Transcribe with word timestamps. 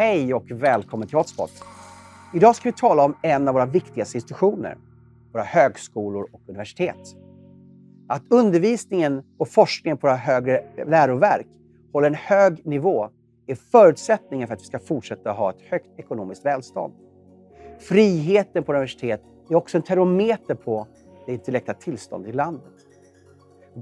Hej 0.00 0.34
och 0.34 0.50
välkommen 0.50 1.08
till 1.08 1.16
Hotspot. 1.16 1.50
Idag 2.34 2.56
ska 2.56 2.68
vi 2.68 2.72
tala 2.72 3.04
om 3.04 3.14
en 3.22 3.48
av 3.48 3.54
våra 3.54 3.66
viktigaste 3.66 4.16
institutioner, 4.16 4.76
våra 5.32 5.42
högskolor 5.42 6.28
och 6.32 6.40
universitet. 6.46 7.16
Att 8.08 8.22
undervisningen 8.30 9.22
och 9.38 9.48
forskningen 9.48 9.98
på 9.98 10.06
våra 10.06 10.16
högre 10.16 10.64
läroverk 10.86 11.46
håller 11.92 12.06
en 12.06 12.14
hög 12.14 12.66
nivå 12.66 13.08
är 13.46 13.54
förutsättningen 13.54 14.48
för 14.48 14.54
att 14.54 14.60
vi 14.60 14.64
ska 14.64 14.78
fortsätta 14.78 15.32
ha 15.32 15.50
ett 15.50 15.62
högt 15.70 15.98
ekonomiskt 15.98 16.44
välstånd. 16.44 16.94
Friheten 17.78 18.64
på 18.64 18.72
universitet 18.72 19.22
är 19.50 19.54
också 19.54 19.76
en 19.76 19.82
termometer 19.82 20.54
på 20.54 20.86
det 21.26 21.32
intellektuella 21.32 21.80
tillståndet 21.80 22.30
i 22.30 22.32
landet. 22.32 22.74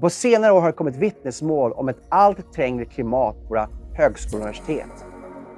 På 0.01 0.09
senare 0.09 0.51
år 0.51 0.61
har 0.61 0.67
det 0.67 0.73
kommit 0.73 0.95
vittnesmål 0.95 1.71
om 1.71 1.89
ett 1.89 2.01
allt 2.09 2.53
trängre 2.53 2.85
klimat 2.85 3.35
på 3.35 3.47
våra 3.49 3.69
högskolor 3.93 4.41
och 4.41 4.47
universitet. 4.49 5.08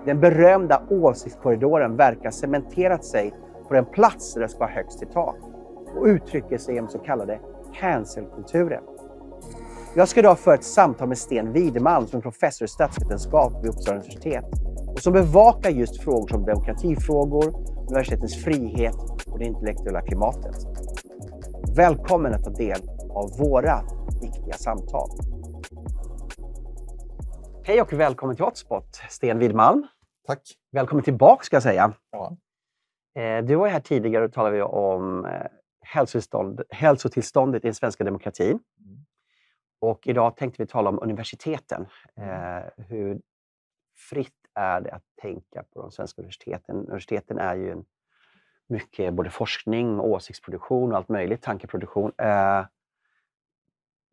Den 0.06 0.20
berömda 0.20 0.82
åsiktskorridoren 0.90 1.98
verkar 1.98 2.32
cementerat 2.32 3.06
sig 3.06 3.34
på 3.68 3.74
den 3.74 3.86
plats 3.86 4.34
där 4.34 4.42
det 4.42 4.50
ska 4.50 4.60
vara 4.60 4.70
högst 4.70 5.04
i 5.04 5.06
tak 5.06 5.36
och 5.98 6.06
uttrycker 6.06 6.58
sig 6.58 6.76
genom 6.76 6.90
så 6.90 7.00
kallade 7.00 7.40
cancelkulturen. 7.74 8.84
Jag 9.96 10.08
ska 10.08 10.20
idag 10.20 10.40
föra 10.40 10.56
ett 10.56 10.64
samtal 10.64 11.08
med 11.08 11.18
Sten 11.18 11.54
Widemalm 11.54 12.08
som 12.08 12.18
är 12.18 12.22
professor 12.22 12.66
i 12.66 12.68
statsvetenskap 12.68 13.54
vid 13.64 13.70
Uppsala 13.70 13.98
universitet 13.98 14.46
och 14.88 15.00
som 15.00 15.14
bevakar 15.14 15.70
just 15.70 16.04
frågor 16.04 16.28
som 16.28 16.46
demokratifrågor, 16.46 17.54
universitetens 17.90 18.44
frihet 18.44 18.96
och 19.28 19.40
det 19.40 19.46
intellektuella 19.46 20.02
klimatet. 20.02 20.56
Välkommen 21.76 22.34
att 22.34 22.44
ta 22.44 22.50
del 22.50 22.80
av 23.14 23.38
våra 23.40 23.82
viktiga 24.22 24.54
samtal. 24.54 25.10
Hej 27.64 27.82
och 27.82 27.94
välkommen 27.94 28.36
till 28.36 28.46
Hotspot, 28.46 28.96
Sten 29.10 29.40
Widmalm. 29.40 29.88
Tack. 30.28 30.42
Välkommen 30.72 31.04
tillbaka 31.04 31.44
ska 31.44 31.56
jag 31.56 31.64
säga. 31.64 31.94
Ja. 32.12 32.38
Eh, 33.22 33.44
du 33.44 33.56
var 33.56 33.68
här 33.68 33.80
tidigare 33.80 34.26
och 34.26 34.34
talade 34.34 34.64
om 34.64 35.26
eh, 35.26 35.48
hälsotillståndet 36.70 37.64
i 37.64 37.68
den 37.68 37.74
svenska 37.74 38.04
demokratin. 38.04 38.60
Mm. 38.80 39.06
Och 39.80 40.08
idag 40.08 40.38
tänkte 40.38 40.64
vi 40.64 40.68
tala 40.68 40.90
om 40.90 41.00
universiteten. 41.02 41.86
Mm. 42.16 42.58
Eh, 42.58 42.64
hur 42.78 43.22
fritt 44.10 44.48
är 44.54 44.82
det 44.82 44.92
att 44.92 45.04
tänka 45.22 45.64
på 45.74 45.82
de 45.82 45.92
svenska 45.92 46.22
universiteten? 46.22 46.76
Universiteten 46.76 47.38
är 47.38 47.56
ju 47.56 47.72
en, 47.72 47.86
mycket 48.70 49.14
både 49.14 49.30
forskning, 49.30 50.00
åsiktsproduktion 50.00 50.92
och 50.92 50.98
allt 50.98 51.10
möjligt, 51.10 51.42
tankeproduktion. 51.42 52.12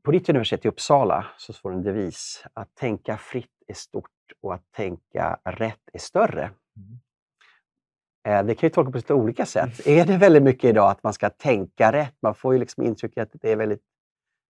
På 0.09 0.13
ditt 0.13 0.29
universitet 0.29 0.65
i 0.65 0.69
Uppsala 0.69 1.27
så 1.39 1.53
står 1.53 1.73
en 1.73 1.83
devis 1.83 2.45
att 2.53 2.75
tänka 2.75 3.17
fritt 3.17 3.51
är 3.67 3.75
stort 3.75 4.11
och 4.43 4.55
att 4.55 4.63
tänka 4.77 5.39
rätt 5.45 5.81
är 5.93 5.99
större. 5.99 6.51
Mm. 6.77 8.47
Det 8.47 8.55
kan 8.55 8.67
ju 8.67 8.71
tolkas 8.71 8.93
på 8.93 8.99
lite 8.99 9.15
olika 9.15 9.47
sätt. 9.47 9.87
Mm. 9.87 10.01
Är 10.01 10.05
det 10.07 10.17
väldigt 10.17 10.43
mycket 10.43 10.71
idag 10.71 10.91
att 10.91 11.03
man 11.03 11.13
ska 11.13 11.31
tänka 11.31 11.93
rätt? 11.93 12.15
Man 12.23 12.35
får 12.35 12.53
ju 12.53 12.61
liksom 12.61 12.85
intrycket 12.85 13.23
att 13.23 13.41
det 13.43 13.53
är 13.53 13.57
väldigt 13.57 13.83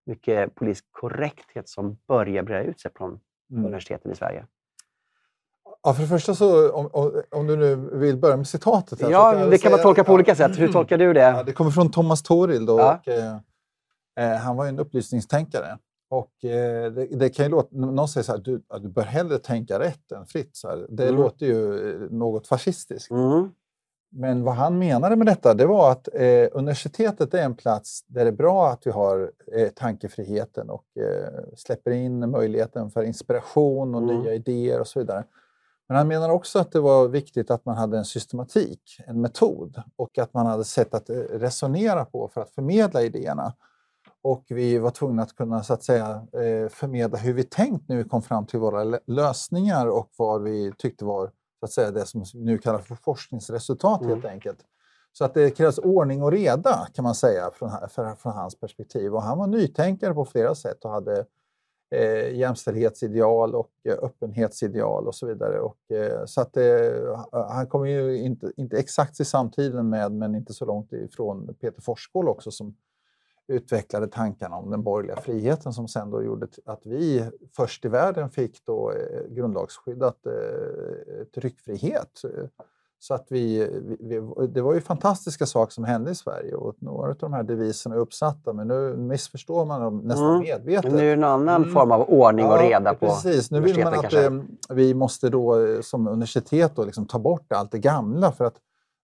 mycket 0.05 0.55
politisk 0.55 0.85
korrekthet 0.91 1.69
som 1.69 1.97
börjar 2.07 2.43
breda 2.43 2.63
ut 2.63 2.79
sig 2.79 2.91
på 2.91 3.05
mm. 3.05 3.19
universiteten 3.65 4.11
i 4.11 4.15
Sverige. 4.15 4.45
Ja, 5.83 5.93
för 5.93 6.01
det 6.01 6.07
första, 6.07 6.35
så, 6.35 6.71
om, 6.71 6.89
om, 7.31 7.47
du 7.47 7.55
nu 7.55 7.75
vill 7.75 8.17
börja 8.17 8.37
med 8.37 8.47
citatet. 8.47 9.01
Här, 9.01 9.09
ja, 9.09 9.45
det 9.45 9.57
kan 9.57 9.71
man 9.71 9.81
tolka 9.81 10.03
på 10.03 10.13
olika 10.13 10.35
sätt. 10.35 10.59
Hur 10.59 10.71
tolkar 10.71 10.97
du 10.97 11.13
det? 11.13 11.21
Ja, 11.21 11.43
det 11.43 11.51
kommer 11.51 11.71
från 11.71 11.91
Thomas 11.91 12.23
Toril. 12.23 12.65
ja. 12.67 12.99
och, 13.01 13.07
eh, 13.07 13.33
eh, 13.33 13.39
han 14.23 14.55
var 14.55 14.65
en 14.65 14.79
upplysningstänkare. 14.79 15.77
Och 16.09 16.45
eh, 16.45 16.91
det, 16.91 17.05
det, 17.05 17.29
kan 17.29 17.45
ju 17.45 17.51
låta, 17.51 17.75
någon 17.75 18.07
säger 18.07 18.23
så 18.23 18.31
här, 18.31 18.39
du, 18.39 18.61
du 18.81 18.89
bör 18.89 19.03
hellre 19.03 19.37
tänka 19.37 19.79
rätt 19.79 20.11
än 20.11 20.25
fritt. 20.25 20.55
Så 20.55 20.69
här. 20.69 20.87
Det 20.89 21.07
mm. 21.07 21.21
låter 21.21 21.45
ju 21.45 21.89
eh, 21.89 22.11
något 22.11 22.47
fascistiskt. 22.47 23.11
Mm. 23.11 23.49
Men 24.11 24.43
vad 24.43 24.55
han 24.55 24.79
menade 24.79 25.15
med 25.15 25.27
detta, 25.27 25.53
det 25.53 25.65
var 25.65 25.91
att 25.91 26.07
eh, 26.13 26.47
universitetet 26.51 27.33
är 27.33 27.43
en 27.43 27.55
plats 27.55 28.03
där 28.07 28.25
det 28.25 28.31
är 28.31 28.35
bra 28.35 28.69
att 28.69 28.87
vi 28.87 28.91
har 28.91 29.31
eh, 29.55 29.69
tankefriheten 29.69 30.69
och 30.69 30.85
eh, 30.97 31.43
släpper 31.57 31.91
in 31.91 32.29
möjligheten 32.31 32.91
för 32.91 33.03
inspiration 33.03 33.95
och 33.95 34.01
mm. 34.01 34.21
nya 34.21 34.33
idéer 34.33 34.79
och 34.79 34.87
så 34.87 34.99
vidare. 34.99 35.23
Men 35.87 35.97
han 35.97 36.07
menar 36.07 36.29
också 36.29 36.59
att 36.59 36.71
det 36.71 36.79
var 36.79 37.07
viktigt 37.07 37.51
att 37.51 37.65
man 37.65 37.77
hade 37.77 37.97
en 37.97 38.05
systematik, 38.05 38.81
en 39.07 39.21
metod 39.21 39.81
och 39.95 40.17
att 40.17 40.33
man 40.33 40.45
hade 40.45 40.63
sätt 40.63 40.93
att 40.93 41.09
eh, 41.09 41.15
resonera 41.15 42.05
på 42.05 42.27
för 42.27 42.41
att 42.41 42.49
förmedla 42.49 43.01
idéerna. 43.01 43.53
Och 44.21 44.45
vi 44.49 44.77
var 44.77 44.91
tvungna 44.91 45.23
att 45.23 45.35
kunna 45.35 45.63
så 45.63 45.73
att 45.73 45.83
säga, 45.83 46.27
eh, 46.33 46.69
förmedla 46.69 47.17
hur 47.17 47.33
vi 47.33 47.43
tänkt 47.43 47.89
när 47.89 47.97
vi 47.97 48.03
kom 48.03 48.21
fram 48.21 48.45
till 48.45 48.59
våra 48.59 48.99
lösningar 49.05 49.87
och 49.87 50.09
vad 50.17 50.43
vi 50.43 50.73
tyckte 50.77 51.05
var 51.05 51.31
så 51.59 51.65
att 51.65 51.71
säga, 51.71 51.91
det 51.91 52.05
som 52.05 52.23
nu 52.33 52.57
kallar 52.57 52.79
för 52.79 52.95
forskningsresultat 52.95 54.01
mm. 54.01 54.13
helt 54.13 54.25
enkelt. 54.25 54.59
Så 55.13 55.25
att 55.25 55.33
det 55.33 55.49
krävs 55.49 55.77
ordning 55.77 56.23
och 56.23 56.31
reda 56.31 56.87
kan 56.93 57.03
man 57.03 57.15
säga 57.15 57.51
från, 57.53 57.71
för, 57.89 58.15
från 58.15 58.33
hans 58.33 58.59
perspektiv. 58.59 59.15
Och 59.15 59.21
han 59.21 59.37
var 59.37 59.47
nytänkare 59.47 60.13
på 60.13 60.25
flera 60.25 60.55
sätt 60.55 60.85
och 60.85 60.91
hade 60.91 61.25
eh, 61.95 62.35
jämställdhetsideal 62.35 63.55
och 63.55 63.71
eh, 63.83 63.97
öppenhetsideal 64.01 65.07
och 65.07 65.15
så 65.15 65.27
vidare. 65.27 65.59
Och, 65.59 65.91
eh, 65.91 66.25
så 66.25 66.41
att, 66.41 66.57
eh, 66.57 67.25
han 67.31 67.67
kommer 67.67 67.85
ju 67.85 68.17
inte, 68.17 68.51
inte 68.57 68.77
exakt 68.77 69.19
i 69.19 69.25
samtiden 69.25 69.89
med, 69.89 70.11
men 70.11 70.35
inte 70.35 70.53
så 70.53 70.65
långt 70.65 70.93
ifrån 70.93 71.55
Peter 71.61 71.81
Forsskål 71.81 72.29
också 72.29 72.51
som 72.51 72.75
utvecklade 73.49 74.07
tankarna 74.07 74.55
om 74.55 74.71
den 74.71 74.83
borgerliga 74.83 75.21
friheten 75.21 75.73
som 75.73 75.87
sen 75.87 76.11
då 76.11 76.23
gjorde 76.23 76.47
att 76.65 76.85
vi 76.85 77.29
först 77.55 77.85
i 77.85 77.87
världen 77.87 78.29
fick 78.29 78.65
då 78.65 78.91
eh, 78.91 79.35
grundlagsskyddat 79.35 80.25
eh, 80.25 81.23
tryckfrihet. 81.35 82.21
Så 83.01 83.13
att 83.13 83.25
vi, 83.29 83.69
vi, 83.99 84.47
det 84.47 84.61
var 84.61 84.73
ju 84.73 84.81
fantastiska 84.81 85.45
saker 85.45 85.73
som 85.73 85.83
hände 85.83 86.11
i 86.11 86.15
Sverige 86.15 86.55
och 86.55 86.75
några 86.79 87.09
av 87.09 87.17
de 87.19 87.33
här 87.33 87.43
deviserna 87.43 87.95
är 87.95 87.99
uppsatta 87.99 88.53
men 88.53 88.67
nu 88.67 88.95
missförstår 88.97 89.65
man 89.65 89.81
dem 89.81 89.97
nästan 89.97 90.29
mm. 90.29 90.39
medvetet. 90.39 90.91
Nu 90.91 90.99
är 90.99 91.05
det 91.05 91.11
en 91.11 91.23
annan 91.23 91.61
mm. 91.63 91.73
form 91.73 91.91
av 91.91 92.01
ordning 92.01 92.45
och 92.45 92.59
reda 92.59 92.89
ja, 92.89 92.93
på 92.93 93.05
Precis, 93.05 93.51
nu 93.51 93.59
vill 93.59 93.83
man 93.83 93.93
att 93.93 94.13
eh, 94.13 94.31
vi 94.69 94.93
måste 94.93 95.29
då 95.29 95.57
som 95.81 96.07
universitet 96.07 96.75
då 96.75 96.85
liksom 96.85 97.05
ta 97.05 97.19
bort 97.19 97.51
allt 97.51 97.71
det 97.71 97.79
gamla 97.79 98.31
för 98.31 98.45
att 98.45 98.55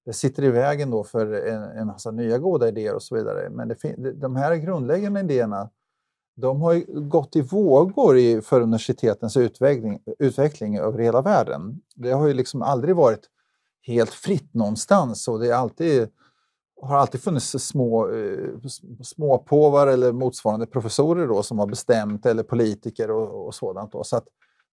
det 0.05 0.13
sitter 0.13 0.43
i 0.43 0.49
vägen 0.49 0.91
då 0.91 1.03
för 1.03 1.47
en, 1.47 1.63
en 1.63 1.87
massa 1.87 2.11
nya 2.11 2.37
goda 2.37 2.67
idéer 2.67 2.95
och 2.95 3.03
så 3.03 3.15
vidare. 3.15 3.49
Men 3.49 3.67
det, 3.67 4.11
de 4.11 4.35
här 4.35 4.55
grundläggande 4.55 5.19
idéerna 5.19 5.69
de 6.35 6.61
har 6.61 7.01
gått 7.09 7.35
i 7.35 7.41
vågor 7.41 8.17
i, 8.17 8.41
för 8.41 8.61
universitetens 8.61 9.37
utveckling, 9.37 9.99
utveckling 10.19 10.77
över 10.77 10.99
hela 10.99 11.21
världen. 11.21 11.81
Det 11.95 12.11
har 12.11 12.27
ju 12.27 12.33
liksom 12.33 12.61
aldrig 12.61 12.95
varit 12.95 13.29
helt 13.81 14.09
fritt 14.09 14.53
någonstans 14.53 15.27
och 15.27 15.39
det 15.39 15.47
är 15.47 15.53
alltid, 15.53 16.09
har 16.81 16.97
alltid 16.97 17.21
funnits 17.21 17.55
små, 17.59 18.09
eh, 18.09 18.49
småpåvar 19.03 19.87
eller 19.87 20.11
motsvarande 20.11 20.65
professorer 20.65 21.27
då 21.27 21.43
som 21.43 21.59
har 21.59 21.67
bestämt 21.67 22.25
eller 22.25 22.43
politiker 22.43 23.11
och, 23.11 23.47
och 23.47 23.55
sådant. 23.55 23.91
Då. 23.91 24.03
Så 24.03 24.17
att 24.17 24.27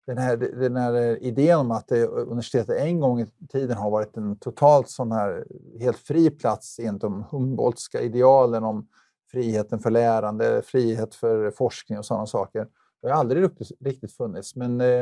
den 0.07 0.19
här, 0.19 0.37
den 0.37 0.77
här 0.77 1.23
idén 1.23 1.59
om 1.59 1.71
att 1.71 1.93
universitetet 1.93 2.77
en 2.81 3.01
gång 3.01 3.21
i 3.21 3.27
tiden 3.53 3.77
har 3.77 3.91
varit 3.91 4.17
en 4.17 4.37
totalt 4.37 4.89
sån 4.89 5.13
här 5.13 5.45
helt 5.81 5.97
fri 5.97 6.31
plats 6.31 6.79
enligt 6.79 7.01
de 7.01 7.25
Humboldtska 7.31 8.01
idealen 8.01 8.65
om 8.65 8.89
friheten 9.31 9.79
för 9.79 9.91
lärande, 9.91 10.63
frihet 10.63 11.15
för 11.15 11.51
forskning 11.51 11.99
och 11.99 12.05
sådana 12.05 12.27
saker. 12.27 12.67
Det 13.03 13.09
har 13.09 13.17
aldrig 13.17 13.51
riktigt, 13.81 14.13
funnits, 14.13 14.57
men 14.57 14.81
eh, 14.81 15.01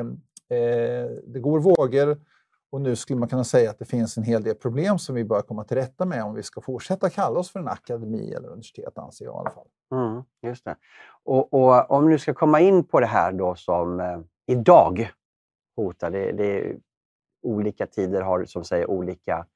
eh, 0.59 1.11
det 1.27 1.41
går 1.41 1.61
vågor 1.61 2.21
och 2.73 2.81
nu 2.81 2.97
skulle 2.97 3.19
man 3.19 3.29
kunna 3.29 3.45
säga 3.45 3.71
att 3.71 3.79
det 3.79 3.85
finns 3.85 4.17
en 4.17 4.23
hel 4.23 4.43
del 4.43 4.55
problem 4.55 4.99
som 4.99 5.15
vi 5.15 5.25
bör 5.25 5.41
komma 5.41 5.65
till 5.65 5.77
rätta 5.77 6.05
med 6.05 6.25
om 6.25 6.35
vi 6.35 6.43
ska 6.43 6.61
fortsätta 6.61 7.11
kalla 7.11 7.41
oss 7.41 7.51
för 7.51 7.61
en 7.61 7.69
akademi 7.69 8.33
eller 8.33 8.49
universitet, 8.49 8.99
anser 8.99 9.25
jag 9.25 9.35
i 9.35 9.39
alla 9.39 9.51
fall. 9.51 9.67
Mm, 9.93 10.23
just 10.43 10.65
det. 10.65 10.77
Och, 11.25 11.55
och 11.55 11.91
om 11.91 12.11
du 12.11 12.19
ska 12.19 12.35
komma 12.35 12.61
in 12.61 12.85
på 12.85 13.01
det 13.01 13.07
här 13.07 13.33
då 13.33 13.55
som 13.55 14.01
eh 14.01 14.21
idag 14.51 15.11
hotar. 15.77 16.11
Det, 16.11 16.33
det 16.33 16.77
olika 17.43 17.87
tider 17.87 18.23
har 18.23 18.45
som 18.45 18.65
säger 18.65 18.91
olika 18.91 19.47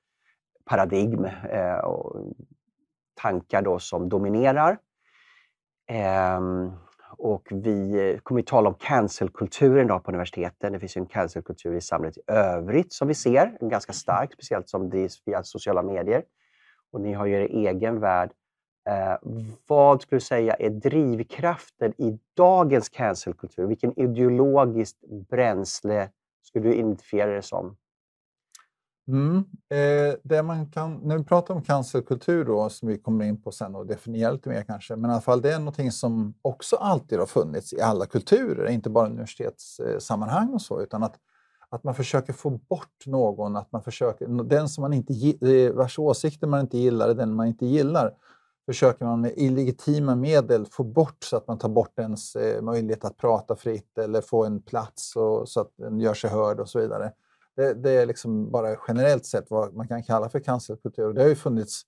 paradigm 0.65 1.25
eh, 1.25 1.79
och 1.79 2.35
tankar 3.15 3.63
då 3.63 3.79
som 3.79 4.09
dominerar. 4.09 4.79
Eh, 5.91 6.41
och 7.17 7.49
vi 7.51 8.19
kommer 8.23 8.41
att 8.41 8.47
tala 8.47 8.69
om 8.69 8.75
cancelkulturen 8.75 9.89
på 9.89 10.11
universiteten. 10.11 10.73
Det 10.73 10.81
finns 10.81 10.97
ju 10.97 11.01
en 11.01 11.07
cancelkultur 11.07 11.75
i 11.75 11.81
samhället 11.81 12.19
i 12.19 12.21
övrigt 12.27 12.93
som 12.93 13.09
vi 13.09 13.15
ser, 13.15 13.59
ganska 13.61 13.93
stark, 13.93 14.33
speciellt 14.33 14.69
som 14.69 14.91
drivs 14.91 15.23
via 15.27 15.43
sociala 15.43 15.83
medier. 15.83 16.25
Och 16.93 17.01
ni 17.01 17.13
har 17.13 17.27
ju 17.27 17.35
er 17.35 17.49
egen 17.49 18.01
värld 18.01 18.31
Eh, 18.87 19.17
vad 19.67 20.03
skulle 20.03 20.17
du 20.17 20.25
säga 20.25 20.55
är 20.55 20.71
drivkraften 20.71 21.93
i 21.99 22.19
dagens 22.37 22.89
cancelkultur? 22.89 23.67
Vilken 23.67 23.99
ideologiskt 24.01 24.99
bränsle 25.31 26.11
skulle 26.43 26.69
du 26.69 26.75
identifiera 26.75 27.31
det 27.31 27.43
som? 27.43 27.77
Mm. 29.09 29.37
Eh, 29.69 30.15
det 30.23 30.43
man 30.43 30.71
kan, 30.71 31.01
när 31.03 31.19
vi 31.19 31.25
pratar 31.25 31.55
om 31.55 31.63
cancelkultur, 31.63 32.45
då, 32.45 32.69
som 32.69 32.89
vi 32.89 32.99
kommer 32.99 33.25
in 33.25 33.43
på 33.43 33.53
sen 33.53 33.75
och 33.75 33.87
definierar 33.87 34.33
lite 34.33 34.49
mer 34.49 34.63
kanske, 34.63 34.97
men 34.97 35.11
i 35.11 35.13
alla 35.13 35.23
fall 35.23 35.43
det 35.43 35.53
är 35.53 35.59
någonting 35.59 35.93
som 35.93 36.35
också 36.43 36.77
alltid 36.77 37.19
har 37.19 37.27
funnits 37.27 37.73
i 37.73 37.81
alla 37.81 38.07
kulturer, 38.07 38.71
inte 38.71 38.91
bara 38.91 39.07
universitetssammanhang 39.07 40.55
och 40.55 40.63
så, 40.63 40.83
utan 40.83 41.03
att 41.03 41.19
att 41.75 41.85
man 41.85 41.95
försöker 41.95 42.33
få 42.33 42.51
bort 42.51 43.07
någon, 43.07 43.57
att 43.57 43.73
man 43.73 43.83
försöker, 43.83 44.45
den 44.45 44.69
som 44.69 44.83
man 44.83 44.93
inte, 44.93 45.13
eh, 45.53 45.73
vars 45.73 45.99
åsikter 45.99 46.47
man 46.47 46.61
inte 46.61 46.79
gillar, 46.79 47.15
den 47.15 47.35
man 47.35 47.47
inte 47.47 47.67
gillar, 47.67 48.15
försöker 48.67 49.05
man 49.05 49.21
med 49.21 49.33
illegitima 49.37 50.15
medel 50.15 50.67
få 50.67 50.85
bort 50.85 51.25
så 51.25 51.37
att 51.37 51.49
man 51.49 51.59
tar 51.59 51.69
bort 51.69 51.99
ens 51.99 52.37
eh, 52.37 52.63
möjlighet 52.63 53.05
att 53.05 53.17
prata 53.17 53.57
fritt 53.57 53.99
eller 53.99 54.21
få 54.21 54.45
en 54.45 54.63
plats 54.63 55.17
och, 55.17 55.49
så 55.49 55.61
att 55.61 55.73
den 55.77 56.01
gör 56.01 56.15
sig 56.15 56.31
hörd 56.31 56.61
och 56.61 56.69
så 56.69 56.81
vidare. 56.81 57.13
Det, 57.57 57.75
det, 57.75 57.91
är 57.91 58.07
liksom 58.07 58.51
bara 58.51 58.77
generellt 58.89 59.27
sett 59.27 59.51
vad 59.51 59.75
man 59.75 59.89
kan 59.89 60.03
kalla 60.03 60.29
för 60.29 60.41
cancelkultur. 60.41 61.13
Det 61.13 61.23
har 61.23 61.29
ju 61.29 61.35
funnits 61.35 61.83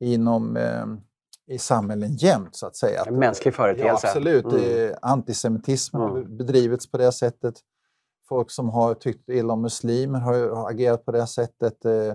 inom 0.00 0.56
eh, 0.56 0.86
i 1.46 1.58
samhällen 1.58 2.16
jämt, 2.16 2.56
så 2.56 2.66
att 2.66 2.76
säga. 2.76 3.04
En 3.06 3.18
mänsklig 3.18 3.54
företeelse. 3.54 4.06
Ja, 4.06 4.10
absolut. 4.10 4.44
Mm. 4.44 4.94
Antisemitismen 5.02 6.02
mm. 6.02 6.14
har 6.14 6.24
bedrivits 6.24 6.90
på 6.90 6.98
det 6.98 7.12
sättet. 7.12 7.54
Folk 8.28 8.50
som 8.50 8.68
har 8.68 8.94
tyckt 8.94 9.28
illa 9.28 9.52
om 9.52 9.62
muslimer 9.62 10.18
har 10.18 10.70
agerat 10.70 11.04
på 11.04 11.12
det 11.12 11.26
sättet. 11.26 11.84
Eh, 11.84 12.14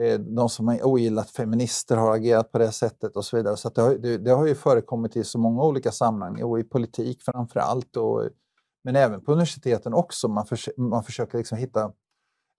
Eh, 0.00 0.18
de 0.18 0.48
som 0.48 0.68
har 0.68 0.86
ogillat 0.86 1.30
feminister 1.30 1.96
har 1.96 2.14
agerat 2.14 2.52
på 2.52 2.58
det 2.58 2.72
sättet 2.72 3.16
och 3.16 3.24
så 3.24 3.36
vidare. 3.36 3.56
Så 3.56 3.68
det 3.68 3.80
har, 3.80 3.94
det, 3.94 4.18
det, 4.18 4.30
har 4.30 4.46
ju 4.46 4.54
förekommit 4.54 5.16
i 5.16 5.24
så 5.24 5.38
många 5.38 5.62
olika 5.62 5.92
sammanhang 5.92 6.42
och 6.42 6.60
i 6.60 6.64
politik 6.64 7.22
framför 7.22 7.60
allt. 7.60 7.96
Och, 7.96 8.28
men 8.84 8.96
även 8.96 9.20
på 9.24 9.32
universiteten 9.32 9.94
också. 9.94 10.28
Man, 10.28 10.46
förs 10.46 10.68
man 10.76 11.04
försöker 11.04 11.38
liksom 11.38 11.58
hitta 11.58 11.92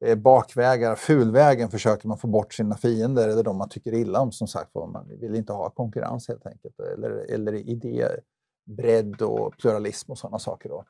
eh, 0.06 0.16
bakvägar, 0.18 0.96
fulvägen 0.96 1.70
försöker 1.70 2.08
man 2.08 2.18
få 2.18 2.28
bort 2.28 2.54
sina 2.54 2.78
fiender 2.78 3.30
eller 3.30 3.44
de 3.44 3.58
man 3.58 3.70
tycker 3.70 3.94
illa 3.94 4.20
om. 4.20 4.32
Som 4.32 4.48
sagt 4.48 4.76
Man 4.76 5.08
vill 5.22 5.36
inte 5.36 5.54
ha 5.54 5.70
konkurrens 5.70 6.28
helt 6.28 6.46
enkelt. 6.46 6.80
Eller, 6.80 7.10
eller 7.34 7.54
idébredd 7.54 9.22
och 9.22 9.58
pluralism 9.58 10.12
och 10.12 10.18
sådana 10.18 10.40
saker. 10.40 10.70
Då. 10.70 10.84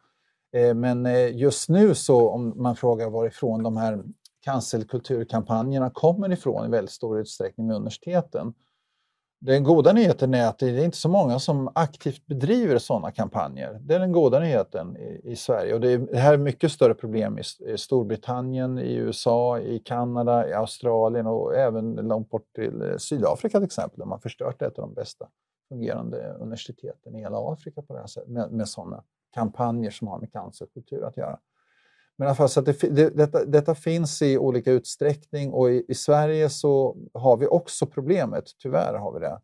Eh, 0.59 0.73
men 0.73 1.05
eh, 1.05 1.35
just 1.35 1.69
nu 1.69 1.95
så 1.95 2.29
om 2.29 2.53
man 2.55 2.75
frågar 2.75 3.09
varifrån 3.09 3.63
de 3.63 3.77
här 3.77 4.03
cancelkulturkampanjerna 4.41 5.89
kommer 5.89 6.31
ifrån 6.31 6.65
i 6.65 6.69
väldigt 6.69 6.91
stor 6.91 7.19
utsträckning 7.19 7.67
med 7.67 7.75
universiteten. 7.75 8.53
Den 9.45 9.63
goda 9.63 9.93
nyheten 9.93 10.33
är 10.33 10.47
att 10.47 10.59
det 10.59 10.69
är 10.69 10.85
inte 10.85 10.97
så 10.97 11.09
många 11.09 11.39
som 11.39 11.71
aktivt 11.75 12.27
bedriver 12.27 12.77
sådana 12.77 13.11
kampanjer. 13.11 13.79
Det 13.81 13.95
är 13.95 13.99
den 13.99 14.11
goda 14.11 14.39
nyheten 14.39 14.97
i, 14.97 15.21
i 15.23 15.35
Sverige. 15.35 15.73
Och 15.73 15.81
det, 15.81 15.91
är, 15.91 15.97
det 15.97 16.17
här 16.17 16.33
är 16.33 16.37
mycket 16.37 16.71
större 16.71 16.93
problem 16.93 17.39
i, 17.39 17.71
i 17.73 17.77
Storbritannien, 17.77 18.79
i 18.79 18.93
USA, 18.93 19.59
i 19.59 19.79
Kanada, 19.79 20.49
i 20.49 20.53
Australien 20.53 21.27
och 21.27 21.55
även 21.55 21.95
långt 21.95 22.29
bort 22.29 22.53
till 22.55 22.81
eh, 22.81 22.97
Sydafrika 22.97 23.57
till 23.57 23.65
exempel, 23.65 23.99
där 23.99 24.05
man 24.05 24.21
förstört 24.21 24.61
ett 24.61 24.79
av 24.79 24.87
de 24.87 24.93
bästa 24.93 25.27
fungerande 25.69 26.35
universiteten 26.39 27.15
i 27.15 27.19
hela 27.19 27.53
Afrika 27.53 27.81
på 27.81 27.93
det 27.93 27.99
här 27.99 28.07
sättet, 28.07 28.29
med, 28.29 28.51
med 28.51 28.69
sådana 28.69 29.03
kampanjer 29.33 29.91
som 29.91 30.07
har 30.07 30.19
med 30.19 30.31
cancerkultur 30.31 31.03
att 31.03 31.17
göra. 31.17 31.39
Men 32.21 32.25
i 32.25 32.29
alla 32.29 32.35
fall, 32.35 32.49
så 32.49 32.61
det, 32.61 32.79
det, 32.81 33.09
detta, 33.09 33.45
detta, 33.45 33.75
finns 33.75 34.21
i 34.21 34.37
olika 34.37 34.71
utsträckning 34.71 35.53
och 35.53 35.71
i, 35.71 35.85
i, 35.87 35.95
Sverige 35.95 36.49
så 36.49 36.97
har 37.13 37.37
vi 37.37 37.47
också 37.47 37.85
problemet, 37.85 38.43
tyvärr 38.57 38.93
har 38.93 39.13
vi 39.13 39.19
det. 39.19 39.39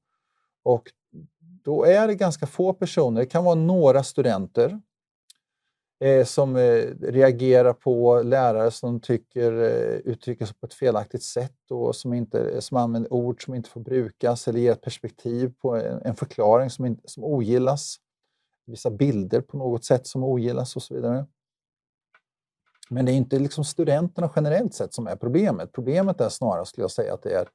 Och 0.64 0.92
då 1.40 1.84
är 1.84 2.08
det 2.08 2.16
ganska 2.16 2.48
få 2.48 2.74
personer, 2.74 3.22
det 3.22 3.26
kan 3.26 3.44
vara 3.44 3.56
några 3.56 4.04
studenter 4.04 4.80
eh, 6.04 6.26
som 6.26 6.56
eh, 6.56 6.84
reagerar 7.02 7.74
på 7.74 8.22
lärare 8.22 8.72
som 8.72 9.00
tycker, 9.00 9.54
eh, 9.54 9.98
uttrycker 9.98 10.46
sig 10.46 10.56
på 10.56 10.66
ett 10.66 10.74
felaktigt 10.74 11.24
sätt 11.24 11.72
och 11.72 11.96
som, 11.96 12.14
inte, 12.14 12.62
som 12.62 12.78
använder 12.78 13.14
ord 13.14 13.46
som 13.46 13.54
inte 13.54 13.70
får 13.70 13.82
brukas 13.82 14.48
eller 14.48 14.60
ger 14.60 14.72
ett 14.72 14.82
perspektiv 14.82 15.54
på 15.62 15.76
en, 15.76 16.02
en 16.02 16.16
förklaring 16.16 16.70
som, 16.70 16.86
in, 16.86 17.00
som 17.06 17.24
ogillas. 17.24 17.98
Vissa 18.66 18.92
bilder 18.92 19.42
på 19.42 19.58
något 19.58 19.86
sätt 19.86 20.08
som 20.08 20.24
ogillas 20.24 20.76
och 20.76 20.84
så 20.84 20.94
vidare. 20.94 21.26
Men 22.90 23.06
det 23.06 23.12
är 23.12 23.16
inte 23.16 23.40
liksom 23.40 23.64
studenterna 23.64 24.32
generellt 24.36 24.74
sett 24.74 24.94
som 24.94 25.08
är 25.08 25.16
problemet. 25.16 25.72
Problemet 25.72 26.22
är 26.22 26.30
snarare, 26.30 26.66
skulle 26.66 26.84
jag 26.84 26.92
säga, 26.92 27.14
att 27.14 27.24
det 27.24 27.34
är 27.34 27.48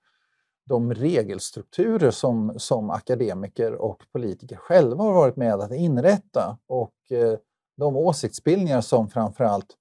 de 0.64 0.94
regelstrukturer 0.94 2.10
som, 2.10 2.54
som 2.56 2.90
akademiker 2.90 3.72
och 3.74 4.02
politiker 4.12 4.56
själva 4.56 5.04
har 5.04 5.12
varit 5.12 5.36
med 5.36 5.54
att 5.54 5.72
inrätta 5.72 6.58
och 6.66 6.94
eh, 7.10 7.38
de 7.76 7.96
åsiktsbildningar 7.96 8.80
som 8.80 9.08
framförallt 9.08 9.76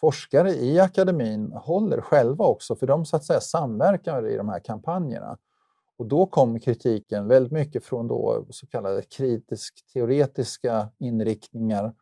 forskare 0.00 0.50
i 0.50 0.80
akademin 0.80 1.52
håller 1.52 2.00
själva 2.00 2.44
också, 2.44 2.76
för 2.76 2.86
de 2.86 3.04
så 3.04 3.16
att 3.16 3.24
säga 3.24 3.40
samverkar 3.40 4.28
i 4.28 4.36
de 4.36 4.48
här 4.48 4.60
kampanjerna. 4.60 5.38
Och 5.98 6.06
då 6.06 6.26
kommer 6.26 6.58
kritiken 6.58 7.28
väldigt 7.28 7.52
mycket 7.52 7.84
från 7.84 8.08
då 8.08 8.46
så 8.50 8.66
kallade 8.66 9.02
kritisk 9.02 9.74
teoretiska 9.92 10.88
inriktningar 10.98 11.94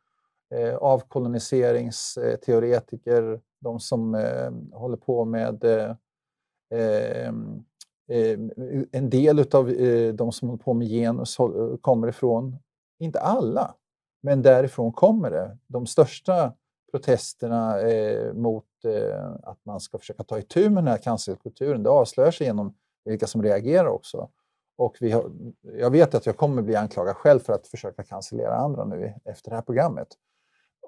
eh, 0.54 0.76
avkoloniseringsteoretiker, 0.76 3.40
de 3.60 3.80
som 3.80 4.14
eh, 4.14 4.50
håller 4.72 4.96
på 4.96 5.24
med 5.24 5.64
eh, 5.64 5.90
eh, 6.74 7.28
eh 8.08 8.38
en 8.92 9.10
del 9.10 9.46
av 9.52 9.70
eh, 9.70 10.14
de 10.14 10.32
som 10.32 10.48
håller 10.48 10.62
på 10.62 10.74
med 10.74 10.88
genus 10.88 11.36
kommer 11.80 12.08
ifrån, 12.08 12.56
inte 12.98 13.20
alla, 13.20 13.74
men 14.22 14.42
därifrån 14.42 14.92
kommer 14.92 15.30
det. 15.30 15.58
De 15.66 15.86
största 15.86 16.52
protesterna 16.90 17.80
eh, 17.80 18.34
mot 18.34 18.64
eh, 18.84 19.34
att 19.42 19.58
man 19.64 19.80
ska 19.80 19.98
försöka 19.98 20.24
ta 20.24 20.38
itu 20.38 20.70
med 20.70 20.84
den 20.84 20.88
här 20.88 20.98
cancerkulturen, 20.98 21.82
det 21.82 21.90
avslöjar 21.90 22.30
sig 22.30 22.46
genom 22.46 22.74
vilka 23.04 23.26
som 23.26 23.42
reagerar 23.42 23.86
också. 23.86 24.28
Och 24.76 24.96
vi 25.00 25.10
har, 25.10 25.30
jag 25.62 25.90
vet 25.90 26.14
att 26.14 26.26
jag 26.26 26.36
kommer 26.36 26.62
bli 26.62 26.76
anklagad 26.76 27.16
själv 27.16 27.40
för 27.40 27.52
att 27.52 27.66
försöka 27.66 28.02
cancellera 28.02 28.56
andra 28.56 28.84
nu 28.84 29.14
efter 29.24 29.50
det 29.50 29.56
här 29.56 29.62
programmet 29.62 30.08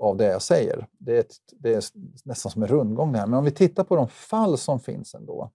av 0.01 0.17
det 0.17 0.25
jag 0.25 0.43
säger. 0.43 0.87
Det 0.99 1.17
är, 1.17 1.21
ett, 1.21 1.35
det 1.53 1.75
är 1.75 1.83
nästan 2.25 2.53
som 2.53 2.63
en 2.63 2.69
rundgång 2.69 3.13
det 3.13 3.19
här. 3.19 3.27
Men 3.27 3.39
om 3.39 3.45
vi 3.45 3.51
tittar 3.51 3.85
på 3.85 3.97
de 3.97 4.09
fall 4.09 4.59
som 4.59 4.81
finns 4.81 5.15
ändå 5.15 5.51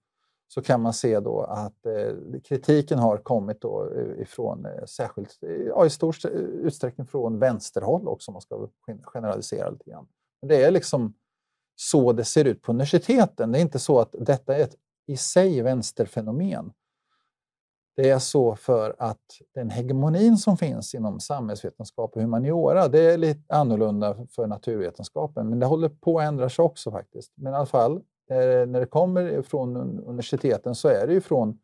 så 0.48 0.62
kan 0.62 0.80
man 0.80 0.92
se 0.92 1.20
då 1.20 1.40
att 1.40 1.86
eh, 1.86 2.40
kritiken 2.44 2.98
har 2.98 3.16
kommit 3.16 3.60
då 3.60 3.90
eh, 3.96 4.22
ifrån 4.22 4.66
eh, 4.66 4.84
särskilt, 4.84 5.38
eh, 5.42 5.50
ja, 5.50 5.86
i 5.86 5.90
stor 5.90 6.16
utsträckning 6.62 7.06
från 7.06 7.38
vänsterhåll 7.38 8.08
också 8.08 8.30
om 8.30 8.32
man 8.32 8.42
ska 8.42 8.68
generalisera 9.02 9.70
lite 9.70 9.90
grann. 9.90 10.06
Men 10.40 10.48
det 10.48 10.64
är 10.64 10.70
liksom 10.70 11.14
så 11.76 12.12
det 12.12 12.24
ser 12.24 12.44
ut 12.44 12.62
på 12.62 12.72
universiteten. 12.72 13.52
Det 13.52 13.58
är 13.58 13.62
inte 13.62 13.78
så 13.78 14.00
att 14.00 14.14
detta 14.18 14.56
är 14.56 14.62
ett 14.62 14.76
i 15.06 15.16
sig 15.16 15.62
vänsterfenomen. 15.62 16.72
Det 17.96 18.10
är 18.10 18.18
så 18.18 18.56
för 18.56 18.96
att 18.98 19.20
den 19.54 19.70
hegemonin 19.70 20.36
som 20.36 20.56
finns 20.56 20.94
inom 20.94 21.20
samhällsvetenskap 21.20 22.16
och 22.16 22.22
humaniora, 22.22 22.88
det 22.88 23.00
är 23.00 23.18
lite 23.18 23.54
annorlunda 23.54 24.26
för 24.30 24.46
naturvetenskapen, 24.46 25.48
men 25.48 25.58
det 25.58 25.66
håller 25.66 25.88
på 25.88 26.18
att 26.18 26.24
ändra 26.24 26.48
sig 26.48 26.62
också 26.62 26.90
faktiskt. 26.90 27.32
Men 27.34 27.52
i 27.52 27.56
alla 27.56 27.66
fall, 27.66 27.92
eh, 28.30 28.66
när 28.66 28.80
det 28.80 28.86
kommer 28.86 29.42
från 29.42 29.76
universiteten 30.00 30.74
så 30.74 30.88
är 30.88 31.06
det 31.06 31.12
ju 31.12 31.20
från, 31.20 31.58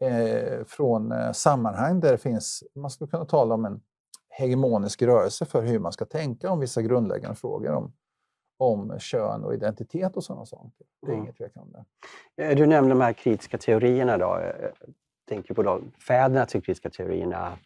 eh, 0.00 0.64
från 0.66 1.12
eh, 1.12 1.32
sammanhang 1.32 2.00
där 2.00 2.12
det 2.12 2.18
finns, 2.18 2.64
man 2.74 2.90
skulle 2.90 3.10
kunna 3.10 3.24
tala 3.24 3.54
om 3.54 3.64
en 3.64 3.80
hegemonisk 4.28 5.02
rörelse 5.02 5.44
för 5.44 5.62
hur 5.62 5.78
man 5.78 5.92
ska 5.92 6.04
tänka 6.04 6.50
om 6.50 6.60
vissa 6.60 6.82
grundläggande 6.82 7.36
frågor 7.36 7.72
om, 7.72 7.92
om 8.58 8.98
kön 8.98 9.44
och 9.44 9.54
identitet 9.54 10.16
och 10.16 10.24
sådana 10.24 10.46
saker. 10.46 10.86
Det 11.02 11.06
är 11.06 11.12
mm. 11.12 11.24
inget 11.24 11.36
tvekan 11.36 11.62
om 11.62 11.72
det. 11.72 12.44
Eh, 12.44 12.56
du 12.56 12.66
nämnde 12.66 12.94
de 12.94 13.00
här 13.00 13.12
kritiska 13.12 13.58
teorierna. 13.58 14.18
Då 14.18 14.40
tänker 15.28 15.54
på 15.54 15.62
de 15.62 15.92
fäderna 16.06 16.46
till 16.46 16.62
kritiska 16.62 16.90
teorierna, 16.90 17.58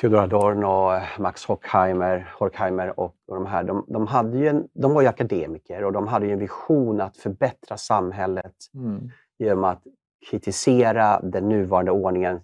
Theodor 0.00 0.18
Adorno, 0.18 1.00
Max 1.18 1.44
Horkheimer, 1.44 2.32
Horkheimer 2.38 3.00
och, 3.00 3.14
och 3.26 3.34
de 3.34 3.46
här, 3.46 3.64
de, 3.64 3.84
de, 3.88 4.06
hade 4.06 4.38
ju 4.38 4.48
en, 4.48 4.68
de 4.74 4.94
var 4.94 5.02
ju 5.02 5.08
akademiker 5.08 5.84
och 5.84 5.92
de 5.92 6.08
hade 6.08 6.26
en 6.26 6.38
vision 6.38 7.00
att 7.00 7.16
förbättra 7.16 7.76
samhället 7.76 8.54
mm. 8.74 9.10
genom 9.38 9.64
att 9.64 9.82
kritisera 10.30 11.20
den 11.20 11.48
nuvarande 11.48 11.90
ordningen, 11.90 12.40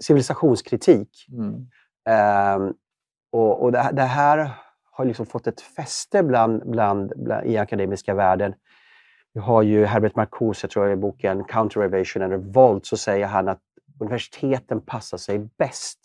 civilisationskritik. 0.00 1.26
Mm. 1.32 1.66
Um, 2.62 2.74
och, 3.32 3.62
och 3.62 3.72
det, 3.72 3.90
det, 3.92 4.02
här 4.02 4.50
har 4.90 5.04
liksom 5.04 5.26
fått 5.26 5.46
ett 5.46 5.60
fäste 5.60 6.22
bland, 6.22 6.70
bland, 6.70 7.12
bland, 7.16 7.46
i 7.46 7.56
akademiska 7.56 8.14
världen. 8.14 8.54
Vi 9.34 9.40
har 9.40 9.62
ju 9.62 9.84
Herbert 9.84 10.16
Marcuse, 10.16 10.68
tror 10.68 10.86
jag, 10.86 10.92
i 10.92 10.96
boken 10.96 11.44
Counter 11.44 11.80
Evasion 11.80 12.22
and 12.22 12.32
Revolt, 12.32 12.86
så 12.86 12.96
säger 12.96 13.26
han 13.26 13.48
att 13.48 13.60
universiteten 14.00 14.80
passar 14.80 15.18
sig 15.18 15.38
bäst 15.58 15.98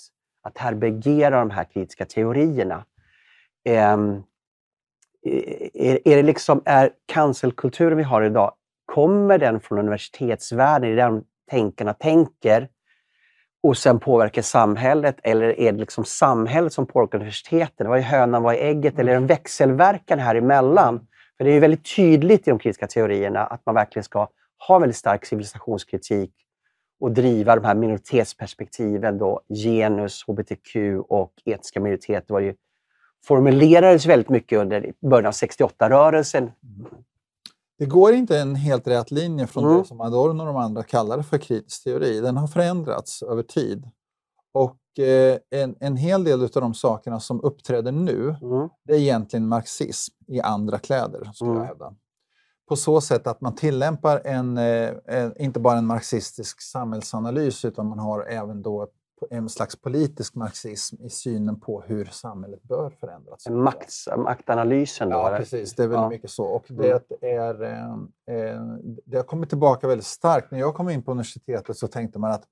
att 0.44 0.58
härbärgera 0.58 1.40
de 1.40 1.50
här 1.50 1.64
kritiska 1.64 2.06
teorierna. 2.06 2.86
Ehm, 3.66 4.24
eh, 5.26 5.70
är, 5.74 6.08
är, 6.08 6.16
det 6.16 6.24
liksom, 6.24 6.62
är 6.66 6.92
cancelkulturen 7.06 7.98
vi 7.98 8.04
har 8.04 8.22
idag, 8.22 8.54
kommer 8.86 9.38
den 9.38 9.60
från 9.60 9.80
universitetsvärlden? 9.80 10.92
Är 10.92 10.96
det 10.96 11.02
där 11.02 11.22
tänkarna 11.50 11.94
tänker 11.94 12.70
och 13.64 13.78
sen 13.78 14.00
påverkar 14.00 14.42
samhället? 14.42 15.20
Eller 15.24 15.60
är 15.60 15.72
det 15.72 15.80
liksom 15.80 16.06
samhället 16.06 16.74
som 16.74 16.86
påverkar 16.86 17.18
universiteten? 17.18 17.90
Vad 17.90 18.00
är 18.00 18.04
hönan, 18.04 18.44
vad 18.44 18.56
är 18.56 18.60
ägget? 18.60 19.00
Eller 19.00 19.12
är 19.12 19.16
det 19.16 19.22
en 19.22 19.28
växelverkan 19.28 20.20
här 20.20 20.36
emellan? 20.36 21.08
För 21.38 21.44
det 21.44 21.52
är 21.52 21.54
ju 21.54 21.60
väldigt 21.60 21.96
tydligt 21.96 22.48
i 22.48 22.52
de 22.52 22.60
kritiska 22.60 22.88
teorierna 22.88 23.46
att 23.46 23.66
man 23.66 23.76
verkligen 23.76 24.04
ska 24.04 24.28
ha 24.68 24.76
en 24.76 24.82
väldigt 24.82 24.98
stark 24.98 25.26
civilisationskritik 25.26 26.32
och 27.04 27.12
driva 27.12 27.56
de 27.56 27.66
här 27.66 27.76
minoritetsperspektiven, 27.76 29.18
då, 29.18 29.42
genus, 29.50 30.24
hbtq 30.28 30.76
och 31.10 31.34
etiska 31.46 31.80
minoriteter 31.80 32.34
var 32.34 32.40
ju, 32.40 32.56
formulerades 33.26 34.06
väldigt 34.06 34.30
mycket 34.30 34.60
under 34.60 34.94
början 35.10 35.26
av 35.26 35.34
68-rörelsen. 35.34 36.52
Det 37.78 37.86
går 37.86 38.14
inte 38.14 38.40
en 38.40 38.56
helt 38.56 38.88
rät 38.88 39.12
linje 39.12 39.48
från 39.48 39.64
mm. 39.64 39.78
det 39.78 39.86
som 39.86 40.02
Adorno 40.02 40.42
och 40.42 40.48
de 40.48 40.56
andra 40.56 40.84
kallade 40.84 41.24
för 41.24 41.38
kritisk 41.38 41.84
teori. 41.84 42.20
Den 42.20 42.38
har 42.38 42.48
förändrats 42.48 43.24
över 43.24 43.44
tid. 43.44 43.90
Och 44.54 45.00
eh, 45.00 45.38
en, 45.50 45.76
en 45.80 45.98
hel 45.98 46.24
del 46.24 46.44
av 46.44 46.50
de 46.50 46.74
sakerna 46.74 47.20
som 47.20 47.42
uppträder 47.42 47.92
nu, 47.92 48.36
mm. 48.42 48.70
det 48.84 48.94
är 48.94 49.00
egentligen 49.00 49.48
marxism 49.48 50.14
i 50.28 50.42
andra 50.42 50.80
kläder, 50.80 51.32
skulle 51.34 51.52
mm. 51.52 51.62
jag 51.62 51.68
hävda. 51.68 51.96
På 52.70 52.76
så 52.76 53.02
sätt 53.02 53.28
att 53.28 53.42
man 53.42 53.56
tillämpar 53.56 54.22
en, 54.26 54.58
eh, 54.58 54.94
en, 55.06 55.42
inte 55.42 55.60
bara 55.60 55.78
en 55.78 55.86
marxistisk 55.86 56.62
samhällsanalys, 56.62 57.66
utan 57.66 57.88
man 57.88 58.00
har 58.00 58.22
även 58.22 58.62
då 58.62 58.88
en 59.30 59.50
slags 59.50 59.76
politisk 59.76 60.36
marxism 60.36 61.04
i 61.04 61.10
synen 61.10 61.60
på 61.60 61.82
hur 61.82 62.06
samhället 62.06 62.64
bör 62.64 62.90
förändras. 62.90 63.50
Makt, 63.50 63.94
maktanalysen 64.18 65.10
då? 65.10 65.16
Ja, 65.16 65.28
eller? 65.28 65.38
precis. 65.38 65.74
Det 65.76 65.84
är 65.84 65.88
väldigt 65.88 66.04
ja. 66.04 66.10
mycket 66.10 66.32
så. 66.32 66.46
Och 66.46 66.66
det, 66.68 67.12
mm. 67.22 67.40
är, 67.40 67.64
eh, 67.64 68.62
det 69.06 69.18
har 69.18 69.24
kommit 69.24 69.50
tillbaka 69.50 69.88
väldigt 69.88 70.06
starkt. 70.06 70.52
När 70.52 70.60
jag 70.60 70.76
kom 70.76 70.90
in 70.90 71.04
på 71.04 71.12
universitetet 71.12 71.78
så 71.78 71.88
tänkte 71.88 72.20
man 72.20 72.32
att 72.32 72.44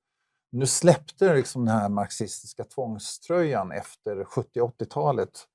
nu 0.51 0.65
släppte 0.65 1.33
liksom 1.33 1.65
den 1.65 1.75
här 1.75 1.89
marxistiska 1.89 2.63
tvångströjan 2.63 3.71
efter 3.71 4.23
70-80-talet 4.23 5.29
eh, 5.29 5.50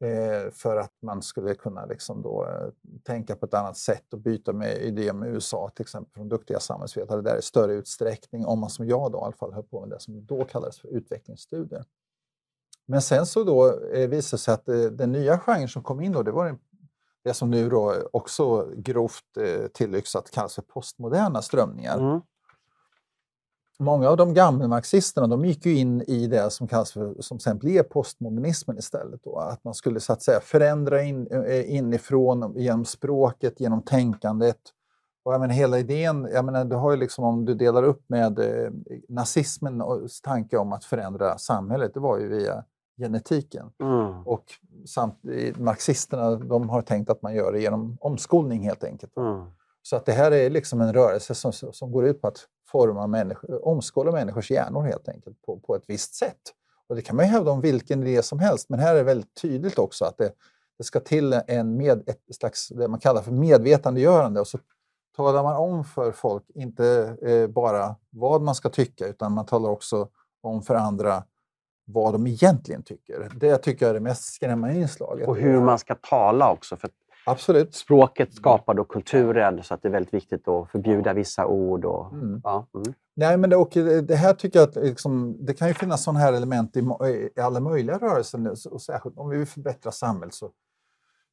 Eh, 0.00 0.50
för 0.52 0.76
att 0.76 0.92
man 1.02 1.22
skulle 1.22 1.54
kunna 1.54 1.86
liksom 1.86 2.22
då, 2.22 2.46
eh, 2.46 2.68
tänka 3.02 3.36
på 3.36 3.46
ett 3.46 3.54
annat 3.54 3.76
sätt 3.76 4.12
och 4.12 4.18
byta 4.18 4.52
med 4.52 4.82
idéer 4.82 5.12
med 5.12 5.28
USA, 5.28 5.70
till 5.74 5.82
exempel 5.82 6.12
från 6.14 6.28
duktiga 6.28 6.60
samhällsvetare 6.60 7.22
där 7.22 7.38
i 7.38 7.42
större 7.42 7.72
utsträckning, 7.72 8.46
om 8.46 8.60
man 8.60 8.70
som 8.70 8.88
jag 8.88 9.12
då 9.12 9.18
i 9.18 9.22
alla 9.22 9.32
fall 9.32 9.52
höll 9.52 9.62
på 9.62 9.80
med 9.80 9.90
det 9.90 10.00
som 10.00 10.26
då 10.26 10.44
kallades 10.44 10.80
för 10.80 10.88
utvecklingsstudier. 10.88 11.84
Men 12.86 13.02
sen 13.02 13.26
så 13.26 13.44
då 13.44 13.80
eh, 13.80 14.08
visade 14.08 14.36
det 14.36 14.38
sig 14.38 14.54
att 14.54 14.68
eh, 14.68 14.76
den 14.76 15.12
nya 15.12 15.38
genren 15.38 15.68
som 15.68 15.82
kom 15.82 16.00
in 16.00 16.12
då, 16.12 16.22
det 16.22 16.32
var 16.32 16.46
en, 16.46 16.58
det 17.24 17.34
som 17.34 17.50
nu 17.50 17.68
då 17.68 17.94
också 18.12 18.70
grovt 18.76 19.36
eh, 19.40 19.66
tillyxat 19.66 20.30
kallas 20.30 20.54
för 20.54 20.62
postmoderna 20.62 21.42
strömningar. 21.42 21.98
Mm 21.98 22.20
många 23.78 24.08
av 24.08 24.16
de 24.16 24.34
gammelmarxisterna 24.34 25.26
de 25.26 25.44
gick 25.44 25.66
ju 25.66 25.78
in 25.78 26.02
i 26.02 26.26
det 26.26 26.50
som 26.50 26.68
kallas 26.68 26.92
för, 26.92 27.14
som 27.20 27.38
sen 27.38 27.58
blev 27.58 27.82
postmodernismen 27.82 28.78
istället. 28.78 29.20
Då. 29.24 29.36
Att 29.36 29.64
man 29.64 29.74
skulle 29.74 30.00
så 30.00 30.12
att 30.12 30.22
säga 30.22 30.40
förändra 30.40 31.02
in, 31.02 31.26
eh, 31.26 31.74
inifrån 31.76 32.54
genom 32.56 32.84
språket, 32.84 33.60
genom 33.60 33.82
tänkandet. 33.82 34.58
Och 35.24 35.34
jag 35.34 35.40
menar, 35.40 35.54
hela 35.54 35.78
idén, 35.78 36.28
jag 36.32 36.44
menar, 36.44 36.64
du 36.64 36.76
har 36.76 36.90
ju 36.90 36.96
liksom, 36.96 37.24
om 37.24 37.44
du 37.44 37.54
delar 37.54 37.82
upp 37.82 38.04
med 38.06 38.38
eh, 38.38 38.70
nazismen 39.08 39.80
och 39.82 40.08
tanke 40.22 40.58
om 40.58 40.72
att 40.72 40.84
förändra 40.84 41.38
samhället, 41.38 41.94
det 41.94 42.00
var 42.00 42.18
ju 42.18 42.28
via 42.28 42.64
genetiken. 42.98 43.70
Mm. 43.82 44.26
Och 44.26 44.44
samt, 44.86 45.20
marxisterna 45.56 46.30
de 46.30 46.68
har 46.68 46.82
tänkt 46.82 47.10
att 47.10 47.22
man 47.22 47.34
gör 47.34 47.52
det 47.52 47.60
genom 47.60 47.96
omskolning 48.00 48.62
helt 48.62 48.84
enkelt. 48.84 49.16
Mm. 49.16 49.44
Så 49.82 49.96
att 49.96 50.06
det 50.06 50.12
här 50.12 50.30
är 50.30 50.50
liksom 50.50 50.80
en 50.80 50.92
rörelse 50.92 51.34
som, 51.34 51.52
som 51.52 51.92
går 51.92 52.06
ut 52.06 52.20
på 52.20 52.28
att 52.28 52.38
forma 52.68 53.06
människor, 53.06 53.68
omskola 53.68 54.12
människors 54.12 54.50
hjärnor 54.50 54.82
helt 54.82 55.08
enkelt 55.08 55.42
på, 55.42 55.60
på 55.60 55.74
ett 55.74 55.84
visst 55.86 56.14
sätt. 56.14 56.40
Och 56.88 56.96
det 56.96 57.02
kan 57.02 57.16
man 57.16 57.24
ju 57.24 57.30
hävda 57.30 57.50
om 57.50 57.60
vilken 57.60 58.02
idé 58.02 58.22
som 58.22 58.38
helst, 58.38 58.68
men 58.68 58.80
här 58.80 58.90
är 58.90 58.98
det 58.98 59.02
väldigt 59.02 59.34
tydligt 59.34 59.78
också 59.78 60.04
att 60.04 60.18
det, 60.18 60.32
det 60.78 60.84
ska 60.84 61.00
till 61.00 61.40
en 61.46 61.76
med, 61.76 62.08
ett 62.08 62.34
slags, 62.34 62.68
det 62.68 62.88
man 62.88 63.00
kallar 63.00 63.22
för 63.22 63.32
medvetandegörande. 63.32 64.40
Och 64.40 64.48
så 64.48 64.58
talar 65.16 65.42
man 65.42 65.56
om 65.56 65.84
för 65.84 66.12
folk, 66.12 66.44
inte 66.54 67.16
eh, 67.22 67.46
bara 67.46 67.96
vad 68.10 68.42
man 68.42 68.54
ska 68.54 68.68
tycka, 68.68 69.06
utan 69.06 69.32
man 69.32 69.46
talar 69.46 69.70
också 69.70 70.08
om 70.40 70.62
för 70.62 70.74
andra 70.74 71.22
vad 71.84 72.12
de 72.12 72.26
egentligen 72.26 72.82
tycker. 72.82 73.30
Det 73.34 73.58
tycker 73.58 73.86
jag 73.86 73.90
är 73.90 73.94
det 73.94 74.00
mest 74.00 74.34
skrämmande 74.34 74.76
inslaget. 74.76 75.28
Och 75.28 75.36
hur 75.36 75.60
man 75.60 75.78
ska 75.78 75.94
tala 75.94 76.52
också. 76.52 76.76
För 76.76 76.90
Absolut. 77.28 77.74
Språket 77.74 78.34
skapar 78.34 78.74
då 78.74 78.84
kulturen 78.84 79.62
så 79.62 79.74
att 79.74 79.82
det 79.82 79.88
är 79.88 79.92
väldigt 79.92 80.14
viktigt 80.14 80.48
att 80.48 80.70
förbjuda 80.70 81.12
vissa 81.12 81.46
ord. 81.46 81.84
Och, 81.84 82.12
mm. 82.12 82.40
Ja, 82.44 82.66
mm. 82.74 82.94
Nej, 83.16 83.36
men 83.36 83.50
det, 83.50 83.56
och 83.56 83.70
det 84.02 84.14
här 84.14 84.34
tycker 84.34 84.58
jag 84.58 84.68
att 84.68 84.76
liksom, 84.76 85.36
det 85.40 85.54
kan 85.54 85.68
ju 85.68 85.74
finnas 85.74 86.04
sådana 86.04 86.18
här 86.18 86.32
element 86.32 86.76
i, 86.76 86.80
i, 87.36 87.40
alla 87.40 87.60
möjliga 87.60 87.98
rörelser. 87.98 88.72
Och 88.72 88.82
särskilt 88.82 89.18
om 89.18 89.28
vi 89.28 89.38
vill 89.38 89.46
förbättra 89.46 89.92
samhället 89.92 90.34
så 90.34 90.50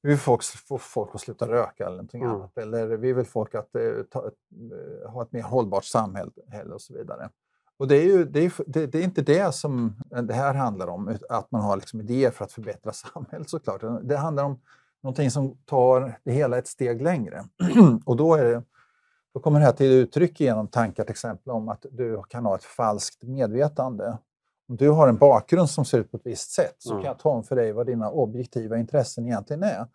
vi 0.02 0.10
vill 0.10 0.18
folk, 0.18 0.44
få 0.44 0.78
folk 0.78 1.10
att 1.14 1.22
sluta 1.22 1.48
röka 1.48 1.86
eller 1.86 1.96
någonting 1.96 2.22
mm. 2.22 2.36
annat. 2.36 2.58
Eller 2.58 2.88
vi 2.88 3.14
vill 3.14 3.26
folk 3.26 3.56
att 3.56 3.76
eh, 3.76 3.82
ta, 4.12 4.20
eh, 4.20 5.12
ha 5.12 5.22
ett 5.22 5.32
mer 5.32 5.42
hållbart 5.42 5.86
samhälle 5.86 6.74
och 6.74 6.82
så 6.82 6.94
vidare. 6.94 7.30
Och 7.78 7.88
det 7.88 7.96
är, 7.96 8.04
ju, 8.04 8.26
det, 8.26 8.40
är, 8.40 8.88
det 8.88 9.00
är 9.00 9.04
inte 9.04 9.22
det 9.22 9.56
som 9.56 9.96
det 10.24 10.34
här 10.34 10.54
handlar 10.54 10.88
om, 10.88 11.18
att 11.30 11.52
man 11.52 11.62
har 11.62 11.76
liksom 11.76 12.00
idéer 12.00 12.32
för 12.32 12.46
att 12.46 12.52
förbättra 12.52 12.94
samhället 13.14 13.50
såklart. 13.50 13.82
Det 14.04 14.18
handlar 14.18 14.44
om 14.44 14.60
någonting 15.06 15.32
som 15.32 15.58
tar 15.66 16.20
det 16.24 16.32
hela 16.32 16.58
ett 16.58 16.68
steg 16.68 17.02
längre. 17.02 17.46
och 18.06 18.16
då, 18.18 18.36
är 18.36 18.44
det, 18.44 18.64
då 19.34 19.40
kommer 19.40 19.60
det 19.60 19.66
här 19.66 19.74
till 19.74 19.92
uttryck 19.92 20.40
genom 20.40 20.68
tankar 20.68 21.04
till 21.04 21.12
exempel 21.12 21.52
om 21.52 21.70
att 21.70 21.86
du 21.92 22.24
kan 22.30 22.46
ha 22.46 22.56
ett 22.56 22.64
falskt 22.64 23.24
medvetande. 23.24 24.18
Om 24.70 24.76
du 24.76 24.90
har 24.90 25.08
en 25.08 25.18
bakgrund 25.18 25.70
som 25.70 25.86
ser 25.86 26.00
ut 26.00 26.12
på 26.12 26.18
ett 26.18 26.26
visst 26.26 26.52
sätt 26.52 26.76
så 26.78 26.92
mm. 26.92 27.04
kan 27.04 27.08
jag 27.08 27.20
ta 27.20 27.30
om 27.30 27.44
för 27.44 27.56
dig 27.56 27.74
vad 27.74 27.86
dina 27.86 28.10
objektiva 28.10 28.78
intressen 28.78 29.26
egentligen 29.26 29.64
är. 29.64 29.88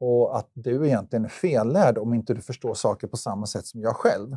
Och 0.00 0.38
att 0.38 0.50
du 0.52 0.86
egentligen 0.86 1.24
är 1.24 1.28
fellärd 1.28 1.98
om 1.98 2.14
inte 2.14 2.34
du 2.34 2.40
förstår 2.40 2.74
saker 2.74 3.06
på 3.06 3.16
samma 3.16 3.46
sätt 3.46 3.66
som 3.66 3.80
jag 3.80 3.96
själv. 3.96 4.36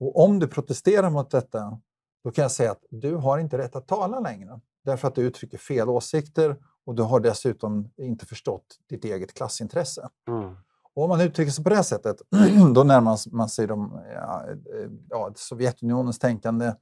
Och 0.00 0.24
om 0.24 0.38
du 0.38 0.46
protesterar 0.46 1.10
mot 1.10 1.30
detta, 1.30 1.80
då 2.24 2.30
kan 2.30 2.42
jag 2.42 2.52
säga 2.52 2.70
att 2.70 2.84
du 2.90 3.14
har 3.14 3.38
inte 3.38 3.58
rätt 3.58 3.76
att 3.76 3.88
tala 3.88 4.20
längre. 4.20 4.60
Därför 4.84 5.08
att 5.08 5.14
du 5.14 5.22
uttrycker 5.22 5.58
fel 5.58 5.88
åsikter 5.88 6.56
och 6.86 6.94
du 6.94 7.02
har 7.02 7.20
dessutom 7.20 7.90
inte 7.96 8.26
förstått 8.26 8.78
ditt 8.88 9.04
eget 9.04 9.34
klassintresse. 9.34 10.08
Mm. 10.28 10.56
Och 10.94 11.02
om 11.02 11.08
man 11.08 11.20
uttrycker 11.20 11.52
sig 11.52 11.64
på 11.64 11.70
det 11.70 11.82
sättet, 11.82 12.16
då 12.74 12.84
närmar 12.84 13.34
man 13.34 13.48
sig 13.48 13.66
de, 13.66 14.00
ja, 14.14 14.44
ja, 15.08 15.32
Sovjetunionens 15.36 16.18
tänkande, 16.18 16.74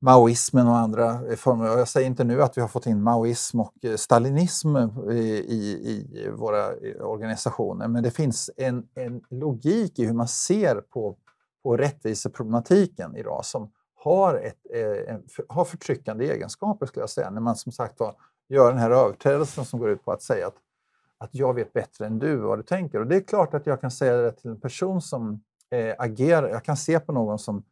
maoismen 0.00 0.68
och 0.68 0.76
andra 0.76 1.36
former. 1.36 1.66
Jag 1.66 1.88
säger 1.88 2.06
inte 2.06 2.24
nu 2.24 2.42
att 2.42 2.56
vi 2.56 2.60
har 2.60 2.68
fått 2.68 2.86
in 2.86 3.02
maoism 3.02 3.60
och 3.60 3.84
eh, 3.84 3.96
stalinism 3.96 4.76
i, 5.10 5.18
i, 5.48 5.88
i 5.90 6.28
våra 6.36 6.66
organisationer, 7.06 7.88
men 7.88 8.02
det 8.02 8.10
finns 8.10 8.50
en, 8.56 8.86
en 8.94 9.22
logik 9.30 9.98
i 9.98 10.04
hur 10.04 10.12
man 10.12 10.28
ser 10.28 10.74
på, 10.76 11.16
på 11.62 11.76
rättviseproblematiken 11.76 13.16
idag 13.16 13.44
som 13.44 13.70
har, 13.94 14.34
ett, 14.34 14.58
eh, 14.74 15.16
har 15.48 15.64
förtryckande 15.64 16.30
egenskaper, 16.30 16.86
skulle 16.86 17.02
jag 17.02 17.10
säga. 17.10 17.30
När 17.30 17.40
man 17.40 17.56
som 17.56 17.72
sagt 17.72 18.00
var 18.00 18.16
gör 18.48 18.70
den 18.70 18.78
här 18.78 18.90
överträdelsen 18.90 19.64
som 19.64 19.80
går 19.80 19.90
ut 19.90 20.04
på 20.04 20.12
att 20.12 20.22
säga 20.22 20.46
att, 20.46 20.56
att 21.18 21.34
jag 21.34 21.54
vet 21.54 21.72
bättre 21.72 22.06
än 22.06 22.18
du 22.18 22.36
vad 22.36 22.58
du 22.58 22.62
tänker. 22.62 23.00
Och 23.00 23.06
det 23.06 23.16
är 23.16 23.20
klart 23.20 23.54
att 23.54 23.66
jag 23.66 23.80
kan 23.80 23.90
säga 23.90 24.16
det 24.16 24.32
till 24.32 24.50
en 24.50 24.60
person 24.60 25.02
som 25.02 25.40
eh, 25.70 25.94
agerar. 25.98 26.48
Jag 26.48 26.64
kan 26.64 26.76
se 26.76 27.00
på 27.00 27.12
någon 27.12 27.38
som, 27.38 27.64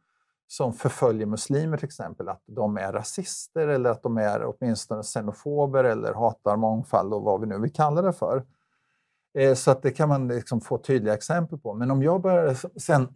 som 0.47 0.73
förföljer 0.73 1.27
muslimer 1.27 1.77
till 1.77 1.87
exempel, 1.87 2.29
att 2.29 2.43
de 2.47 2.77
är 2.77 2.93
rasister 2.93 3.69
eller 3.69 3.91
att 3.91 4.03
de 4.03 4.19
är 4.19 4.45
åtminstone 4.45 5.03
xenofober 5.03 5.85
eller 5.85 6.15
hatar 6.15 6.57
mångfald 6.57 7.15
och 7.15 7.23
vad 7.23 7.41
vi 7.41 7.47
nu 7.47 7.59
vill 7.59 7.73
kalla 7.73 8.03
det 8.03 8.13
för. 8.13 8.45
Eh, 9.39 9.55
så 9.55 9.71
att 9.71 9.83
det 9.83 9.91
kan 9.91 10.09
man 10.09 10.29
liksom 10.29 10.61
få 10.61 10.79
tydliga 10.79 11.15
exempel 11.15 11.59
på. 11.59 11.75
Men 11.75 11.91
om 11.91 12.03
jag 12.03 12.21
börjar 12.21 12.79
sen 12.81 13.09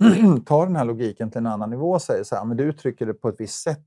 ta 0.46 0.64
den 0.64 0.76
här 0.76 0.84
logiken 0.84 1.30
till 1.30 1.38
en 1.38 1.46
annan 1.46 1.70
nivå 1.70 1.90
och 1.90 2.02
säger 2.02 2.24
så 2.24 2.36
här, 2.36 2.44
men 2.44 2.56
du 2.56 2.64
uttrycker 2.64 3.06
det 3.06 3.14
på 3.14 3.28
ett 3.28 3.40
visst 3.40 3.62
sätt 3.62 3.86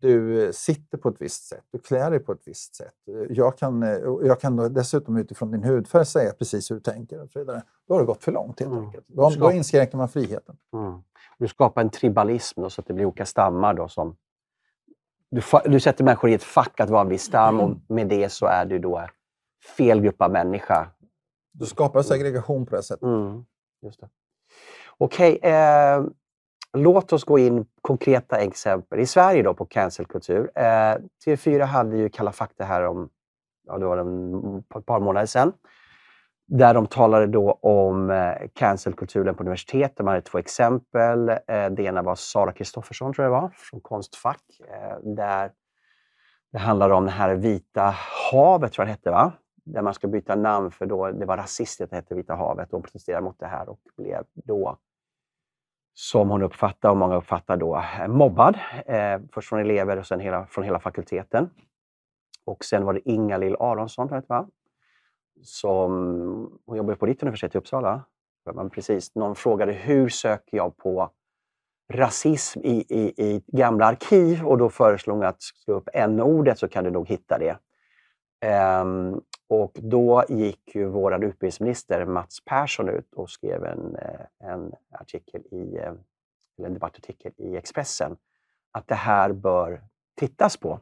du 0.00 0.44
eh, 0.44 0.52
sitter 0.52 0.98
på 0.98 1.08
ett 1.08 1.20
visst 1.20 1.48
sätt, 1.48 1.64
du 1.70 1.78
klär 1.78 2.10
dig 2.10 2.20
på 2.20 2.32
ett 2.32 2.42
visst 2.44 2.74
sätt. 2.74 2.94
Jag 3.28 3.58
kan, 3.58 3.82
eh, 3.82 3.98
jag 4.22 4.40
kan 4.40 4.74
dessutom 4.74 5.16
utifrån 5.16 5.50
din 5.50 5.64
hudfärg 5.64 6.06
säga 6.06 6.32
precis 6.32 6.70
hur 6.70 6.74
du 6.74 6.80
tänker 6.80 7.22
och 7.22 7.30
så 7.30 7.38
vidare. 7.38 7.62
Då 7.88 7.94
har 7.94 8.00
det 8.00 8.06
gått 8.06 8.24
för 8.24 8.32
långt 8.32 8.60
helt 8.60 8.72
mm. 8.72 8.84
enkelt. 8.84 9.04
Då, 9.08 9.30
då 9.30 9.52
inskränker 9.52 9.96
man 9.96 10.08
friheten. 10.08 10.56
Mm. 10.72 11.02
Du 11.38 11.48
skapar 11.48 11.82
en 11.82 11.90
tribalism 11.90 12.62
då, 12.62 12.70
så 12.70 12.80
att 12.80 12.86
det 12.86 12.94
blir 12.94 13.04
olika 13.04 13.26
stammar 13.26 13.74
då 13.74 13.88
som... 13.88 14.16
Du, 15.30 15.42
du 15.64 15.80
sätter 15.80 16.04
människor 16.04 16.30
i 16.30 16.34
ett 16.34 16.42
fack 16.42 16.80
att 16.80 16.90
vara 16.90 17.02
en 17.02 17.08
viss 17.08 17.22
stam 17.22 17.54
mm. 17.54 17.70
och 17.70 17.76
med 17.88 18.08
det 18.08 18.32
så 18.32 18.46
är 18.46 18.64
du 18.64 18.78
då 18.78 19.06
fel 19.76 20.00
grupp 20.00 20.22
av 20.22 20.30
människa. 20.30 20.90
Du 21.52 21.66
skapar 21.66 22.02
segregation 22.02 22.66
på 22.66 22.76
det 22.76 22.82
sättet. 22.82 23.02
Mm. 23.02 23.44
Just 23.82 24.00
det. 24.00 24.08
Okej, 24.98 25.36
okay, 25.36 25.50
eh, 25.50 26.04
Låt 26.72 27.12
oss 27.12 27.24
gå 27.24 27.38
in 27.38 27.66
konkreta 27.82 28.36
exempel. 28.36 29.00
I 29.00 29.06
Sverige 29.06 29.42
då 29.42 29.54
på 29.54 29.64
cancelkultur. 29.64 30.50
Eh, 30.54 30.96
TV4 31.26 31.64
hade 31.64 31.96
ju 31.96 32.08
Kalla 32.08 32.32
fakta 32.32 32.64
här 32.64 32.86
om 32.86 33.08
ja, 33.66 33.78
det 33.78 33.86
var 33.86 33.98
en, 33.98 34.58
ett 34.78 34.86
par 34.86 35.00
månader 35.00 35.26
sedan. 35.26 35.52
Där 36.46 36.74
de 36.74 36.86
talade 36.86 37.26
då 37.26 37.52
om 37.52 38.10
eh, 38.10 38.34
cancelkulturen 38.54 39.34
på 39.34 39.42
universitet. 39.42 39.92
De 39.96 40.06
hade 40.06 40.20
två 40.20 40.38
exempel. 40.38 41.28
Eh, 41.28 41.70
det 41.70 41.82
ena 41.82 42.02
var 42.02 42.14
Sara 42.14 42.52
Kristoffersson, 42.52 43.12
tror 43.12 43.24
jag 43.24 43.34
det 43.34 43.40
var, 43.40 43.50
från 43.54 43.80
Konstfack. 43.80 44.42
Eh, 44.68 45.14
där 45.14 45.52
det 46.52 46.58
handlade 46.58 46.94
om 46.94 47.04
det 47.04 47.10
här 47.10 47.34
Vita 47.34 47.94
havet, 48.32 48.72
tror 48.72 48.82
jag 48.82 48.88
det 48.88 48.92
hette, 48.92 49.10
va? 49.10 49.32
Där 49.64 49.82
man 49.82 49.94
ska 49.94 50.08
byta 50.08 50.34
namn 50.34 50.70
för 50.70 50.86
då 50.86 51.10
det 51.10 51.26
var 51.26 51.36
rasistiskt 51.36 51.80
att 51.80 51.90
det 51.90 51.96
hette 51.96 52.14
Vita 52.14 52.34
havet. 52.34 52.70
De 52.70 52.82
protesterade 52.82 53.24
mot 53.24 53.38
det 53.38 53.46
här 53.46 53.68
och 53.68 53.80
blev 53.96 54.24
då 54.34 54.78
som 55.94 56.30
hon 56.30 56.42
uppfattar 56.42 56.90
och 56.90 56.96
många 56.96 57.16
uppfattar 57.16 57.56
då 57.56 57.76
eh, 57.76 58.08
mobbad. 58.08 58.58
Eh, 58.86 59.20
först 59.32 59.48
från 59.48 59.60
elever 59.60 59.96
och 59.96 60.06
sen 60.06 60.20
hela, 60.20 60.46
från 60.46 60.64
hela 60.64 60.80
fakulteten. 60.80 61.50
Och 62.44 62.64
sen 62.64 62.84
var 62.84 62.92
det 62.92 63.10
Inga-Lill 63.10 63.56
Aronsson, 63.60 64.08
vet 64.08 64.28
va? 64.28 64.48
som 65.42 65.90
hon 66.66 66.76
jobbar 66.76 66.94
på 66.94 67.06
ditt 67.06 67.22
universitet 67.22 67.54
i 67.54 67.58
Uppsala. 67.58 68.04
Men 68.54 68.70
precis, 68.70 69.14
någon 69.14 69.34
frågade 69.34 69.72
hur 69.72 70.08
söker 70.08 70.56
jag 70.56 70.76
på 70.76 71.10
rasism 71.92 72.60
i, 72.60 72.84
i, 72.88 73.24
i 73.26 73.42
gamla 73.46 73.86
arkiv 73.86 74.44
och 74.46 74.58
då 74.58 74.70
föreslog 74.70 75.16
hon 75.16 75.26
att 75.26 75.42
slå 75.42 75.74
upp 75.74 75.88
n-ordet 75.94 76.58
så 76.58 76.68
kan 76.68 76.84
du 76.84 76.90
nog 76.90 77.08
hitta 77.08 77.38
det. 77.38 77.58
Um, 78.80 79.20
och 79.50 79.78
då 79.82 80.24
gick 80.28 80.74
ju 80.74 80.86
vår 80.86 81.14
utbildningsminister 81.14 82.04
Mats 82.04 82.44
Persson 82.44 82.88
ut 82.88 83.14
och 83.14 83.30
skrev 83.30 83.64
en, 83.64 83.96
eh, 83.96 84.50
en, 84.50 84.72
artikel 84.90 85.42
i, 85.50 85.76
eh, 85.76 85.92
eller 86.58 86.68
en 86.68 86.74
debattartikel 86.74 87.32
i 87.36 87.56
Expressen 87.56 88.16
att 88.72 88.88
det 88.88 88.94
här 88.94 89.32
bör 89.32 89.82
tittas 90.16 90.56
på. 90.56 90.80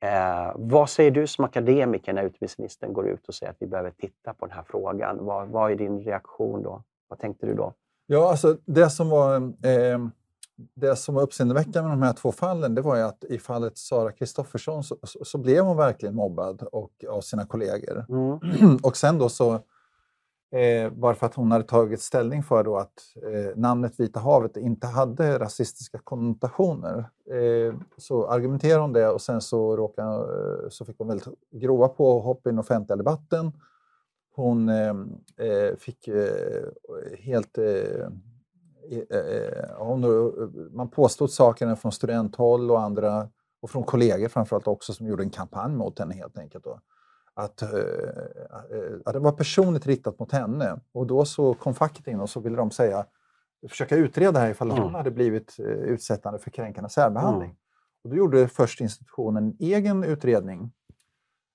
Eh, 0.00 0.52
vad 0.54 0.90
säger 0.90 1.10
du 1.10 1.26
som 1.26 1.44
akademiker 1.44 2.12
när 2.12 2.24
utbildningsministern 2.24 2.92
går 2.92 3.08
ut 3.08 3.28
och 3.28 3.34
säger 3.34 3.52
att 3.52 3.56
vi 3.60 3.66
behöver 3.66 3.90
titta 3.90 4.34
på 4.34 4.46
den 4.46 4.56
här 4.56 4.64
frågan? 4.68 5.24
Vad, 5.24 5.48
vad 5.48 5.72
är 5.72 5.76
din 5.76 6.00
reaktion 6.00 6.62
då? 6.62 6.82
Vad 7.08 7.18
tänkte 7.18 7.46
du 7.46 7.54
då? 7.54 7.72
Ja, 8.06 8.30
alltså 8.30 8.56
det 8.64 8.90
som 8.90 9.10
var, 9.10 9.36
eh, 9.36 9.98
det 10.74 10.96
som 10.96 11.14
var 11.14 11.22
uppseendeväckande 11.22 11.88
med 11.88 11.98
de 11.98 12.02
här 12.02 12.12
två 12.12 12.32
fallen, 12.32 12.74
det 12.74 12.82
var 12.82 12.96
ju 12.96 13.02
att 13.02 13.24
i 13.24 13.38
fallet 13.38 13.78
Sara 13.78 14.12
Kristoffersson 14.12 14.84
så, 14.84 14.96
så, 15.02 15.24
så, 15.24 15.38
blev 15.38 15.64
hon 15.64 15.76
verkligen 15.76 16.14
mobbad 16.14 16.62
och, 16.62 17.04
av 17.08 17.20
sina 17.20 17.46
kollegor. 17.46 18.06
Mm. 18.08 18.76
och 18.82 18.96
sen 18.96 19.18
då 19.18 19.28
så 19.28 19.60
Eh, 20.54 20.90
bara 20.90 21.14
för 21.14 21.26
att 21.26 21.34
hon 21.34 21.52
hade 21.52 21.64
tagit 21.64 22.00
ställning 22.00 22.42
för 22.42 22.64
då 22.64 22.76
att 22.76 23.02
eh, 23.22 23.56
namnet 23.56 24.00
Vita 24.00 24.20
havet 24.20 24.56
inte 24.56 24.86
hade 24.86 25.38
rasistiska 25.38 25.98
konnotationer. 25.98 27.10
Eh, 27.30 27.74
så 27.96 28.26
argumenterade 28.26 28.80
hon 28.80 28.92
det 28.92 29.08
och 29.08 29.20
sen 29.20 29.40
så, 29.40 29.76
råkade, 29.76 30.10
eh, 30.10 30.68
så 30.68 30.84
fick 30.84 30.98
hon 30.98 31.08
väldigt 31.08 31.28
grova 31.50 31.88
påhopp 31.88 32.46
i 32.46 32.50
den 32.50 32.58
offentliga 32.58 32.96
debatten. 32.96 33.52
Hon 34.34 34.68
eh, 34.68 34.94
eh, 35.36 35.76
fick 35.78 36.08
helt... 37.18 37.58
Hon, 39.76 40.04
man 40.72 40.90
påstod 40.90 41.30
saker 41.30 41.74
från 41.74 41.92
studenthåll 41.92 42.70
och 42.70 42.80
andra 42.80 43.28
och 43.62 43.70
från 43.70 43.82
kollegor 43.82 44.28
framförallt 44.28 44.66
också 44.66 44.92
som 44.92 45.06
gjorde 45.06 45.22
en 45.22 45.30
kampanj 45.30 45.74
mot 45.74 45.98
henne 45.98 46.14
helt 46.14 46.38
enkelt. 46.38 46.64
Då 46.64 46.80
att, 47.34 47.62
att 49.04 49.12
det 49.12 49.18
var 49.18 49.32
personligt 49.32 49.86
riktat 49.86 50.18
mot 50.18 50.32
henne. 50.32 50.80
Och 50.92 51.06
då 51.06 51.24
så 51.24 51.54
kom 51.54 51.74
facket 51.74 52.06
in 52.06 52.20
och 52.20 52.30
så 52.30 52.40
ville 52.40 52.56
de 52.56 52.70
säga, 52.70 53.06
försöka 53.68 53.96
utreda 53.96 54.40
här 54.40 54.50
ifall 54.50 54.70
mm. 54.70 54.82
hon 54.82 54.94
hade 54.94 55.10
blivit 55.10 55.56
uh, 55.60 55.66
utsättande 55.66 56.38
för 56.38 56.50
kränkande 56.50 56.90
särbehandling. 56.90 57.50
Mm. 57.50 57.56
Och 58.04 58.10
då 58.10 58.16
gjorde 58.16 58.48
först 58.48 58.80
institutionen 58.80 59.44
en 59.44 59.56
egen 59.60 60.04
utredning 60.04 60.72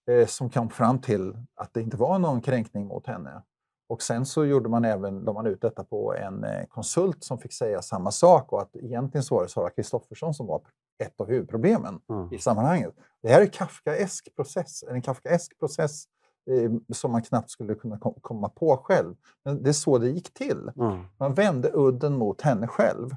eh, 0.09 0.27
som 0.27 0.49
kom 0.49 0.69
fram 0.69 1.01
till 1.01 1.37
att 1.55 1.73
det 1.73 1.81
inte 1.81 1.97
var 1.97 2.19
någon 2.19 2.41
kränkning 2.41 2.87
mot 2.87 3.07
henne. 3.07 3.43
Och 3.89 4.01
sen 4.01 4.25
så 4.25 4.45
gjorde 4.45 4.69
man 4.69 4.85
även, 4.85 5.19
la 5.19 5.33
man 5.33 5.45
ut 5.47 5.61
detta 5.61 5.83
på 5.83 6.15
en 6.15 6.43
eh, 6.43 6.65
konsult 6.65 7.23
som 7.23 7.37
fick 7.37 7.53
säga 7.53 7.81
samma 7.81 8.11
sak 8.11 8.53
och 8.53 8.61
att 8.61 8.75
egentligen 8.75 9.23
så 9.23 9.35
var 9.35 9.43
det 9.43 9.49
Sara 9.49 9.69
Kristoffersson 9.69 10.33
som 10.33 10.47
var 10.47 10.61
ett 11.03 11.21
av 11.21 11.27
huvudproblemen 11.27 11.99
mm. 12.09 12.33
i 12.33 12.39
sammanhanget. 12.39 12.93
Det 13.21 13.29
här 13.29 13.41
är 13.41 13.45
Kafkaesk 13.45 14.35
process, 14.35 14.83
en 14.89 15.01
Kafkaesk 15.01 15.59
process 15.59 16.03
eh, 16.51 16.71
som 16.93 17.11
man 17.11 17.21
knappt 17.21 17.49
skulle 17.49 17.75
kunna 17.75 17.97
kom 17.97 18.13
komma 18.21 18.49
på 18.49 18.77
själv. 18.77 19.15
Men 19.45 19.63
det 19.63 19.69
är 19.69 19.73
så 19.73 19.97
det 19.97 20.09
gick 20.09 20.33
till. 20.33 20.71
Mm. 20.75 20.99
Man 21.17 21.33
vände 21.33 21.71
udden 21.73 22.13
mot 22.13 22.41
henne 22.41 22.67
själv 22.67 23.09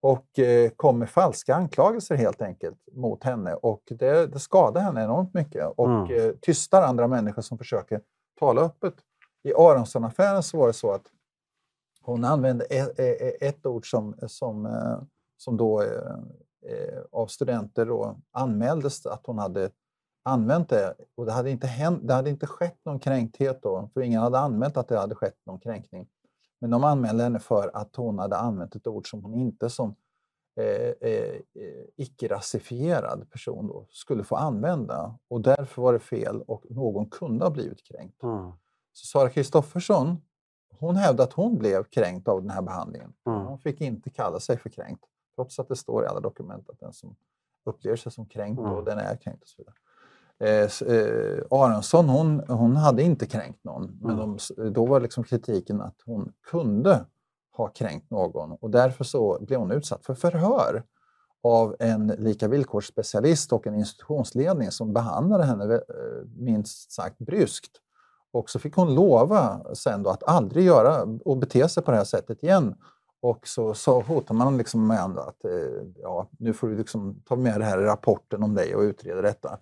och 0.00 0.38
eh, 0.38 0.70
kom 0.70 0.98
med 0.98 1.10
falska 1.10 1.54
anklagelser 1.54 2.14
helt 2.14 2.42
enkelt 2.42 2.78
mot 2.92 3.24
henne 3.24 3.54
och 3.54 3.82
det, 3.90 4.26
det 4.26 4.38
skadade 4.38 4.80
henne 4.80 5.04
enormt 5.04 5.34
mycket 5.34 5.66
och 5.76 5.90
mm. 5.90 6.28
eh, 6.28 6.32
tystar 6.42 6.82
andra 6.82 7.08
människor 7.08 7.42
som 7.42 7.58
försöker 7.58 8.00
tala 8.38 8.60
öppet. 8.60 8.94
I 9.42 9.52
Aronsson-affären 9.54 10.42
så 10.42 10.58
var 10.58 10.66
det 10.66 10.72
så 10.72 10.92
att 10.92 11.06
hon 12.02 12.24
använde 12.24 12.64
ett, 12.64 12.98
ett 13.42 13.66
ord 13.66 13.90
som, 13.90 14.14
som, 14.26 14.66
eh, 14.66 14.98
som 15.36 15.56
då 15.56 15.82
eh, 15.82 16.18
eh, 16.66 17.02
av 17.12 17.26
studenter 17.26 17.86
då 17.86 18.16
anmäldes 18.30 19.06
att 19.06 19.26
hon 19.26 19.38
hade 19.38 19.70
använt 20.22 20.68
det. 20.68 20.94
Och 21.14 21.26
det 21.26 21.32
hade 21.32 21.50
inte, 21.50 21.66
hänt, 21.66 22.00
det 22.02 22.14
hade 22.14 22.30
inte 22.30 22.46
skett 22.46 22.78
någon 22.84 22.98
kränkthet 22.98 23.62
då, 23.62 23.90
för 23.94 24.00
ingen 24.00 24.22
hade 24.22 24.38
anmält 24.38 24.76
att 24.76 24.88
det 24.88 24.98
hade 24.98 25.14
skett 25.14 25.38
någon 25.46 25.60
kränkning. 25.60 26.08
Men 26.60 26.70
de 26.70 26.84
anmälde 26.84 27.22
henne 27.22 27.38
för 27.38 27.70
att 27.74 27.96
hon 27.96 28.18
hade 28.18 28.36
använt 28.36 28.74
ett 28.74 28.86
ord 28.86 29.10
som 29.10 29.24
hon 29.24 29.34
inte 29.34 29.70
som 29.70 29.94
eh, 30.60 31.10
eh, 31.10 31.40
icke-rasifierad 31.96 33.30
person 33.30 33.66
då, 33.66 33.86
skulle 33.90 34.24
få 34.24 34.36
använda. 34.36 35.18
Och 35.28 35.40
därför 35.40 35.82
var 35.82 35.92
det 35.92 35.98
fel 35.98 36.42
och 36.42 36.64
någon 36.70 37.10
kunde 37.10 37.44
ha 37.44 37.50
blivit 37.50 37.84
kränkt. 37.84 38.22
Mm. 38.22 38.52
Så 38.98 39.06
Sara 39.06 39.30
Kristoffersson, 39.30 40.22
hon 40.78 40.96
hävdade 40.96 41.22
att 41.22 41.32
hon 41.32 41.58
blev 41.58 41.84
kränkt 41.84 42.28
av 42.28 42.40
den 42.40 42.50
här 42.50 42.62
behandlingen. 42.62 43.12
Mm. 43.26 43.46
Hon 43.46 43.58
fick 43.58 43.80
inte 43.80 44.10
kalla 44.10 44.40
sig 44.40 44.58
för 44.58 44.70
kränkt. 44.70 45.04
Trots 45.34 45.58
att 45.58 45.68
det 45.68 45.76
står 45.76 46.04
i 46.04 46.06
alla 46.06 46.20
dokument 46.20 46.70
att 46.70 46.80
den 46.80 46.92
som 46.92 47.16
upplever 47.64 47.96
sig 47.96 48.12
som 48.12 48.26
kränkt, 48.26 48.58
mm. 48.58 48.72
och 48.72 48.84
den 48.84 48.98
är 48.98 49.16
kränkt 49.16 49.42
och 49.42 49.48
så 49.48 49.56
vidare. 49.58 49.74
Eh, 50.40 50.94
eh, 50.96 51.44
Aronsson, 51.50 52.08
hon, 52.08 52.40
hon 52.48 52.76
hade 52.76 53.02
inte 53.02 53.26
kränkt 53.26 53.64
någon, 53.64 53.98
men 54.00 54.18
mm. 54.18 54.36
de, 54.56 54.70
då 54.70 54.86
var 54.86 55.00
liksom 55.00 55.24
kritiken 55.24 55.80
att 55.80 55.96
hon 56.04 56.32
kunde 56.42 57.04
ha 57.52 57.68
kränkt 57.68 58.10
någon 58.10 58.52
och 58.52 58.70
därför 58.70 59.04
så 59.04 59.38
blev 59.40 59.58
hon 59.60 59.70
utsatt 59.70 60.04
för 60.04 60.14
förhör 60.14 60.82
av 61.42 61.76
en 61.78 62.06
lika 62.06 62.48
villkorsspecialist 62.48 63.52
och 63.52 63.66
en 63.66 63.74
institutionsledning 63.74 64.70
som 64.70 64.92
behandlade 64.92 65.44
henne 65.44 65.74
eh, 65.74 65.80
minst 66.36 66.92
sagt 66.92 67.18
bryskt. 67.18 67.70
Och 68.32 68.50
så 68.50 68.58
fick 68.58 68.74
hon 68.74 68.94
lova 68.94 69.60
sen 69.74 70.02
då 70.02 70.10
att 70.10 70.22
aldrig 70.22 70.64
göra 70.64 71.18
och 71.24 71.36
bete 71.36 71.68
sig 71.68 71.82
på 71.82 71.90
det 71.90 71.96
här 71.96 72.04
sättet 72.04 72.42
igen. 72.42 72.74
Och 73.20 73.48
så, 73.48 73.74
så 73.74 74.00
hotade 74.00 74.38
man 74.38 74.56
liksom 74.56 74.86
med 74.86 75.18
att 75.18 75.44
eh, 75.44 75.86
ja, 76.02 76.28
nu 76.38 76.52
får 76.52 76.68
du 76.68 76.76
liksom 76.76 77.22
ta 77.28 77.36
med 77.36 77.60
det 77.60 77.64
här 77.64 77.80
i 77.80 77.84
rapporten 77.84 78.42
om 78.42 78.54
dig 78.54 78.74
och 78.74 78.80
utreda 78.80 79.22
detta. 79.22 79.58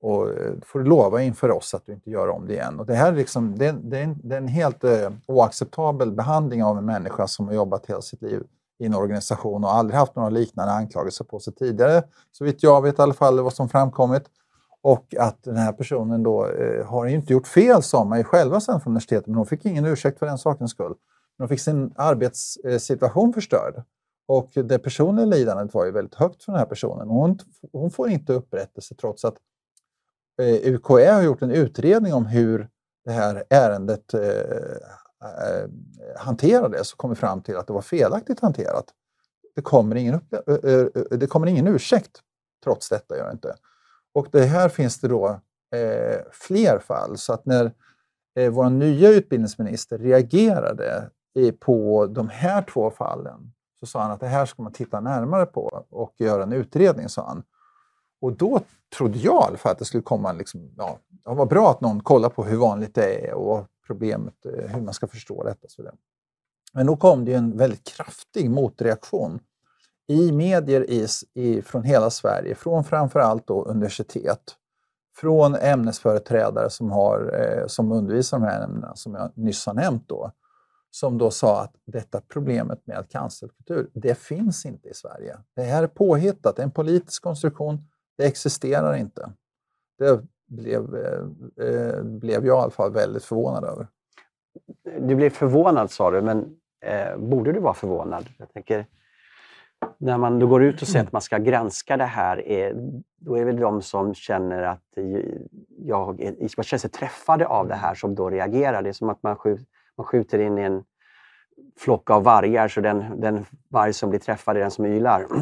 Och 0.00 0.30
eh, 0.30 0.52
får 0.62 0.78
du 0.78 0.84
lova 0.84 1.22
inför 1.22 1.50
oss 1.50 1.74
att 1.74 1.86
du 1.86 1.92
inte 1.92 2.10
gör 2.10 2.28
om 2.28 2.46
det 2.46 2.52
igen. 2.52 2.80
Och 2.80 2.86
det 2.86 2.94
här 2.94 3.12
är, 3.12 3.16
liksom, 3.16 3.58
det, 3.58 3.72
det 3.72 3.98
är, 3.98 4.02
en, 4.02 4.20
det 4.22 4.34
är 4.34 4.38
en 4.38 4.48
helt 4.48 4.84
eh, 4.84 5.10
oacceptabel 5.26 6.12
behandling 6.12 6.64
av 6.64 6.78
en 6.78 6.84
människa 6.84 7.26
som 7.26 7.46
har 7.46 7.54
jobbat 7.54 7.86
hela 7.86 8.02
sitt 8.02 8.22
liv 8.22 8.42
i 8.78 8.86
en 8.86 8.94
organisation 8.94 9.64
och 9.64 9.74
aldrig 9.74 9.98
haft 9.98 10.16
några 10.16 10.30
liknande 10.30 10.72
anklagelser 10.72 11.24
på 11.24 11.40
sig 11.40 11.54
tidigare. 11.54 12.02
Så 12.32 12.44
vitt 12.44 12.62
jag 12.62 12.82
vet 12.82 12.98
i 12.98 13.02
alla 13.02 13.14
fall 13.14 13.40
vad 13.40 13.52
som 13.52 13.68
framkommit. 13.68 14.22
Och 14.86 15.14
att 15.18 15.42
den 15.42 15.56
här 15.56 15.72
personen 15.72 16.22
då 16.22 16.46
eh, 16.46 16.86
har 16.86 17.06
inte 17.06 17.32
gjort 17.32 17.46
fel, 17.46 17.82
sa 17.82 18.04
man 18.04 18.18
ju 18.18 18.24
själva 18.24 18.60
sen 18.60 18.80
från 18.80 18.90
universitetet, 18.90 19.26
men 19.26 19.36
hon 19.36 19.46
fick 19.46 19.64
ingen 19.64 19.84
ursäkt 19.84 20.18
för 20.18 20.26
den 20.26 20.38
sakens 20.38 20.70
skull. 20.70 20.94
Hon 21.38 21.48
fick 21.48 21.60
sin 21.60 21.92
arbetssituation 21.96 23.32
förstörd. 23.32 23.82
Och 24.28 24.50
det 24.54 24.78
personliga 24.78 25.26
lidandet 25.26 25.74
var 25.74 25.84
ju 25.84 25.90
väldigt 25.90 26.14
högt 26.14 26.44
för 26.44 26.52
den 26.52 26.58
här 26.58 26.66
personen. 26.66 27.08
Hon, 27.08 27.38
hon 27.72 27.90
får 27.90 28.08
inte 28.08 28.32
upprättelse 28.32 28.94
trots 28.94 29.24
att 29.24 29.34
eh, 30.42 30.72
UKÄ 30.74 31.12
har 31.14 31.22
gjort 31.22 31.42
en 31.42 31.50
utredning 31.50 32.14
om 32.14 32.26
hur 32.26 32.68
det 33.04 33.12
här 33.12 33.44
ärendet 33.50 34.14
eh, 34.14 34.20
eh, 34.20 35.68
hanterades 36.16 36.92
och 36.92 36.98
kommit 36.98 37.18
fram 37.18 37.42
till 37.42 37.56
att 37.56 37.66
det 37.66 37.72
var 37.72 37.82
felaktigt 37.82 38.40
hanterat. 38.40 38.86
Det 39.54 39.62
kommer 39.62 39.96
ingen, 39.96 40.14
upp, 40.14 40.32
eh, 40.32 40.70
eh, 40.70 40.80
eh, 40.80 41.18
det 41.18 41.26
kommer 41.26 41.46
ingen 41.46 41.66
ursäkt 41.66 42.20
trots 42.64 42.88
detta. 42.88 43.16
Gör 43.16 43.26
det 43.26 43.32
inte. 43.32 43.54
Och 44.16 44.28
det 44.32 44.44
här 44.44 44.68
finns 44.68 45.00
det 45.00 45.08
då 45.08 45.28
eh, 45.74 46.20
fler 46.32 46.78
fall. 46.78 47.18
Så 47.18 47.32
att 47.32 47.46
när 47.46 47.72
eh, 48.36 48.50
vår 48.50 48.70
nya 48.70 49.08
utbildningsminister 49.08 49.98
reagerade 49.98 51.10
på 51.60 52.06
de 52.06 52.28
här 52.28 52.62
två 52.62 52.90
fallen 52.90 53.52
så 53.80 53.86
sa 53.86 54.02
han 54.02 54.10
att 54.10 54.20
det 54.20 54.26
här 54.26 54.46
ska 54.46 54.62
man 54.62 54.72
titta 54.72 55.00
närmare 55.00 55.46
på 55.46 55.84
och 55.90 56.14
göra 56.18 56.42
en 56.42 56.52
utredning, 56.52 57.08
sa 57.08 57.26
han. 57.26 57.42
Och 58.20 58.32
då 58.32 58.60
trodde 58.96 59.18
jag 59.18 59.42
i 59.42 59.46
alla 59.46 59.56
fall 59.56 59.72
att 59.72 59.78
det 59.78 59.84
skulle 59.84 60.02
komma 60.02 60.32
liksom, 60.32 60.74
ja, 60.76 60.98
det 61.24 61.34
var 61.34 61.46
bra 61.46 61.70
att 61.70 61.80
någon 61.80 62.02
kollar 62.02 62.28
på 62.28 62.44
hur 62.44 62.56
vanligt 62.56 62.94
det 62.94 63.28
är 63.28 63.34
och 63.34 63.66
problemet, 63.86 64.46
eh, 64.46 64.70
hur 64.70 64.80
man 64.80 64.94
ska 64.94 65.06
förstå 65.06 65.44
detta. 65.44 65.68
Så 65.68 65.90
Men 66.72 66.86
då 66.86 66.96
kom 66.96 67.24
det 67.24 67.34
en 67.34 67.56
väldigt 67.56 67.84
kraftig 67.84 68.50
motreaktion 68.50 69.40
i 70.08 70.32
medier 70.32 70.90
i, 70.90 71.06
i, 71.34 71.62
från 71.62 71.82
hela 71.82 72.10
Sverige, 72.10 72.54
från 72.54 72.84
framförallt 72.84 73.46
då 73.46 73.64
universitet, 73.64 74.56
från 75.16 75.54
ämnesföreträdare 75.54 76.70
som, 76.70 76.90
har, 76.90 77.40
eh, 77.40 77.66
som 77.66 77.92
undervisar 77.92 78.38
de 78.38 78.44
här 78.44 78.64
ämnena 78.64 78.96
som 78.96 79.14
jag 79.14 79.30
nyss 79.34 79.66
har 79.66 79.74
nämnt. 79.74 80.08
Då, 80.08 80.32
som 80.90 81.18
då 81.18 81.30
sa 81.30 81.62
att 81.62 81.74
detta 81.84 82.20
problemet 82.28 82.86
med 82.86 83.06
cancerkultur, 83.10 83.90
det 83.92 84.18
finns 84.18 84.66
inte 84.66 84.88
i 84.88 84.94
Sverige. 84.94 85.36
Det 85.56 85.62
här 85.62 85.82
är 85.82 85.86
påhittat, 85.86 86.56
det 86.56 86.62
är 86.62 86.64
en 86.64 86.70
politisk 86.70 87.22
konstruktion, 87.22 87.78
det 88.18 88.24
existerar 88.24 88.94
inte. 88.94 89.32
Det 89.98 90.20
blev, 90.48 90.96
eh, 90.96 91.66
eh 91.66 92.02
blev 92.02 92.46
jag 92.46 92.58
i 92.58 92.62
alla 92.62 92.70
fall 92.70 92.92
väldigt 92.92 93.24
förvånad 93.24 93.64
över. 93.64 93.86
Du 95.00 95.14
blev 95.14 95.30
förvånad 95.30 95.90
sa 95.90 96.10
du, 96.10 96.22
men 96.22 96.56
eh, 96.84 97.16
borde 97.18 97.52
du 97.52 97.60
vara 97.60 97.74
förvånad? 97.74 98.28
Jag 98.38 98.52
tänker, 98.52 98.86
när 99.98 100.18
man 100.18 100.38
då 100.38 100.46
går 100.46 100.62
ut 100.62 100.82
och 100.82 100.88
säger 100.88 101.04
att 101.04 101.12
man 101.12 101.22
ska 101.22 101.38
granska 101.38 101.96
det 101.96 102.04
här, 102.04 102.48
är, 102.48 102.74
då 103.20 103.34
är 103.34 103.38
det 103.38 103.44
väl 103.44 103.60
de 103.60 103.82
som 103.82 104.14
känner 104.14 104.62
att 104.62 104.82
jag, 105.78 106.34
man 106.56 106.64
känner 106.64 106.78
sig 106.78 106.90
träffade 106.90 107.46
av 107.46 107.68
det 107.68 107.74
här 107.74 107.94
som 107.94 108.14
då 108.14 108.30
reagerar. 108.30 108.82
Det 108.82 108.88
är 108.88 108.92
som 108.92 109.08
att 109.08 109.22
man 109.22 109.36
skjuter 109.36 109.66
man 109.96 110.04
skjuter 110.04 110.38
in 110.38 110.58
i 110.58 110.62
en 110.62 110.84
flock 111.78 112.10
av 112.10 112.22
vargar 112.22 112.68
så 112.68 112.80
den, 112.80 113.20
den 113.20 113.44
varg 113.68 113.92
som 113.92 114.10
blir 114.10 114.20
träffad 114.20 114.56
är 114.56 114.60
den 114.60 114.70
som 114.70 114.86
ylar. 114.86 115.26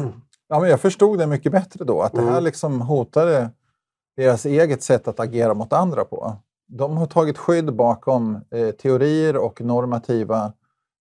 Ja, 0.47 0.59
men 0.59 0.69
jag 0.69 0.81
förstod 0.81 1.19
det 1.19 1.27
mycket 1.27 1.51
bättre 1.51 1.85
då, 1.85 2.01
att 2.01 2.11
det 2.11 2.21
här 2.21 2.31
mm. 2.31 2.43
liksom 2.43 2.81
hotade 2.81 3.49
deras 4.17 4.45
eget 4.45 4.83
sätt 4.83 5.07
att 5.07 5.19
agera 5.19 5.53
mot 5.53 5.73
andra 5.73 6.05
på. 6.05 6.35
De 6.67 6.97
har 6.97 7.05
tagit 7.05 7.37
skydd 7.37 7.75
bakom 7.75 8.41
eh, 8.51 8.69
teorier 8.69 9.37
och 9.37 9.61
normativa 9.61 10.53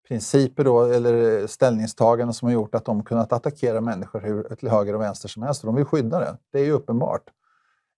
principer 0.08 0.64
då, 0.64 0.82
eller 0.82 1.46
ställningstaganden 1.46 2.34
som 2.34 2.46
har 2.46 2.52
gjort 2.52 2.74
att 2.74 2.84
de 2.84 3.04
kunnat 3.04 3.32
attackera 3.32 3.80
människor 3.80 4.20
hur, 4.20 4.54
till 4.54 4.68
höger 4.68 4.94
och 4.94 5.00
vänster 5.00 5.28
som 5.28 5.42
helst. 5.42 5.62
De 5.62 5.74
vill 5.74 5.84
skydda 5.84 6.20
det. 6.20 6.36
Det 6.52 6.58
är 6.58 6.64
ju 6.64 6.72
uppenbart. 6.72 7.22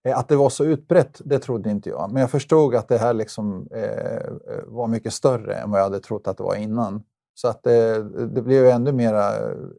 Eh, 0.04 0.18
att 0.18 0.28
det 0.28 0.36
var 0.36 0.50
så 0.50 0.64
utbrett, 0.64 1.20
det 1.24 1.38
trodde 1.38 1.70
inte 1.70 1.88
jag. 1.88 2.12
Men 2.12 2.20
jag 2.20 2.30
förstod 2.30 2.74
att 2.74 2.88
det 2.88 2.98
här 2.98 3.14
liksom, 3.14 3.68
eh, 3.70 4.32
var 4.66 4.86
mycket 4.86 5.12
större 5.12 5.54
än 5.54 5.70
vad 5.70 5.80
jag 5.80 5.84
hade 5.84 6.00
trott 6.00 6.28
att 6.28 6.36
det 6.36 6.42
var 6.42 6.54
innan. 6.54 7.02
Så 7.34 7.48
att 7.48 7.62
det, 7.62 8.02
det 8.26 8.42
blev 8.42 8.66
ännu 8.66 8.92
mer 8.92 9.14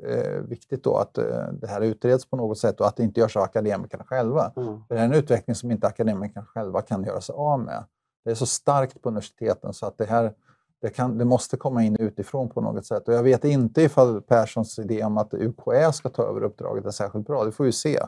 eh, 0.08 0.42
viktigt 0.42 0.84
då 0.84 0.98
att 0.98 1.18
eh, 1.18 1.48
det 1.62 1.68
här 1.68 1.82
utreds 1.82 2.26
på 2.26 2.38
något 2.38 2.58
sätt 2.58 2.82
och 2.82 2.88
att 2.88 2.96
det 2.96 3.04
inte 3.04 3.20
görs 3.20 3.38
av 3.38 3.44
akademikerna 3.44 4.04
själva. 4.04 4.52
Mm. 4.58 4.82
det 4.90 4.96
är 4.96 5.06
en 5.06 5.14
utveckling 5.14 5.56
som 5.56 5.72
inte 5.72 5.88
akademikerna 5.88 6.46
själva 6.46 6.82
kan 6.82 7.04
göra 7.04 7.22
sig 7.22 7.34
av 7.34 7.60
med. 7.60 7.84
Det 8.26 8.32
är 8.32 8.36
så 8.36 8.46
starkt 8.46 9.02
på 9.02 9.10
universiteten 9.10 9.74
så 9.74 9.86
att 9.86 9.98
det 9.98 10.06
här 10.06 10.34
det, 10.82 10.90
kan, 10.90 11.18
det 11.18 11.26
måste 11.26 11.58
komma 11.58 11.84
in 11.84 11.96
utifrån 11.96 12.50
på 12.50 12.62
något 12.62 12.86
sätt. 12.86 13.08
Och 13.08 13.14
jag 13.14 13.24
vet 13.24 13.44
inte 13.44 13.82
ifall 13.82 14.22
Perssons 14.22 14.80
idé 14.80 15.04
om 15.04 15.18
att 15.18 15.34
UKÄ 15.34 15.92
ska 15.92 16.10
ta 16.10 16.24
över 16.24 16.44
uppdraget 16.44 16.86
är 16.86 16.92
särskilt 16.92 17.28
bra. 17.28 17.46
Det 17.46 17.52
får 17.52 17.64
vi 17.64 17.72
se 17.72 18.00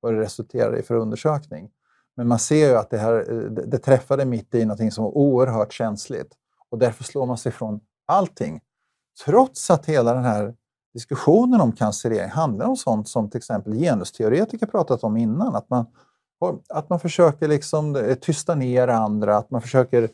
vad 0.00 0.14
det 0.14 0.20
resulterar 0.20 0.78
i 0.78 0.82
för 0.82 0.94
undersökning. 0.94 1.70
Men 2.16 2.28
man 2.28 2.38
ser 2.38 2.68
ju 2.68 2.76
att 2.76 2.90
det, 2.90 2.98
här, 2.98 3.12
det, 3.50 3.66
det 3.66 3.78
träffade 3.78 4.24
mitt 4.24 4.54
i 4.54 4.64
någonting 4.64 4.90
som 4.90 5.04
var 5.04 5.16
oerhört 5.16 5.72
känsligt. 5.72 6.32
Och 6.70 6.78
därför 6.78 7.04
slår 7.04 7.26
man 7.26 7.38
sig 7.38 7.52
från 7.52 7.80
allting 8.06 8.60
Trots 9.24 9.70
att 9.70 9.86
hela 9.86 10.14
den 10.14 10.24
här 10.24 10.54
diskussionen 10.94 11.60
om 11.60 11.72
cancerering 11.72 12.30
handlar 12.30 12.66
om 12.66 12.76
sånt 12.76 13.08
som 13.08 13.30
till 13.30 13.38
exempel 13.38 13.74
genusteoretiker 13.74 14.66
pratat 14.66 15.04
om 15.04 15.16
innan. 15.16 15.56
Att 15.56 15.70
man, 15.70 15.86
att 16.68 16.90
man 16.90 17.00
försöker 17.00 17.48
liksom 17.48 17.96
eh, 17.96 18.14
tysta 18.14 18.54
ner 18.54 18.88
andra, 18.88 19.36
att 19.36 19.50
man 19.50 19.62
försöker 19.62 20.08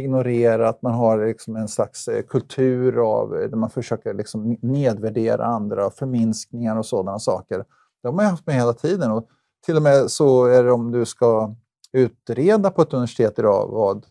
ignorera, 0.00 0.68
att 0.68 0.82
man 0.82 0.92
har 0.92 1.26
liksom 1.26 1.56
en 1.56 1.68
slags 1.68 2.08
eh, 2.08 2.22
kultur 2.22 2.98
av, 2.98 3.36
eh, 3.36 3.50
där 3.50 3.56
man 3.56 3.70
försöker 3.70 4.14
liksom 4.14 4.56
nedvärdera 4.62 5.44
andra, 5.44 5.90
förminskningar 5.90 6.76
och 6.76 6.86
sådana 6.86 7.18
saker. 7.18 7.64
Det 8.02 8.08
har 8.08 8.12
man 8.12 8.24
haft 8.24 8.46
med 8.46 8.54
hela 8.54 8.72
tiden. 8.72 9.10
Och 9.10 9.28
till 9.66 9.76
och 9.76 9.82
med 9.82 10.10
så 10.10 10.44
är 10.44 10.62
det 10.62 10.72
om 10.72 10.92
du 10.92 11.04
ska 11.04 11.54
utreda 11.92 12.70
på 12.70 12.82
ett 12.82 12.92
universitet 12.92 13.38
idag 13.38 13.68
vad 13.68 14.06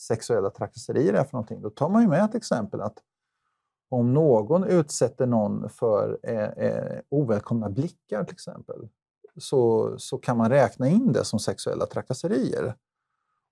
sexuella 0.00 0.50
trakasserier 0.50 1.12
är 1.12 1.24
för 1.24 1.32
någonting, 1.32 1.62
då 1.62 1.70
tar 1.70 1.88
man 1.88 2.02
ju 2.02 2.08
med 2.08 2.24
ett 2.24 2.34
exempel 2.34 2.80
att 2.80 2.98
om 3.90 4.14
någon 4.14 4.64
utsätter 4.64 5.26
någon 5.26 5.70
för 5.70 6.18
eh, 6.22 6.44
eh, 6.44 7.00
ovälkomna 7.08 7.70
blickar 7.70 8.24
till 8.24 8.34
exempel, 8.34 8.88
så, 9.36 9.94
så 9.98 10.18
kan 10.18 10.36
man 10.36 10.50
räkna 10.50 10.88
in 10.88 11.12
det 11.12 11.24
som 11.24 11.38
sexuella 11.38 11.86
trakasserier. 11.86 12.74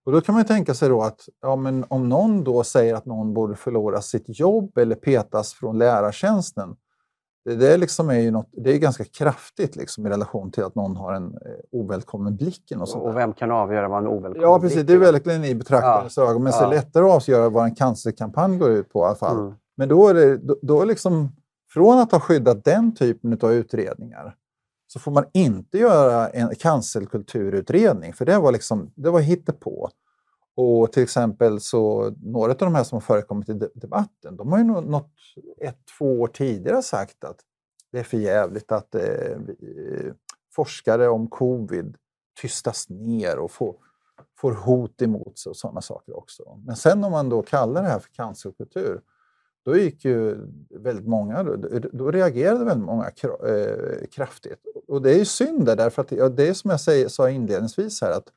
Och 0.06 0.12
då 0.12 0.20
kan 0.20 0.34
man 0.34 0.44
tänka 0.44 0.74
sig 0.74 0.88
då 0.88 1.02
att 1.02 1.20
ja, 1.42 1.56
men 1.56 1.84
om 1.88 2.08
någon 2.08 2.44
då 2.44 2.64
säger 2.64 2.94
att 2.94 3.06
någon 3.06 3.34
borde 3.34 3.56
förlora 3.56 4.00
sitt 4.00 4.38
jobb 4.38 4.78
eller 4.78 4.94
petas 4.94 5.52
från 5.52 5.78
lärartjänsten, 5.78 6.76
det, 7.44 7.54
det, 7.54 7.76
liksom 7.76 8.11
är, 8.11 8.18
ju 8.18 8.30
något, 8.30 8.48
det 8.52 8.72
är 8.72 8.78
ganska 8.78 9.04
kraftigt 9.04 9.76
liksom 9.76 10.06
i 10.06 10.11
relation 10.11 10.50
till 10.50 10.64
att 10.64 10.74
någon 10.74 10.96
har 10.96 11.12
en 11.12 11.24
eh, 11.24 11.40
ovälkommen 11.72 12.37
blick. 12.37 12.72
Och, 12.76 13.06
och 13.06 13.16
vem 13.16 13.32
kan 13.32 13.50
avgöra 13.50 13.88
vad 13.88 13.98
en 13.98 14.08
ovälkommen 14.08 14.50
Ja, 14.50 14.61
precis. 14.61 14.87
Det 14.87 14.92
är 14.92 14.98
verkligen 14.98 15.44
i 15.44 15.54
betraktarens 15.54 16.16
ja. 16.16 16.30
ögon. 16.30 16.42
Men 16.42 16.52
ja. 16.52 16.58
så 16.58 16.64
är 16.64 16.68
det 16.68 16.76
lättare 16.76 17.04
att 17.04 17.11
avgöra 17.11 17.48
vad 17.48 17.64
en 17.64 17.74
cancerkampanj 17.74 18.58
går 18.58 18.70
ut 18.70 18.92
på 18.92 19.00
i 19.00 19.02
alla 19.02 19.14
fall. 19.14 19.38
Mm. 19.38 19.54
Men 19.76 19.88
då 19.88 20.08
är 20.08 20.14
det 20.14 20.37
då, 20.37 20.56
då 20.62 20.84
liksom, 20.84 21.32
från 21.72 21.98
att 21.98 22.12
ha 22.12 22.20
skyddat 22.20 22.64
den 22.64 22.94
typen 22.94 23.38
av 23.42 23.52
utredningar 23.52 24.34
så 24.88 24.98
får 24.98 25.11
man 25.11 25.24
inte 25.33 25.79
göra 25.79 26.29
en 26.29 26.55
cancelkulturutredning, 26.55 28.12
för 28.12 28.24
det 28.24 28.38
var, 28.38 28.53
liksom, 28.53 28.90
det 28.94 29.11
var 29.11 29.20
hittepå. 29.20 29.90
Och 30.57 30.92
till 30.92 31.03
exempel 31.03 31.61
så, 31.61 32.14
några 32.22 32.53
av 32.53 32.59
de 32.59 32.74
här 32.74 32.85
som 32.85 32.96
har 32.96 33.01
förekommit 33.01 33.48
i 33.48 33.53
debatten, 33.74 34.37
de 34.37 34.53
har 34.53 34.59
ju 34.59 34.64
något 34.64 35.11
ett, 35.61 35.79
två 35.98 36.20
år 36.20 36.27
tidigare 36.29 36.83
sagt 36.83 37.24
att 37.24 37.37
det 37.92 37.98
är 37.98 38.05
för 38.05 38.16
jävligt 38.16 38.72
att 38.72 38.94
eh, 38.94 39.03
eh, 39.03 40.12
forskare 40.55 41.09
om 41.09 41.29
covid 41.29 41.96
tystas 42.40 42.88
ner 42.88 43.38
och 43.38 43.51
får, 43.51 43.77
får 44.37 44.53
hot 44.53 45.03
emot 45.03 45.38
sig 45.38 45.51
och 45.51 45.57
sådana 45.57 45.81
saker 45.81 46.18
också. 46.18 46.61
Men 46.66 46.77
sen 46.77 47.05
om 47.05 47.12
man 47.12 47.29
då 47.29 47.42
kallar 47.42 47.83
det 47.83 47.88
här 47.88 47.98
för 47.98 48.11
cancelkultur, 48.11 49.01
då 49.64 49.77
gick 49.77 50.05
ju 50.05 50.37
väldigt 50.71 51.07
många, 51.07 51.42
då, 51.42 51.57
då 51.92 52.11
reagerade 52.11 52.64
väldigt 52.64 52.87
många 52.87 53.05
eh, 53.05 54.07
kraftigt. 54.12 54.61
Och 54.88 55.03
det 55.03 55.11
är 55.11 55.18
ju 55.18 55.25
synd 55.25 55.66
där, 55.66 55.77
därför 55.77 56.03
att 56.03 56.37
det 56.37 56.49
är 56.49 56.55
som 56.55 56.71
jag 56.71 56.81
säger, 56.81 57.09
sa 57.09 57.31
inledningsvis 57.31 58.01
här, 58.01 58.11
att 58.11 58.29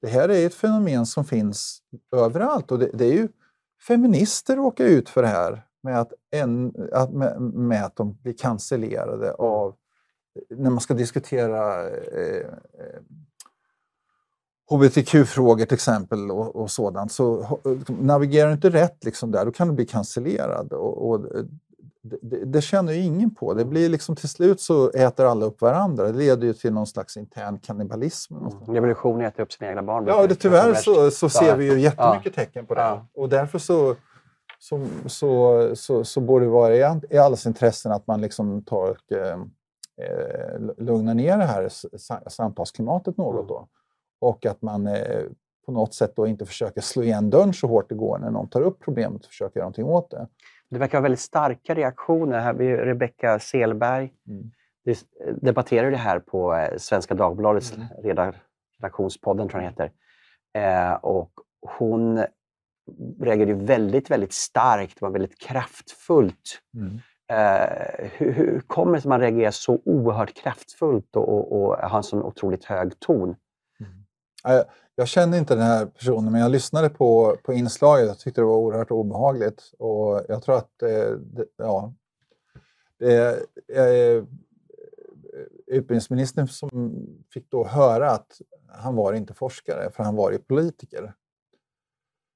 det 0.00 0.08
här 0.08 0.28
är 0.28 0.46
ett 0.46 0.54
fenomen 0.54 1.06
som 1.06 1.24
finns 1.24 1.82
överallt 2.16 2.72
och 2.72 2.78
det, 2.78 2.90
det 2.94 3.04
är 3.04 3.12
ju 3.12 3.28
feminister 3.86 4.56
råkar 4.56 4.84
ut 4.84 5.08
för 5.08 5.22
det 5.22 5.28
här 5.28 5.62
med 5.82 6.00
att, 6.00 6.12
en, 6.30 6.88
att, 6.92 7.12
med, 7.12 7.40
med 7.40 7.84
att 7.84 7.96
de 7.96 8.18
blir 8.22 8.32
cancellerade 8.32 9.32
av 9.32 9.74
när 10.50 10.70
man 10.70 10.80
ska 10.80 10.94
diskutera 10.94 11.88
eh, 11.88 12.36
eh 12.36 13.00
hbtq-frågor 14.70 15.64
till 15.64 15.74
exempel 15.74 16.30
och, 16.30 16.56
och, 16.56 16.70
sådant, 16.70 17.12
så 17.12 17.58
navigerar 17.88 18.48
du 18.48 18.54
inte 18.54 18.70
rätt 18.70 19.04
liksom 19.04 19.30
där, 19.30 19.44
då 19.44 19.52
kan 19.52 19.68
du 19.68 19.74
bli 19.74 19.86
cancellerad. 19.86 20.72
Och, 20.72 21.08
och 21.08 21.26
det, 22.22 22.44
det, 22.44 22.60
känner 22.60 22.92
ju 22.92 23.00
ingen 23.00 23.34
på. 23.34 23.54
Det 23.54 23.64
blir 23.64 23.88
liksom, 23.88 24.16
till 24.16 24.28
slut 24.28 24.60
så 24.60 24.90
äter 24.90 25.24
alla 25.24 25.46
upp 25.46 25.60
varandra. 25.60 26.06
Det 26.06 26.12
leder 26.12 26.46
ju 26.46 26.52
till 26.52 26.72
någon 26.72 26.86
slags 26.86 27.16
intern 27.16 27.58
kannibalism. 27.58 28.36
Mm. 28.36 28.74
Revolution 28.74 29.20
äter 29.20 29.42
upp 29.42 29.52
sina 29.52 29.70
egna 29.70 29.82
barn. 29.82 30.04
Ja, 30.06 30.26
det, 30.26 30.34
tyvärr 30.34 30.74
så, 30.74 31.10
så 31.10 31.28
ser 31.28 31.56
vi 31.56 31.64
ju 31.64 31.80
jättemycket 31.80 32.32
ja. 32.36 32.44
tecken 32.44 32.66
på 32.66 32.74
det. 32.74 32.80
Ja. 32.80 33.06
Och 33.14 33.28
därför 33.28 33.58
så, 33.58 33.96
så, 34.58 34.86
så, 35.06 35.70
så, 35.74 36.04
så 36.04 36.20
borde 36.20 36.44
det 36.44 36.50
vara 36.50 36.76
i, 36.76 37.00
i 37.10 37.18
allas 37.18 37.46
intressen 37.46 37.92
att 37.92 38.06
man 38.06 38.20
liksom 38.20 38.62
tar 38.62 38.90
och 38.90 39.12
eh, 39.12 39.38
eh 40.02 40.60
lugnar 40.78 41.14
ner 41.14 41.38
det 41.38 41.44
här 41.44 41.68
samtalsklimatet 42.28 43.16
något. 43.16 43.34
Mm. 43.34 43.46
Då 43.46 43.68
och 44.20 44.46
att 44.46 44.62
man 44.62 44.86
eh, 44.86 45.22
på 45.66 45.72
något 45.72 45.94
sätt 45.94 46.16
då 46.16 46.26
inte 46.26 46.46
försöker 46.46 46.80
slå 46.80 47.02
igen 47.02 47.30
dörren 47.30 47.52
så 47.52 47.66
hårt 47.66 47.88
det 47.88 47.94
går 47.94 48.18
när 48.18 48.30
någon 48.30 48.48
tar 48.48 48.60
upp 48.60 48.80
problemet 48.80 49.24
och 49.24 49.28
försöker 49.28 49.60
göra 49.60 49.64
någonting 49.64 49.84
åt 49.84 50.10
det. 50.10 50.26
Det 50.70 50.78
verkar 50.78 50.98
vara 50.98 51.02
väldigt 51.02 51.20
starka 51.20 51.74
reaktioner. 51.74 52.40
Här 52.40 52.54
Rebecka 52.54 53.38
Selberg 53.38 54.12
mm. 54.28 54.50
debatterar 55.40 55.90
det 55.90 55.96
här 55.96 56.18
på 56.18 56.54
eh, 56.54 56.76
Svenska 56.76 57.14
Dagbladets 57.14 57.76
mm. 57.76 58.32
redaktionspodden, 58.78 59.48
tror 59.48 59.62
jag 59.62 59.72
den 59.76 59.88
heter. 59.88 60.88
Eh, 60.88 60.94
och 60.94 61.30
hon 61.78 62.24
reagerade 63.20 63.54
väldigt, 63.54 64.10
väldigt 64.10 64.32
starkt, 64.32 65.00
var 65.00 65.10
väldigt 65.10 65.38
kraftfullt. 65.38 66.60
Mm. 66.74 67.00
Eh, 67.32 68.08
hur, 68.12 68.32
hur 68.32 68.60
kommer 68.60 68.92
det 68.92 69.00
sig 69.00 69.08
att 69.08 69.10
man 69.10 69.20
reagerar 69.20 69.50
så 69.50 69.80
oerhört 69.84 70.34
kraftfullt 70.34 71.16
och, 71.16 71.28
och, 71.28 71.62
och 71.62 71.76
har 71.76 71.96
en 71.96 72.02
så 72.02 72.22
otroligt 72.22 72.64
hög 72.64 73.00
ton? 73.00 73.36
Jag 74.94 75.08
känner 75.08 75.38
inte 75.38 75.54
den 75.54 75.62
här 75.62 75.86
personen, 75.86 76.32
men 76.32 76.40
jag 76.40 76.50
lyssnade 76.50 76.88
på, 76.88 77.36
på 77.42 77.52
inslaget 77.52 78.10
och 78.10 78.18
tyckte 78.18 78.40
det 78.40 78.44
var 78.44 78.56
oerhört 78.56 78.90
obehagligt. 78.90 79.72
Och 79.78 80.24
jag 80.28 80.42
tror 80.42 80.56
att 80.56 80.82
eh, 80.82 81.10
det, 81.10 81.46
ja, 81.56 81.94
det 82.98 83.14
är 83.68 84.16
eh, 84.16 84.24
utbildningsministern 85.66 86.48
som 86.48 87.06
fick 87.32 87.50
då 87.50 87.66
höra 87.66 88.10
att 88.10 88.40
han 88.68 88.96
var 88.96 89.12
inte 89.12 89.34
forskare, 89.34 89.90
för 89.90 90.04
han 90.04 90.16
var 90.16 90.30
ju 90.30 90.38
politiker. 90.38 91.14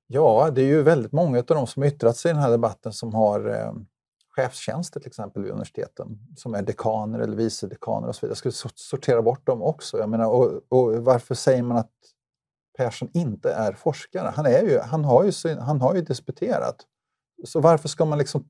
Ja, 0.07 0.51
det 0.51 0.63
är 0.63 0.67
ju 0.67 0.83
väldigt 0.83 1.13
många 1.13 1.39
av 1.39 1.45
de 1.45 1.67
som 1.67 1.83
yttrat 1.83 2.17
sig 2.17 2.31
i 2.31 2.35
den 2.35 2.43
här 2.43 2.51
debatten 2.51 2.93
som 2.93 3.15
har 3.15 3.49
eh, 3.49 3.73
chefstjänster 4.41 5.01
till 5.01 5.09
exempel 5.09 5.43
vid 5.43 5.53
universiteten, 5.53 6.19
som 6.37 6.55
är 6.55 6.63
dekaner 6.63 7.19
eller 7.19 7.37
vice 7.37 7.67
dekaner 7.67 8.09
och 8.09 8.15
så 8.15 8.21
vidare. 8.21 8.31
Jag 8.31 8.55
skulle 8.55 8.73
sortera 8.75 9.23
bort 9.23 9.47
dem 9.47 9.63
också. 9.63 9.99
Jag 9.99 10.09
menar, 10.09 10.27
och, 10.27 10.61
och 10.69 11.05
varför 11.05 11.35
säger 11.35 11.63
man 11.63 11.77
att 11.77 11.91
Persson 12.79 13.09
inte 13.15 13.53
är 13.53 13.73
forskare? 13.73 14.33
Han, 14.37 14.47
är 14.47 14.63
ju, 14.63 14.79
han, 14.79 15.05
har, 15.05 15.25
ju, 15.25 15.57
han 15.59 15.81
har 15.81 15.95
ju 15.95 16.01
disputerat. 16.01 16.77
Så 17.45 17.61
varför 17.61 17.89
ska 17.89 18.05
man 18.05 18.19
liksom 18.19 18.45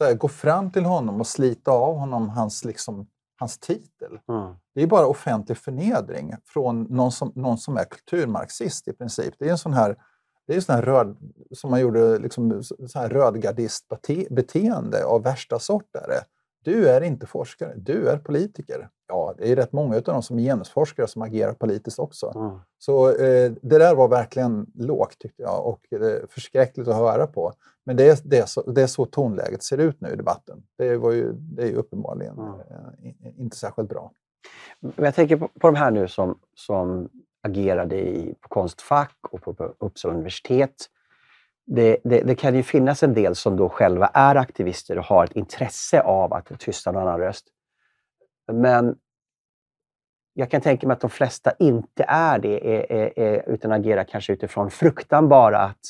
här, 0.00 0.14
gå 0.14 0.28
fram 0.28 0.70
till 0.70 0.84
honom 0.84 1.20
och 1.20 1.26
slita 1.26 1.70
av 1.70 1.96
honom 1.96 2.28
hans, 2.28 2.64
liksom, 2.64 3.06
hans 3.38 3.58
titel? 3.58 4.18
Mm. 4.28 4.54
Det 4.74 4.82
är 4.82 4.86
bara 4.86 5.06
offentlig 5.06 5.58
förnedring 5.58 6.34
från 6.44 6.82
någon 6.82 7.12
som, 7.12 7.32
någon 7.34 7.58
som 7.58 7.76
är 7.76 7.84
kulturmarxist 7.84 8.88
i 8.88 8.92
princip. 8.92 9.34
Det 9.38 9.46
är 9.46 9.50
en 9.50 9.58
sån 9.58 9.72
här 9.72 9.96
det 10.50 10.56
är 10.56 10.60
sån 10.60 10.74
här 10.74 10.82
röd, 10.82 11.16
som 11.50 11.70
man 11.70 11.80
gjorde, 11.80 12.18
liksom, 12.18 12.62
rödgardistbeteende 12.94 15.04
av 15.04 15.22
värsta 15.22 15.58
sort. 15.58 15.88
Där. 15.92 16.20
du 16.64 16.88
är 16.88 17.00
inte 17.00 17.26
forskare, 17.26 17.74
du 17.76 18.08
är 18.08 18.18
politiker. 18.18 18.88
Ja, 19.08 19.34
det 19.38 19.52
är 19.52 19.56
rätt 19.56 19.72
många 19.72 19.96
av 19.96 20.02
dem 20.02 20.22
som 20.22 20.38
är 20.38 20.42
genusforskare 20.42 21.06
som 21.06 21.22
agerar 21.22 21.52
politiskt 21.52 21.98
också. 21.98 22.32
Mm. 22.36 22.58
Så 22.78 23.08
eh, 23.08 23.52
det 23.62 23.78
där 23.78 23.94
var 23.94 24.08
verkligen 24.08 24.66
lågt 24.74 25.18
tyckte 25.18 25.42
jag 25.42 25.66
och 25.66 25.92
eh, 25.92 26.26
förskräckligt 26.28 26.88
att 26.88 26.96
höra 26.96 27.26
på. 27.26 27.52
Men 27.84 27.96
det 27.96 28.08
är, 28.08 28.18
det, 28.24 28.38
är 28.38 28.46
så, 28.46 28.70
det 28.70 28.82
är 28.82 28.86
så 28.86 29.06
tonläget 29.06 29.62
ser 29.62 29.78
ut 29.78 30.00
nu 30.00 30.08
i 30.08 30.16
debatten. 30.16 30.62
Det, 30.78 30.96
var 30.96 31.12
ju, 31.12 31.32
det 31.32 31.62
är 31.62 31.66
ju 31.66 31.74
uppenbarligen 31.74 32.38
mm. 32.38 32.60
eh, 32.60 33.40
inte 33.40 33.56
särskilt 33.56 33.88
bra. 33.88 34.12
Jag 34.96 35.14
tänker 35.14 35.36
på, 35.36 35.48
på 35.48 35.66
de 35.66 35.74
här 35.74 35.90
nu 35.90 36.08
som, 36.08 36.38
som 36.54 37.08
agerade 37.42 37.96
i, 37.96 38.34
på 38.40 38.48
Konstfack 38.48 39.16
och 39.30 39.42
på, 39.42 39.54
på 39.54 39.74
Uppsala 39.78 40.14
universitet 40.14 40.88
det, 41.72 41.96
det, 42.04 42.20
det, 42.20 42.34
kan 42.34 42.54
ju 42.54 42.62
finnas 42.62 43.02
en 43.02 43.14
del 43.14 43.34
som 43.34 43.56
då 43.56 43.68
själva 43.68 44.06
är 44.06 44.36
aktivister 44.36 44.98
och 44.98 45.04
har 45.04 45.24
ett 45.24 45.32
intresse 45.32 46.00
av 46.00 46.34
att 46.34 46.60
tysta 46.60 46.92
någon 46.92 47.02
annan 47.02 47.20
röst. 47.20 47.46
Men 48.52 48.96
jag 50.34 50.50
kan 50.50 50.60
tänka 50.60 50.86
mig 50.86 50.94
att 50.94 51.00
de 51.00 51.10
flesta 51.10 51.52
inte 51.58 52.04
är 52.08 52.38
det, 52.38 52.76
är, 52.76 52.92
är, 52.92 53.18
är, 53.18 53.48
utan 53.48 53.72
agerar 53.72 54.04
kanske 54.04 54.32
utifrån 54.32 54.70
fruktan 54.70 55.28
bara 55.28 55.58
att 55.58 55.80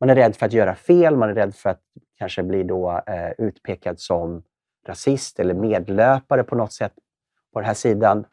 man 0.00 0.10
är 0.10 0.14
rädd 0.14 0.36
för 0.36 0.46
att 0.46 0.52
göra 0.52 0.74
fel, 0.74 1.16
man 1.16 1.28
är 1.28 1.34
rädd 1.34 1.54
för 1.54 1.70
att 1.70 1.80
kanske 2.18 2.42
bli 2.42 2.62
då, 2.62 3.02
eh, 3.06 3.30
utpekad 3.38 4.00
som 4.00 4.42
rasist 4.86 5.40
eller 5.40 5.54
medlöpare 5.54 6.44
på 6.44 6.54
något 6.54 6.72
sätt 6.72 6.92
på 7.52 7.60
den 7.60 7.66
här 7.66 7.74
sidan. 7.74 8.24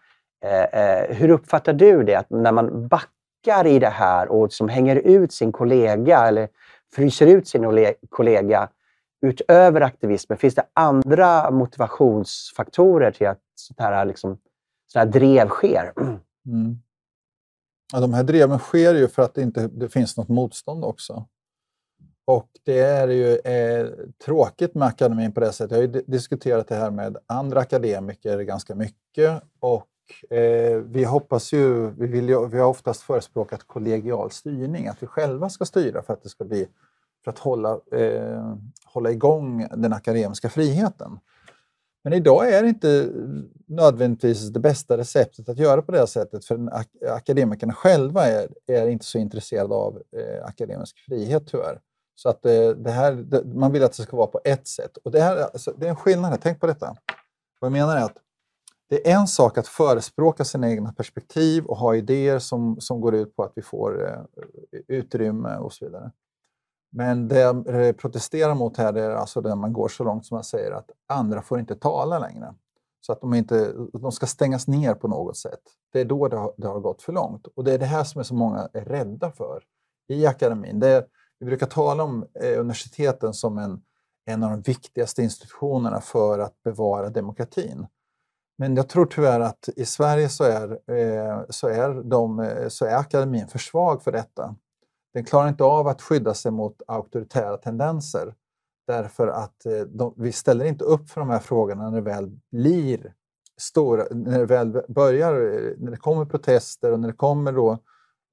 Eh, 0.44 0.64
eh, 0.64 1.16
hur 1.16 1.30
uppfattar 1.30 1.74
du 1.74 2.04
det, 2.04 2.16
att 2.16 2.30
när 2.30 2.52
man 2.52 2.88
backar 2.88 3.68
i 3.68 3.80
det 3.80 3.90
här 3.90 4.28
och 4.28 4.54
som 4.54 4.70
hänger 4.70 4.96
ut 4.96 5.34
sin 5.34 5.52
kollega 5.52 6.28
eller 6.28 6.48
fryser 6.96 7.28
ut 7.28 7.48
sin 7.48 7.94
kollega 8.10 8.70
utöver 9.22 9.82
aktivismen? 9.82 10.38
Finns 10.38 10.56
det 10.56 10.66
andra 10.74 11.52
motivationsfaktorer 11.52 13.12
till 13.12 13.28
att 13.28 13.40
sånt 13.56 13.80
här, 13.80 14.06
liksom, 14.06 14.38
sånt 14.88 15.06
här 15.06 15.20
drev 15.20 15.48
sker? 15.48 15.94
Mm. 16.46 16.78
Ja, 17.94 18.00
de 18.00 18.14
här 18.14 18.24
dreven 18.24 18.60
sker 18.60 18.96
ju 18.96 19.08
för 19.08 19.22
att 19.22 19.34
det 19.34 19.42
inte 19.42 19.68
det 19.68 19.90
finns 19.90 20.18
något 20.18 20.30
motstånd 20.30 20.86
också. 20.86 21.26
Och 22.26 22.50
det 22.64 22.80
är 22.80 23.08
ju 23.08 23.36
eh, 23.36 23.88
tråkigt 24.26 24.76
med 24.76 24.88
akademin 24.88 25.32
på 25.32 25.40
det 25.40 25.52
sättet. 25.52 25.72
Jag 25.72 25.78
har 25.78 25.94
ju 25.94 26.04
diskuterat 26.08 26.68
det 26.68 26.76
här 26.76 26.92
med 26.92 27.18
andra 27.26 27.60
akademiker 27.60 28.40
ganska 28.40 28.76
mycket 28.76 29.44
och 29.60 29.88
eh, 30.30 30.78
vi 30.78 31.04
hoppas 31.04 31.54
ju, 31.54 31.90
vi, 31.90 32.08
vill 32.08 32.30
ju, 32.30 32.48
vi 32.48 32.60
har 32.60 32.68
oftast 32.68 33.02
förespråkat 33.02 33.64
kollegial 33.68 34.32
styrning, 34.32 34.88
att 34.88 35.04
vi 35.04 35.08
själva 35.08 35.50
ska 35.50 35.66
styra 35.66 36.02
för 36.02 36.14
att 36.14 36.24
det 36.24 36.30
ska 36.30 36.44
bli 36.44 36.68
för 37.24 37.32
att 37.32 37.40
hålla, 37.40 37.80
eh, 37.92 38.56
hålla 38.86 39.12
igång 39.12 39.68
den 39.72 39.94
akademiska 39.94 40.50
friheten. 40.50 41.20
Men 42.04 42.14
idag 42.14 42.54
är 42.54 42.64
det 42.64 42.70
inte 42.70 43.10
nödvändigtvis 43.66 44.50
det 44.50 44.60
bästa 44.60 44.98
receptet 44.98 45.50
att 45.50 45.58
göra 45.58 45.82
på 45.82 45.92
det 45.92 46.08
sättet 46.08 46.46
för 46.46 46.70
ak 46.74 46.88
akademikerna 47.10 47.74
själva 47.74 48.26
är, 48.26 48.48
är 48.68 48.88
inte 48.88 49.06
så 49.06 49.18
intresserade 49.18 49.74
av 49.74 50.02
eh, 50.18 50.46
akademisk 50.46 50.98
frihet 50.98 51.44
tyvärr. 51.48 51.80
Så 52.16 52.30
att 52.30 52.46
eh, 52.46 52.70
det 52.70 52.92
här, 52.92 53.12
det, 53.12 53.44
man 53.46 53.72
vill 53.72 53.84
att 53.84 53.98
det 53.98 54.04
ska 54.04 54.18
vara 54.18 54.28
på 54.28 54.42
ett 54.44 54.68
sätt. 54.68 54.98
Och 54.98 55.12
det, 55.12 55.22
här, 55.22 55.38
alltså, 55.38 55.74
det 55.78 55.86
är 55.86 55.90
en 55.90 55.96
skillnad, 55.96 56.40
tänk 56.42 56.60
på 56.60 56.68
detta. 56.68 56.96
Vad 57.60 57.68
jag 57.68 57.72
menar 57.72 57.98
är 57.98 58.04
att 58.04 58.18
det 58.94 59.12
är 59.12 59.16
en 59.16 59.28
sak 59.28 59.58
att 59.58 59.68
förespråka 59.68 60.46
sina 60.46 60.70
egna 60.70 60.94
perspektiv 60.94 61.66
och 61.66 61.78
ha 61.78 61.96
idéer 61.96 62.40
som, 62.40 62.82
som 62.82 63.02
går 63.02 63.16
ut 63.16 63.36
på 63.36 63.44
att 63.44 63.52
vi 63.56 63.62
får 63.62 64.08
eh, 64.08 64.22
utrymme 64.88 65.58
och 65.58 65.74
så 65.74 65.86
vidare. 65.86 66.12
Men 66.92 67.28
det 67.28 67.40
jag 67.40 67.98
protesterar 67.98 68.56
mot 68.56 68.78
här 68.78 68.94
är 68.94 69.10
alltså 69.10 69.42
där 69.42 69.56
man 69.56 69.74
går 69.74 69.88
så 69.88 70.04
långt 70.04 70.26
som 70.26 70.36
man 70.36 70.44
säger 70.44 70.72
att 70.72 70.92
andra 71.08 71.42
får 71.42 71.60
inte 71.60 71.76
tala 71.76 72.20
längre. 72.20 72.54
Så 73.02 73.12
att 73.12 73.22
de, 73.22 73.34
inte, 73.34 73.74
de 73.94 74.12
ska 74.12 74.26
stängas 74.26 74.68
ner 74.68 74.94
på 74.94 75.08
något 75.08 75.38
sätt. 75.38 75.62
Det 75.94 76.02
är 76.02 76.06
då 76.06 76.28
det 76.28 76.38
har, 76.38 76.54
det 76.58 76.68
har 76.68 76.80
gått 76.80 77.02
för 77.02 77.14
långt. 77.14 77.48
Och 77.56 77.64
det 77.64 77.74
är 77.74 77.80
det 77.80 77.86
här 77.86 78.04
som 78.04 78.20
är 78.20 78.24
så 78.24 78.36
många 78.36 78.70
är 78.74 78.86
rädda 78.86 79.32
för 79.32 79.64
i 80.08 80.26
akademin. 80.26 80.80
Det 80.80 80.90
är, 80.90 81.06
vi 81.40 81.46
brukar 81.46 81.68
tala 81.68 82.04
om 82.04 82.26
eh, 82.42 82.60
universiteten 82.60 83.34
som 83.34 83.58
en, 83.58 83.82
en 84.26 84.44
av 84.44 84.52
de 84.52 84.62
viktigaste 84.62 85.24
institutionerna 85.24 86.02
för 86.02 86.40
att 86.40 86.64
bevara 86.64 87.10
demokratin. 87.10 87.88
Men 88.58 88.76
jag 88.76 88.90
tror 88.90 89.06
tyvärr 89.06 89.40
att 89.40 89.70
i 89.76 89.86
Sverige 89.86 90.30
så 90.30 90.44
är, 90.44 90.72
eh, 90.72 91.42
så 91.50 91.68
är, 91.68 92.04
de, 92.04 92.40
eh, 92.40 92.68
så 92.68 92.86
är 92.86 92.96
akademin 92.96 93.48
för 93.48 93.60
svag 93.60 94.04
för 94.04 94.12
detta. 94.12 94.56
Den 95.14 95.26
klarar 95.26 95.50
inte 95.50 95.64
av 95.64 95.88
att 95.88 96.02
skydda 96.02 96.34
sig 96.34 96.52
mot 96.52 96.82
auktoritära 96.88 97.58
tendenser 97.58 98.34
därför 98.88 99.28
att 99.28 99.66
eh, 99.66 99.82
de, 99.82 100.14
vi 100.18 100.32
ställer 100.32 100.66
inte 100.66 100.84
upp 100.84 101.10
för 101.10 101.22
de 101.22 101.30
här 101.30 101.40
frågorna 101.40 101.90
när 101.90 101.96
det 101.96 102.02
väl 102.02 102.32
blir 102.52 103.14
stora, 103.58 104.06
när 104.12 104.40
det 104.40 104.46
väl 104.46 104.82
börjar, 104.88 105.34
när 105.78 105.92
det 105.92 105.98
kommer 105.98 106.26
protester 106.26 106.92
och 106.92 107.00
när 107.00 107.08
det 107.08 107.14
kommer 107.14 107.52
då 107.52 107.78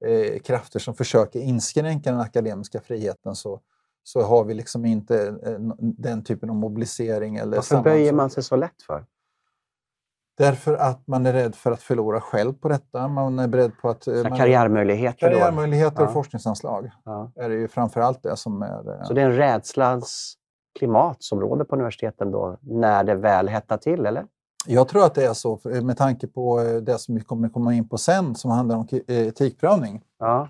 eh, 0.05 0.39
krafter 0.39 0.79
som 0.79 0.95
försöker 0.95 1.39
inskränka 1.39 2.11
den 2.11 2.19
akademiska 2.19 2.81
friheten 2.81 3.35
så, 3.35 3.59
så 4.03 4.21
har 4.21 4.43
vi 4.43 4.53
liksom 4.53 4.85
inte 4.85 5.27
eh, 5.27 5.59
den 5.79 6.23
typen 6.23 6.49
av 6.49 6.55
mobilisering. 6.55 7.35
Eller 7.35 7.55
Varför 7.55 7.81
böjer 7.81 8.13
man 8.13 8.29
sig 8.29 8.43
så 8.43 8.55
lätt 8.55 8.81
för? 8.81 9.05
Därför 10.37 10.73
att 10.73 11.07
man 11.07 11.25
är 11.25 11.33
rädd 11.33 11.55
för 11.55 11.71
att 11.71 11.81
förlora 11.81 12.21
själv 12.21 12.53
på 12.53 12.69
detta. 12.69 13.07
Man 13.07 13.39
är 13.39 13.47
beredd 13.47 13.71
på 13.81 13.89
att... 13.89 14.03
Så 14.03 14.11
man, 14.11 14.37
karriärmöjligheter? 14.37 15.19
Karriärmöjligheter 15.19 16.03
och 16.03 16.09
ja. 16.09 16.13
forskningsanslag 16.13 16.91
ja. 17.05 17.31
är 17.35 17.49
det 17.49 17.55
ju 17.55 17.67
framför 17.67 18.01
allt 18.01 18.23
det 18.23 18.37
som 18.37 18.61
är... 18.61 18.99
Eh, 18.99 19.03
Så 19.03 19.13
det 19.13 19.21
är 19.21 19.25
en 19.25 19.35
rädslans 19.35 20.37
klimat 20.79 21.23
som 21.23 21.39
råder 21.41 21.65
på 21.65 21.75
universiteten 21.75 22.31
då, 22.31 22.57
när 22.61 23.03
det 23.03 23.15
väl 23.15 23.47
hettar 23.47 23.77
till, 23.77 24.05
eller? 24.05 24.25
Jag 24.67 24.87
tror 24.87 25.05
att 25.05 25.15
det 25.15 25.25
är 25.25 25.33
så, 25.33 25.59
med 25.63 25.97
tanke 25.97 26.27
på 26.27 26.61
eh, 26.61 26.75
det 26.75 26.97
som 26.97 27.15
vi 27.15 27.21
kommer 27.21 27.49
komma 27.49 27.73
in 27.73 27.89
på 27.89 27.97
sen, 27.97 28.35
som 28.35 28.51
handlar 28.51 28.75
om 28.75 28.87
eh, 29.07 29.27
etikprövning. 29.27 30.01
Ja. 30.19 30.49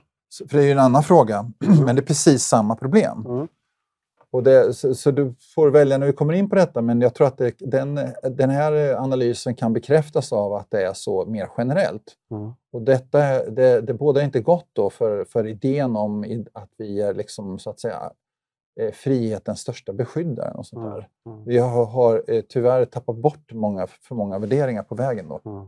För 0.49 0.57
det 0.57 0.63
är 0.63 0.65
ju 0.65 0.71
en 0.71 0.79
annan 0.79 1.03
fråga, 1.03 1.51
men 1.85 1.95
det 1.95 2.01
är 2.01 2.05
precis 2.05 2.43
samma 2.43 2.75
problem. 2.75 3.25
Mm. 3.27 3.47
Och 4.31 4.43
det, 4.43 4.73
så, 4.73 4.95
så, 4.95 5.11
du 5.11 5.33
får 5.55 5.69
välja 5.69 5.97
när 5.97 6.07
vi 6.07 6.13
kommer 6.13 6.33
in 6.33 6.49
på 6.49 6.55
detta, 6.55 6.81
men 6.81 7.01
jag 7.01 7.13
tror 7.13 7.27
att 7.27 7.37
det, 7.37 7.55
den, 7.59 7.99
den 8.23 8.49
här 8.49 8.95
analysen 8.95 9.55
kan 9.55 9.73
bekräftas 9.73 10.33
av 10.33 10.53
att 10.53 10.71
det 10.71 10.85
är 10.85 10.93
så 10.93 11.25
mer 11.25 11.49
generellt. 11.57 12.15
Mm. 12.31 12.51
Och 12.71 12.81
detta, 12.81 13.49
det, 13.49 13.81
det 13.81 13.93
båda 13.93 14.23
inte 14.23 14.41
gott 14.41 14.69
då 14.73 14.89
för, 14.89 15.25
för 15.25 15.47
idén 15.47 15.95
om 15.95 16.45
att 16.53 16.69
vi 16.77 17.01
är 17.01 17.13
liksom, 17.13 17.59
så 17.59 17.69
att 17.69 17.79
säga, 17.79 18.11
eh, 18.79 18.91
frihetens 18.91 19.59
största 19.59 19.93
beskyddare. 19.93 20.53
Och 20.53 20.65
sånt 20.65 20.85
där. 20.85 21.07
Mm. 21.25 21.37
Mm. 21.37 21.45
Vi 21.45 21.57
har, 21.57 21.85
har 21.85 22.23
eh, 22.27 22.41
tyvärr 22.49 22.85
tappat 22.85 23.15
bort 23.15 23.53
många, 23.53 23.87
för 23.87 24.15
många 24.15 24.39
värderingar 24.39 24.83
på 24.83 24.95
vägen. 24.95 25.27
Då. 25.27 25.41
Mm. 25.45 25.67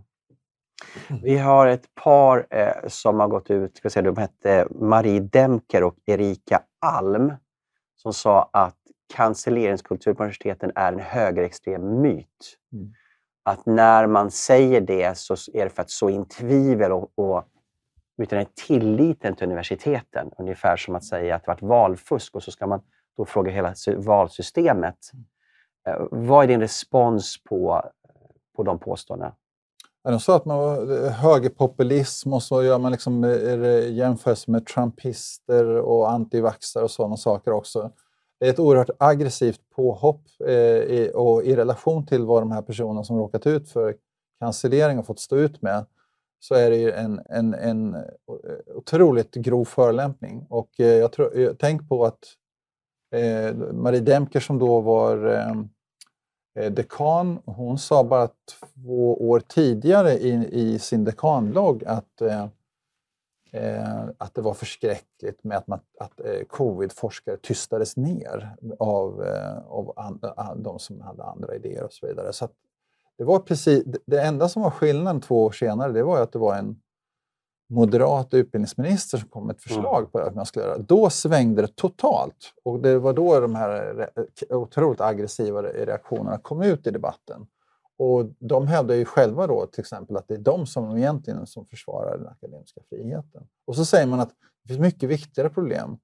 Vi 1.23 1.37
har 1.37 1.67
ett 1.67 1.95
par 2.03 2.47
eh, 2.49 2.87
som 2.87 3.19
har 3.19 3.27
gått 3.27 3.51
ut, 3.51 3.77
ska 3.77 3.89
säga, 3.89 4.03
de 4.03 4.17
hette 4.17 4.67
Marie 4.69 5.19
Demker 5.19 5.83
och 5.83 5.95
Erika 6.05 6.61
Alm 6.85 7.33
som 8.03 8.13
sa 8.13 8.49
att 8.53 8.77
cancelleringskultur 9.15 10.13
på 10.13 10.23
universiteten 10.23 10.71
är 10.75 10.93
en 10.93 10.99
högerextrem 10.99 12.01
myt. 12.01 12.57
Mm. 12.73 12.93
Att 13.43 13.65
när 13.65 14.07
man 14.07 14.31
säger 14.31 14.81
det 14.81 15.17
så 15.17 15.33
är 15.53 15.63
det 15.63 15.69
för 15.69 15.81
att 15.81 15.89
så 15.89 16.09
in 16.09 16.25
tvivel 16.25 16.91
och, 16.91 17.11
och 17.15 17.45
utan 18.17 18.39
är 18.39 18.47
tilliten 18.67 19.35
till 19.35 19.45
universiteten. 19.45 20.31
Ungefär 20.37 20.77
som 20.77 20.95
att 20.95 21.03
säga 21.03 21.35
att 21.35 21.43
det 21.45 21.47
varit 21.47 21.61
valfusk 21.61 22.35
och 22.35 22.43
så 22.43 22.51
ska 22.51 22.67
man 22.67 22.81
då 23.17 23.25
fråga 23.25 23.51
hela 23.51 23.73
valsystemet. 23.97 24.97
Mm. 25.13 25.25
Eh, 25.87 26.07
vad 26.11 26.43
är 26.43 26.47
din 26.47 26.59
respons 26.59 27.43
på, 27.43 27.89
på 28.55 28.63
de 28.63 28.79
påståendena? 28.79 29.35
De 30.03 30.19
sa 30.19 30.35
att 30.35 30.45
man 30.45 30.57
var 30.57 31.09
högerpopulism 31.09 32.33
och 32.33 32.43
så 32.43 32.63
gör 32.63 32.79
man 32.79 32.91
liksom 32.91 33.23
eh, 33.23 33.93
jämförelser 33.93 34.51
med 34.51 34.65
trumpister 34.65 35.65
och 35.65 36.11
antivaxxare 36.11 36.83
och 36.83 36.91
sådana 36.91 37.17
saker 37.17 37.51
också. 37.51 37.91
Det 38.39 38.45
är 38.45 38.49
ett 38.49 38.59
oerhört 38.59 38.89
aggressivt 38.99 39.61
påhopp 39.75 40.21
eh, 40.45 40.53
i, 40.53 41.11
och 41.15 41.43
i 41.43 41.55
relation 41.55 42.05
till 42.05 42.25
vad 42.25 42.41
de 42.41 42.51
här 42.51 42.61
personerna 42.61 43.03
som 43.03 43.17
råkat 43.17 43.47
ut 43.47 43.69
för 43.69 43.95
cancellering 44.39 44.95
har 44.95 45.03
fått 45.03 45.19
stå 45.19 45.37
ut 45.37 45.61
med 45.61 45.85
så 46.39 46.55
är 46.55 46.69
det 46.69 46.77
ju 46.77 46.91
en, 46.91 47.21
en, 47.29 47.53
en 47.53 47.95
eh, 47.95 48.01
otroligt 48.75 49.35
grov 49.35 49.65
förolämpning. 49.65 50.45
Och 50.49 50.79
eh, 50.79 50.87
jag 50.87 51.11
tror, 51.11 51.55
tänk 51.59 51.89
på 51.89 52.05
att 52.05 52.19
eh, 53.15 53.55
Marie 53.73 54.01
Demker 54.01 54.39
som 54.39 54.59
då 54.59 54.81
var 54.81 55.25
Eh, 55.25 55.53
Eh, 56.55 56.71
dekan, 56.71 57.39
hon 57.45 57.77
sa 57.77 58.03
bara 58.03 58.27
två 58.27 59.29
år 59.29 59.39
tidigare 59.39 60.13
i, 60.13 60.49
i 60.51 60.79
sin 60.79 61.03
dekanlogg 61.03 61.83
att, 61.85 62.21
eh, 62.21 62.47
eh, 63.51 64.03
att 64.17 64.33
det 64.33 64.41
var 64.41 64.53
förskräckligt 64.53 65.43
med 65.43 65.57
att, 65.57 65.67
man, 65.67 65.79
att 65.99 66.19
eh, 66.19 66.43
covid-forskare 66.47 67.37
tystades 67.37 67.97
ner 67.97 68.55
av, 68.79 69.23
eh, 69.23 69.57
av 69.67 69.93
an, 69.95 70.19
de 70.63 70.79
som 70.79 71.01
hade 71.01 71.23
andra 71.23 71.55
idéer 71.55 71.83
och 71.83 71.93
så 71.93 72.07
vidare. 72.07 72.33
Så 72.33 72.49
det, 73.17 73.23
var 73.23 73.39
precis, 73.39 73.83
det 74.05 74.21
enda 74.21 74.49
som 74.49 74.61
var 74.61 74.71
skillnaden 74.71 75.21
två 75.21 75.43
år 75.43 75.51
senare 75.51 75.91
det 75.91 76.03
var 76.03 76.21
att 76.21 76.31
det 76.31 76.39
var 76.39 76.55
en 76.55 76.79
moderat 77.73 78.33
utbildningsminister 78.33 79.17
som 79.17 79.29
kom 79.29 79.47
med 79.47 79.55
ett 79.55 79.65
mm. 79.65 79.75
förslag 79.75 80.11
på 80.11 80.19
att 80.19 80.35
man 80.35 80.45
skulle 80.45 80.65
göra. 80.65 80.77
Då 80.77 81.09
svängde 81.09 81.61
det 81.61 81.75
totalt. 81.75 82.53
Och 82.63 82.79
det 82.79 82.99
var 82.99 83.13
då 83.13 83.39
de 83.39 83.55
här 83.55 84.09
otroligt 84.49 85.01
aggressiva 85.01 85.63
reaktionerna 85.63 86.37
kom 86.37 86.61
ut 86.61 86.87
i 86.87 86.91
debatten. 86.91 87.47
Och 87.97 88.25
de 88.39 88.67
hävdar 88.67 88.95
ju 88.95 89.05
själva 89.05 89.47
då 89.47 89.65
till 89.65 89.79
exempel 89.79 90.17
att 90.17 90.27
det 90.27 90.33
är 90.33 90.39
de 90.39 90.65
som 90.65 90.97
egentligen 90.97 91.47
som 91.47 91.65
försvarar 91.65 92.17
den 92.17 92.27
akademiska 92.27 92.81
friheten. 92.89 93.43
Och 93.65 93.75
så 93.75 93.85
säger 93.85 94.07
man 94.07 94.19
att 94.19 94.29
det 94.63 94.67
finns 94.67 94.79
mycket 94.79 95.09
viktigare 95.09 95.49
problem. 95.49 95.97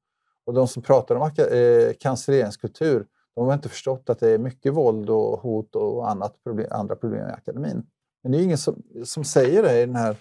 Och 0.46 0.54
de 0.54 0.68
som 0.68 0.84
pratar 0.84 1.16
om 1.16 1.32
eh, 1.38 1.94
cancelleringskultur, 2.00 3.06
de 3.36 3.46
har 3.46 3.54
inte 3.54 3.70
förstått 3.70 4.10
att 4.10 4.20
det 4.20 4.30
är 4.30 4.38
mycket 4.38 4.74
våld 4.74 5.10
och 5.10 5.40
hot 5.40 5.76
och 5.76 6.10
annat 6.10 6.44
problem, 6.44 6.68
andra 6.72 6.96
problem 6.96 7.30
i 7.30 7.32
akademin. 7.32 7.84
Men 8.24 8.32
det 8.32 8.38
är 8.38 8.44
ingen 8.44 8.58
som, 8.58 8.84
som 9.06 9.24
säger 9.24 9.64
det 9.64 9.82
i 9.82 9.86
den 9.86 9.96
här 9.96 10.18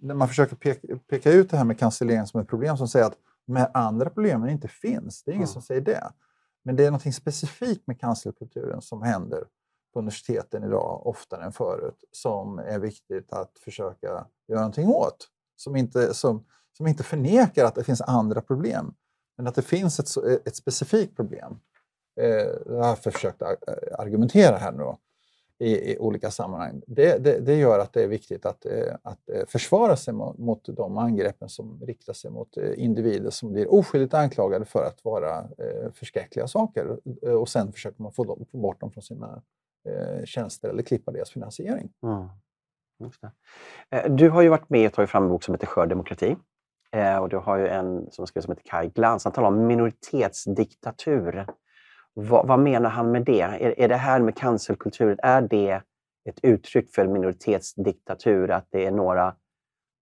när 0.00 0.14
man 0.14 0.28
försöker 0.28 0.56
peka, 0.56 0.98
peka, 1.10 1.32
ut 1.32 1.50
det 1.50 1.56
här 1.56 1.64
med 1.64 1.78
cancellering 1.78 2.26
som 2.26 2.40
ett 2.40 2.48
problem, 2.48 2.76
som 2.76 2.88
säger 2.88 3.06
att 3.06 3.16
de 3.46 3.66
andra 3.74 4.10
problemen 4.10 4.48
inte 4.48 4.68
finns. 4.68 5.22
Det 5.22 5.30
är 5.30 5.32
ingen 5.32 5.42
mm. 5.42 5.52
som 5.52 5.62
säger 5.62 5.80
det. 5.80 6.12
Men 6.64 6.76
det 6.76 6.86
är 6.86 6.90
något 6.90 7.14
specifikt 7.14 7.86
med 7.86 8.00
cancelkulturen 8.00 8.82
som 8.82 9.02
händer 9.02 9.44
på 9.92 9.98
universiteten 9.98 10.64
idag 10.64 11.06
oftare 11.06 11.44
än 11.44 11.52
förut, 11.52 12.04
som 12.12 12.58
är 12.58 12.78
viktigt 12.78 13.32
att 13.32 13.58
försöka 13.58 14.26
göra 14.48 14.60
någonting 14.60 14.88
åt. 14.88 15.28
Som 15.56 15.76
inte, 15.76 16.14
som, 16.14 16.44
som 16.76 16.86
inte 16.86 17.02
förnekar 17.02 17.64
att 17.64 17.74
det 17.74 17.84
finns 17.84 18.00
andra 18.00 18.40
problem, 18.40 18.94
men 19.36 19.46
att 19.46 19.54
det 19.54 19.62
finns 19.62 20.00
ett, 20.00 20.46
ett 20.46 20.56
specifikt 20.56 21.16
problem. 21.16 21.58
Eh, 22.20 22.26
jag 22.66 22.82
har 22.82 22.96
försökt 22.96 23.42
argumentera 23.98 24.56
här 24.56 24.72
nu 24.72 24.78
då 24.78 24.98
i, 25.60 25.92
i 25.92 25.98
olika 25.98 26.30
sammanhang. 26.30 26.82
Det, 26.86 27.24
det, 27.24 27.40
det, 27.40 27.54
gör 27.54 27.78
att 27.78 27.92
det 27.92 28.02
är 28.02 28.08
viktigt 28.08 28.46
att, 28.46 28.66
eh, 28.66 28.94
att 29.02 29.28
eh, 29.28 29.46
försvara 29.48 29.96
sig 29.96 30.14
mot, 30.14 30.38
mot 30.38 30.64
de 30.76 30.98
angreppen 30.98 31.48
som 31.48 31.80
riktar 31.86 32.12
sig 32.12 32.30
mot 32.30 32.56
eh, 32.56 32.72
individer 32.76 33.30
som 33.30 33.52
blir 33.52 33.74
oskyldigt 33.74 34.14
anklagade 34.14 34.64
för 34.64 34.84
att 34.84 35.04
vara 35.04 35.48
förskräckliga 35.94 36.46
saker. 36.46 36.98
Och 37.38 37.48
sen 37.48 37.72
försöker 37.72 38.02
man 38.02 38.12
få, 38.12 38.24
dem, 38.24 38.44
få 38.52 38.58
bort 38.58 38.80
dem 38.80 38.90
från 38.92 39.02
sina 39.02 39.42
tjänster 40.24 40.68
eller 40.68 40.82
klippa 40.82 41.12
deras 41.12 41.30
finansiering. 41.30 41.90
Mm. 42.02 42.28
Du 44.16 44.30
har 44.30 44.42
ju 44.42 44.48
varit 44.48 44.70
med 44.70 44.86
och 44.86 44.92
tagit 44.92 45.10
fram 45.10 45.22
en 45.22 45.28
bok 45.28 45.42
som 45.42 45.54
heter 45.54 45.66
Skör 45.66 45.86
demokrati. 45.86 46.36
Och 47.20 47.28
du 47.28 47.36
har 47.36 47.56
ju 47.56 47.68
en 47.68 48.10
som 48.10 48.26
skrivs 48.26 48.44
som 48.44 48.52
heter 48.52 48.70
Kaj 48.70 48.88
Glans. 48.88 49.24
Han 49.24 49.32
talar 49.32 49.48
om 49.48 49.66
minoritetsdiktatur. 49.66 51.46
Vad, 52.14 52.46
vad, 52.46 52.58
menar 52.58 52.90
han 52.90 53.10
med 53.10 53.24
det? 53.24 53.40
Är, 53.40 53.80
är 53.80 53.88
det 53.88 53.96
här 53.96 54.20
med 54.20 54.36
cancelkulturen, 54.36 55.18
är 55.22 55.42
det 55.42 55.82
ett 56.28 56.40
uttryck 56.42 56.94
för 56.94 57.06
minoritetsdiktatur? 57.06 58.50
Att 58.50 58.66
det 58.70 58.86
är 58.86 58.90
några 58.90 59.34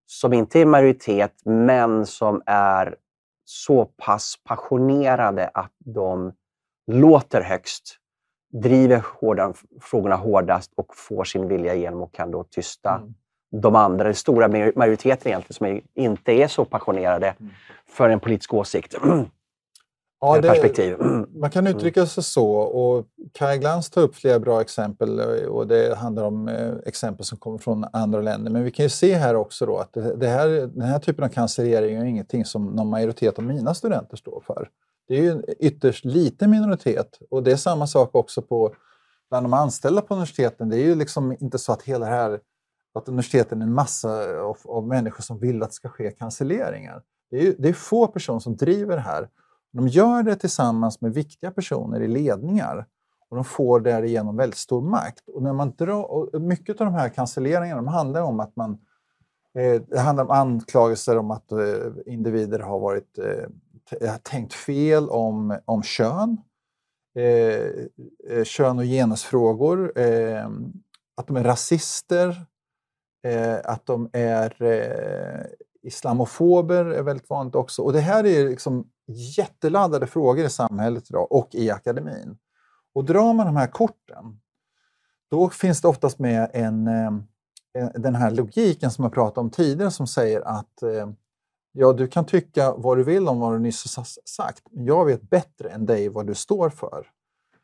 som 0.06 0.32
inte 0.32 0.60
är 0.60 0.66
majoritet, 0.66 1.32
men 1.44 2.06
som 2.06 2.42
är 2.46 2.96
så 3.44 3.84
pass 3.84 4.34
passionerade 4.44 5.50
att 5.54 5.72
de 5.78 6.32
låter 6.86 7.40
högst, 7.40 7.96
driver 8.52 9.02
hårda, 9.20 9.52
frågorna 9.80 10.16
hårdast 10.16 10.72
och 10.74 10.96
får 10.96 11.24
sin 11.24 11.48
vilja 11.48 11.74
igenom 11.74 12.02
och 12.02 12.14
kan 12.14 12.30
då 12.30 12.44
tysta 12.44 12.94
mm. 12.94 13.14
de 13.62 13.76
andra, 13.76 14.04
den 14.04 14.14
stora 14.14 14.48
majoriteten 14.48 15.28
egentligen, 15.28 15.80
som 15.82 15.88
inte 15.94 16.32
är 16.32 16.48
så 16.48 16.64
passionerade 16.64 17.34
mm. 17.40 17.52
för 17.86 18.08
en 18.08 18.20
politisk 18.20 18.54
åsikt. 18.54 18.94
ja, 20.20 20.40
det, 20.40 20.48
perspektiv. 20.48 20.96
Man 21.40 21.50
kan 21.50 21.66
mm. 21.66 21.76
uttrycka 21.76 22.06
sig 22.06 22.24
så. 22.24 22.50
och 22.56 23.06
Kaj 23.32 23.58
Glans 23.58 23.90
tar 23.90 24.02
upp 24.02 24.16
flera 24.16 24.38
bra 24.38 24.60
exempel 24.60 25.20
och 25.48 25.66
det 25.66 25.94
handlar 25.98 26.24
om 26.24 26.48
eh, 26.48 26.72
exempel 26.86 27.24
som 27.24 27.38
kommer 27.38 27.58
från 27.58 27.84
andra 27.92 28.20
länder. 28.20 28.50
Men 28.50 28.64
vi 28.64 28.70
kan 28.70 28.84
ju 28.84 28.90
se 28.90 29.14
här 29.14 29.34
också 29.34 29.66
då 29.66 29.78
att 29.78 29.92
det, 29.92 30.28
här, 30.28 30.48
den 30.48 30.82
här 30.82 30.98
typen 30.98 31.24
av 31.24 31.28
cancellering 31.28 31.96
är 31.96 32.04
ingenting 32.04 32.44
som 32.44 32.66
någon 32.66 32.90
majoritet 32.90 33.38
av 33.38 33.44
mina 33.44 33.74
studenter 33.74 34.16
står 34.16 34.42
för. 34.46 34.68
Det 35.08 35.14
är 35.14 35.22
ju 35.22 35.30
en 35.30 35.44
ytterst 35.58 36.04
liten 36.04 36.50
minoritet 36.50 37.18
och 37.30 37.42
det 37.42 37.52
är 37.52 37.56
samma 37.56 37.86
sak 37.86 38.14
också 38.14 38.42
på 38.42 38.74
bland 39.30 39.44
de 39.44 39.52
anställda 39.52 40.00
på 40.00 40.14
universiteten. 40.14 40.68
Det 40.68 40.76
är 40.76 40.84
ju 40.84 40.94
liksom 40.94 41.36
inte 41.40 41.58
så 41.58 41.72
att 41.72 41.82
hela 41.82 42.06
det 42.06 42.12
här 42.12 42.40
att 42.94 43.08
universiteten 43.08 43.62
är 43.62 43.66
en 43.66 43.74
massa 43.74 44.40
av, 44.40 44.58
av 44.64 44.86
människor 44.86 45.22
som 45.22 45.38
vill 45.38 45.62
att 45.62 45.68
det 45.68 45.74
ska 45.74 45.88
ske 45.88 46.10
cancelleringar. 46.10 47.02
Det 47.30 47.36
är, 47.36 47.42
ju, 47.42 47.54
det 47.58 47.68
är 47.68 47.72
få 47.72 48.06
personer 48.06 48.38
som 48.38 48.56
driver 48.56 48.96
det 48.96 49.02
här 49.02 49.28
de 49.72 49.88
gör 49.88 50.22
det 50.22 50.36
tillsammans 50.36 51.00
med 51.00 51.14
viktiga 51.14 51.50
personer 51.50 52.00
i 52.00 52.08
ledningar 52.08 52.86
och 53.28 53.36
de 53.36 53.44
får 53.44 53.80
därigenom 53.80 54.36
väldigt 54.36 54.58
stor 54.58 54.82
makt. 54.82 55.28
Och 55.28 55.42
när 55.42 55.52
man 55.52 55.74
drar, 55.78 56.02
och 56.02 56.42
mycket 56.42 56.80
av 56.80 56.86
de 56.86 56.94
här 56.94 57.08
cancelleringarna 57.08 57.82
de 57.82 57.88
handlar 57.88 58.22
om 58.22 58.40
att 58.40 58.56
man 58.56 58.78
eh, 59.58 59.82
det 59.88 59.98
handlar 59.98 60.24
om 60.24 60.30
anklagelser 60.30 61.18
om 61.18 61.30
att 61.30 61.52
eh, 61.52 61.58
individer 62.06 62.58
har 62.58 62.78
varit, 62.78 63.18
eh, 63.18 64.16
tänkt 64.22 64.54
fel 64.54 65.08
om, 65.08 65.58
om 65.64 65.82
kön, 65.82 66.40
eh, 67.16 67.70
eh, 68.36 68.44
kön 68.44 68.78
och 68.78 68.84
genusfrågor, 68.84 69.98
eh, 69.98 70.48
att 71.16 71.26
de 71.26 71.36
är 71.36 71.44
rasister, 71.44 72.46
eh, 73.24 73.56
att 73.64 73.86
de 73.86 74.10
är 74.12 74.62
eh, 74.62 75.46
islamofober 75.82 76.84
är 76.84 77.02
väldigt 77.02 77.30
vanligt 77.30 77.54
också. 77.54 77.82
Och 77.82 77.92
det 77.92 78.00
här 78.00 78.26
är 78.26 78.48
liksom 78.48 78.88
jätteladdade 79.08 80.06
frågor 80.06 80.44
i 80.44 80.50
samhället 80.50 81.10
idag 81.10 81.32
och 81.32 81.54
i 81.54 81.70
akademin. 81.70 82.38
Och 82.94 83.04
drar 83.04 83.34
man 83.34 83.46
de 83.46 83.56
här 83.56 83.66
korten, 83.66 84.40
då 85.30 85.50
finns 85.50 85.80
det 85.80 85.88
oftast 85.88 86.18
med 86.18 86.50
en, 86.52 86.86
eh, 86.88 87.90
den 87.94 88.14
här 88.14 88.30
logiken 88.30 88.90
som 88.90 89.04
jag 89.04 89.12
pratade 89.12 89.40
om 89.40 89.50
tidigare 89.50 89.90
som 89.90 90.06
säger 90.06 90.40
att 90.40 90.82
eh, 90.82 91.10
ja, 91.72 91.92
du 91.92 92.08
kan 92.08 92.26
tycka 92.26 92.74
vad 92.74 92.98
du 92.98 93.04
vill 93.04 93.28
om 93.28 93.40
vad 93.40 93.52
du 93.52 93.58
nyss 93.58 93.96
har 93.96 94.06
sagt, 94.24 94.62
men 94.70 94.84
jag 94.84 95.04
vet 95.04 95.22
bättre 95.22 95.68
än 95.68 95.86
dig 95.86 96.08
vad 96.08 96.26
du 96.26 96.34
står 96.34 96.70
för. 96.70 97.06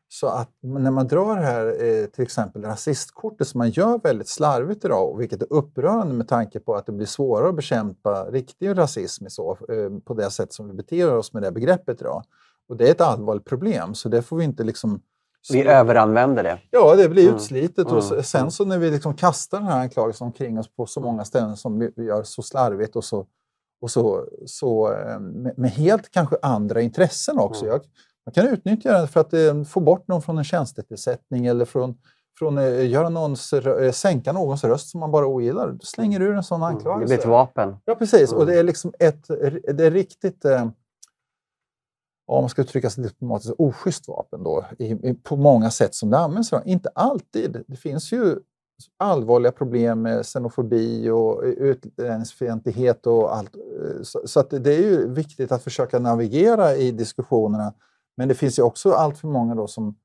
Så 0.07 0.27
att 0.27 0.51
när 0.61 0.91
man 0.91 1.07
drar 1.07 1.35
det 1.35 1.41
här 1.41 1.83
eh, 1.83 2.05
till 2.05 2.23
exempel 2.23 2.63
rasistkortet 2.63 3.47
som 3.47 3.57
man 3.57 3.69
gör 3.69 3.99
väldigt 4.03 4.27
slarvigt 4.27 4.85
idag, 4.85 5.17
vilket 5.17 5.41
är 5.41 5.53
upprörande 5.53 6.13
med 6.13 6.27
tanke 6.27 6.59
på 6.59 6.75
att 6.75 6.85
det 6.85 6.91
blir 6.91 7.05
svårare 7.05 7.49
att 7.49 7.55
bekämpa 7.55 8.25
riktig 8.25 8.77
rasism 8.77 9.25
så, 9.27 9.51
eh, 9.51 9.99
på 10.05 10.13
det 10.13 10.31
sätt 10.31 10.53
som 10.53 10.67
vi 10.67 10.73
beter 10.73 11.17
oss 11.17 11.33
med 11.33 11.43
det 11.43 11.51
begreppet 11.51 12.01
idag. 12.01 12.23
Och 12.69 12.77
det 12.77 12.87
är 12.87 12.91
ett 12.91 13.01
allvarligt 13.01 13.45
problem, 13.45 13.95
så 13.95 14.09
det 14.09 14.21
får 14.21 14.37
vi 14.37 14.43
inte 14.43 14.63
liksom... 14.63 15.01
Vi 15.51 15.67
överanvänder 15.67 16.43
det. 16.43 16.59
Ja, 16.71 16.95
det 16.95 17.09
blir 17.09 17.23
mm. 17.23 17.35
utslitet. 17.35 17.87
Mm. 17.87 17.97
Och 17.97 18.03
sen 18.25 18.51
så 18.51 18.65
när 18.65 18.77
vi 18.77 18.91
liksom 18.91 19.15
kastar 19.15 19.59
den 19.59 19.67
här 19.67 19.79
anklagelsen 19.79 20.27
omkring 20.27 20.59
oss 20.59 20.75
på 20.75 20.85
så 20.85 21.01
många 21.01 21.25
ställen 21.25 21.57
som 21.57 21.79
vi 21.95 22.03
gör 22.03 22.23
så 22.23 22.41
slarvigt 22.41 22.95
och 22.95 23.03
så, 23.03 23.25
och 23.81 23.91
så, 23.91 24.25
så 24.45 24.93
eh, 24.93 25.19
med 25.57 25.71
helt 25.71 26.11
kanske 26.11 26.37
andra 26.41 26.81
intressen 26.81 27.39
också. 27.39 27.65
Mm. 27.65 27.71
Jag, 27.71 27.81
man 28.25 28.33
kan 28.33 28.47
utnyttja 28.47 28.91
den 28.91 29.07
för 29.07 29.19
att 29.19 29.33
eh, 29.33 29.63
få 29.63 29.79
bort 29.79 30.07
någon 30.07 30.21
från 30.21 30.37
en 30.37 30.43
tjänstetillsättning 30.43 31.45
eller 31.45 31.65
från, 31.65 31.97
från 32.39 32.57
eh, 32.57 32.89
göra 32.89 33.09
någons, 33.09 33.53
eh, 33.53 33.91
sänka 33.91 34.33
någons 34.33 34.63
röst 34.63 34.89
som 34.89 34.99
man 34.99 35.11
bara 35.11 35.25
ogillar. 35.25 35.71
Du 35.71 35.85
slänger 35.85 36.21
ur 36.21 36.35
en 36.35 36.43
sån 36.43 36.63
anklagelse. 36.63 36.91
Mm, 36.91 36.99
det 37.01 37.05
blir 37.05 37.17
ett 37.17 37.25
vapen. 37.25 37.77
Ja, 37.85 37.95
precis. 37.95 38.31
Mm. 38.31 38.39
Och 38.39 38.45
det 38.45 38.59
är 38.59 38.63
liksom 38.63 38.93
ett 38.99 39.27
det 39.73 39.85
är 39.85 39.91
riktigt, 39.91 40.45
eh, 40.45 40.67
om 42.27 42.43
man 42.43 42.49
ska 42.49 42.61
uttrycka 42.61 42.89
sig 42.89 43.03
diplomatiskt, 43.03 43.55
oschysst 43.57 44.07
vapen 44.07 44.43
då, 44.43 44.65
i, 44.79 44.85
i, 44.85 45.13
på 45.23 45.35
många 45.35 45.71
sätt 45.71 45.95
som 45.95 46.09
det 46.09 46.17
används. 46.17 46.51
Inte 46.65 46.89
alltid. 46.95 47.63
Det 47.67 47.75
finns 47.75 48.11
ju 48.11 48.35
allvarliga 48.97 49.51
problem 49.51 50.01
med 50.01 50.25
xenofobi 50.25 51.09
och 51.09 51.41
utlänningsfientlighet 51.43 53.07
och 53.07 53.35
allt. 53.35 53.55
Så, 54.03 54.21
så 54.25 54.39
att 54.39 54.49
det 54.49 54.73
är 54.73 54.81
ju 54.81 55.13
viktigt 55.13 55.51
att 55.51 55.63
försöka 55.63 55.99
navigera 55.99 56.75
i 56.75 56.91
diskussionerna 56.91 57.73
men 58.17 58.27
det 58.27 58.35
finns 58.35 58.59
ju 58.59 58.63
också 58.63 58.91
allt 58.91 59.17
för 59.17 59.27
många 59.27 59.55
då 59.55 59.67
som 59.67 59.95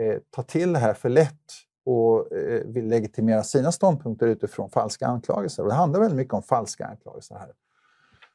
eh, 0.00 0.18
tar 0.30 0.42
till 0.42 0.72
det 0.72 0.78
här 0.78 0.94
för 0.94 1.08
lätt 1.08 1.52
och 1.86 2.32
eh, 2.32 2.62
vill 2.64 2.88
legitimera 2.88 3.42
sina 3.42 3.72
ståndpunkter 3.72 4.26
utifrån 4.26 4.70
falska 4.70 5.06
anklagelser. 5.06 5.62
Och 5.62 5.68
det 5.68 5.74
handlar 5.74 6.00
väldigt 6.00 6.16
mycket 6.16 6.34
om 6.34 6.42
falska 6.42 6.86
anklagelser 6.86 7.34
här. 7.34 7.52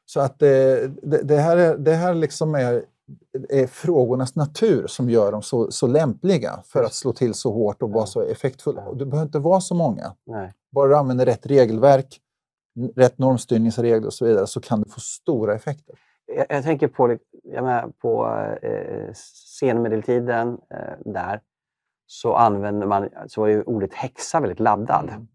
Så 0.06 0.20
att 0.20 0.42
eh, 0.42 0.48
det, 1.02 1.22
det, 1.22 1.36
här, 1.36 1.56
är, 1.56 1.76
det 1.76 1.94
här 1.94 2.14
liksom 2.14 2.54
är, 2.54 2.84
är 3.48 3.66
frågornas 3.66 4.34
natur 4.34 4.86
som 4.86 5.10
gör 5.10 5.32
dem 5.32 5.42
så, 5.42 5.70
så 5.70 5.86
lämpliga 5.86 6.62
för 6.64 6.84
att 6.84 6.94
slå 6.94 7.12
till 7.12 7.34
så 7.34 7.52
hårt 7.52 7.82
och 7.82 7.90
vara 7.90 8.06
så 8.06 8.22
effektfulla. 8.22 8.82
Och 8.82 8.96
det 8.96 9.06
behöver 9.06 9.26
inte 9.26 9.38
vara 9.38 9.60
så 9.60 9.74
många. 9.74 10.14
Nej. 10.26 10.54
Bara 10.72 10.88
du 10.88 10.96
använder 10.96 11.26
rätt 11.26 11.46
regelverk, 11.46 12.20
rätt 12.96 13.18
normstyrningsregler 13.18 14.06
och 14.06 14.14
så 14.14 14.24
vidare 14.24 14.46
så 14.46 14.60
kan 14.60 14.82
du 14.82 14.90
få 14.90 15.00
stora 15.00 15.54
effekter. 15.54 15.98
Jag, 16.36 16.46
jag 16.48 16.64
tänker 16.64 16.88
på 16.88 17.16
jag 17.42 17.64
menar, 17.64 17.92
på 18.02 18.26
eh, 18.62 19.12
senmedeltiden 19.60 20.58
eh, 20.70 21.12
där 21.12 21.40
så 22.06 22.34
använde 22.34 22.86
man, 22.86 23.08
så 23.26 23.40
var 23.40 23.48
ju 23.48 23.62
ordet 23.62 23.94
häxa 23.94 24.40
väldigt 24.40 24.60
laddad. 24.60 25.08
Mm. 25.08 25.28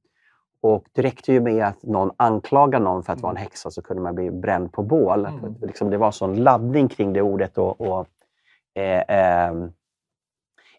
Och 0.62 0.86
det 0.92 1.02
räckte 1.02 1.34
ju 1.34 1.42
med 1.42 1.66
att 1.66 1.84
någon 1.84 2.12
anklagade 2.18 2.84
någon 2.84 3.04
för 3.04 3.14
att 3.14 3.22
vara 3.22 3.32
en 3.32 3.38
mm. 3.38 3.44
häxa 3.44 3.72
så 3.72 3.82
kunde 3.82 4.04
man 4.04 4.16
bli 4.16 4.32
bränd 4.32 4.72
på 4.72 4.84
bål. 4.84 5.26
Mm. 5.26 5.56
Liksom, 5.62 5.90
det 5.90 5.98
var 5.98 6.12
sån 6.12 6.44
laddning 6.44 6.88
kring 6.88 7.14
det 7.14 7.22
ordet. 7.22 7.58
Och, 7.58 7.82
och 7.82 8.08
eh, 8.74 9.04
ehm, 9.08 9.72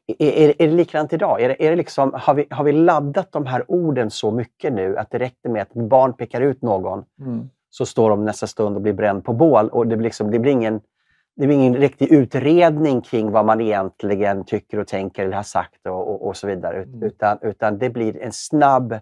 är, 0.07 0.63
är, 0.63 0.69
det 0.69 0.75
likadant 0.75 1.13
idag? 1.13 1.41
Är 1.41 1.49
det, 1.49 1.67
är 1.67 1.71
det 1.71 1.77
liksom, 1.77 2.13
har, 2.15 2.35
vi, 2.35 2.47
har 2.51 2.65
vi 2.65 2.73
laddat 2.73 3.33
de 3.33 3.47
här 3.47 3.65
orden 3.71 4.11
så 4.11 4.31
mycket 4.31 4.73
nu 4.73 4.97
att 4.97 5.11
det 5.11 5.19
räckte 5.19 5.49
med 5.49 5.63
att 5.63 5.77
ett 5.77 5.89
barn 5.89 6.13
pekar 6.13 6.41
ut 6.41 6.63
någon 6.63 7.05
mm 7.21 7.49
så 7.71 7.87
står 7.87 8.11
de 8.11 8.25
nästa 8.25 8.47
stund 8.47 8.77
och 8.77 8.83
blir 8.83 8.93
bränd 8.93 9.25
på 9.25 9.33
bål. 9.33 9.69
Och 9.69 9.87
det, 9.87 9.97
blir 9.97 10.05
liksom, 10.05 10.31
det, 10.31 10.39
blir 10.39 10.53
ingen, 10.53 10.81
det 11.37 11.47
blir 11.47 11.57
ingen 11.57 11.77
riktig 11.77 12.13
utredning 12.13 13.01
kring 13.01 13.31
vad 13.31 13.45
man 13.45 13.61
egentligen 13.61 14.45
tycker 14.45 14.79
och 14.79 14.89
tänker 14.89 15.25
eller 15.25 15.37
har 15.37 15.43
sagt 15.43 15.87
och, 15.87 16.09
och, 16.09 16.27
och 16.27 16.37
så 16.37 16.47
vidare. 16.47 16.83
Mm. 16.83 17.03
Utan, 17.03 17.39
utan 17.43 17.79
det 17.79 17.91
blir 17.91 18.23
en 18.23 18.33
snabb 18.33 18.99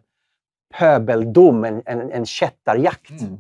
pöbeldom, 0.79 1.65
en, 1.65 1.83
en, 1.87 2.11
en 2.11 2.27
kättarjakt. 2.27 3.21
Mm. 3.21 3.39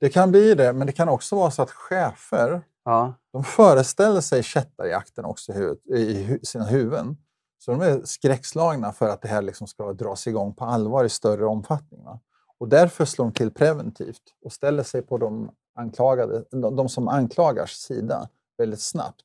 Det 0.00 0.08
kan 0.08 0.30
bli 0.30 0.54
det, 0.54 0.72
men 0.72 0.86
det 0.86 0.92
kan 0.92 1.08
också 1.08 1.36
vara 1.36 1.50
så 1.50 1.62
att 1.62 1.70
chefer 1.70 2.62
ja. 2.84 3.14
de 3.32 3.44
föreställer 3.44 4.20
sig 4.20 4.42
kättarjakten 4.42 5.24
också 5.24 5.52
i, 5.52 5.96
i 5.96 6.38
sina 6.42 6.64
huvuden. 6.64 7.16
Så 7.58 7.70
de 7.70 7.80
är 7.80 8.00
skräckslagna 8.04 8.92
för 8.92 9.08
att 9.08 9.22
det 9.22 9.28
här 9.28 9.42
liksom 9.42 9.66
ska 9.66 9.92
dras 9.92 10.26
igång 10.26 10.54
på 10.54 10.64
allvar 10.64 11.04
i 11.04 11.08
större 11.08 11.46
omfattning. 11.46 12.04
Va? 12.04 12.20
Och 12.62 12.68
därför 12.68 13.04
slår 13.04 13.24
de 13.24 13.32
till 13.32 13.50
preventivt 13.50 14.22
och 14.44 14.52
ställer 14.52 14.82
sig 14.82 15.02
på 15.02 15.18
de, 15.18 15.50
anklagade, 15.74 16.44
de 16.50 16.88
som 16.88 17.08
anklagars 17.08 17.70
sida 17.70 18.28
väldigt 18.58 18.80
snabbt. 18.80 19.24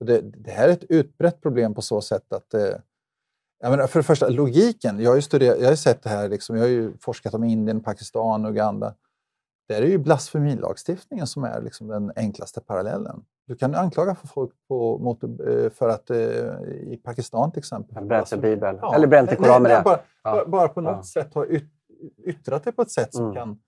Och 0.00 0.06
det, 0.06 0.20
det 0.20 0.50
här 0.50 0.68
är 0.68 0.72
ett 0.72 0.84
utbrett 0.88 1.40
problem 1.42 1.74
på 1.74 1.82
så 1.82 2.00
sätt 2.00 2.32
att 2.32 2.54
eh, 2.54 2.76
jag 3.60 3.70
menar, 3.70 3.86
för 3.86 3.98
det 3.98 4.02
första, 4.02 4.28
logiken. 4.28 5.00
Jag 5.00 5.10
har 5.10 5.16
ju, 5.16 5.22
studerat, 5.22 5.60
jag 5.60 5.68
har 5.68 5.76
sett 5.76 6.02
det 6.02 6.10
här, 6.10 6.28
liksom, 6.28 6.56
jag 6.56 6.62
har 6.62 6.68
ju 6.68 6.92
forskat 7.00 7.34
om 7.34 7.44
Indien, 7.44 7.80
Pakistan, 7.80 8.46
Uganda. 8.46 8.94
Där 9.68 9.82
är 9.82 9.86
ju 9.86 9.98
blasfemilagstiftningen 9.98 11.26
som 11.26 11.44
är 11.44 11.60
liksom 11.62 11.88
den 11.88 12.12
enklaste 12.16 12.60
parallellen. 12.60 13.24
Du 13.46 13.56
kan 13.56 13.74
anklaga 13.74 14.14
för 14.14 14.26
folk 14.26 14.52
på, 14.68 14.98
mot, 14.98 15.22
eh, 15.22 15.70
för 15.70 15.88
att 15.88 16.10
eh, 16.10 16.16
i 16.92 17.00
Pakistan 17.04 17.52
till 17.52 17.58
exempel... 17.58 18.04
Brände 18.04 18.36
Bibeln. 18.36 18.78
Ja. 18.82 18.94
Eller 18.94 19.06
brände 19.06 19.36
Koranen 19.36 19.62
med 19.62 19.70
det. 19.70 19.82
Bara, 19.84 20.00
ja. 20.22 20.44
bara 20.46 20.68
på 20.68 20.80
något 20.80 20.96
ja. 20.96 21.02
sätt 21.02 21.34
har 21.34 21.52
yt, 21.52 21.70
yttrat 22.24 22.64
det 22.64 22.72
på 22.72 22.82
ett 22.82 22.90
sätt 22.90 23.14
som 23.14 23.24
mm. 23.24 23.34
kan 23.34 23.58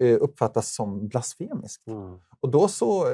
eh, 0.00 0.18
uppfattas 0.20 0.74
som 0.74 1.08
blasfemiskt. 1.08 1.86
Mm. 1.88 2.18
Och 2.40 2.50
då 2.50 2.68
så, 2.68 3.06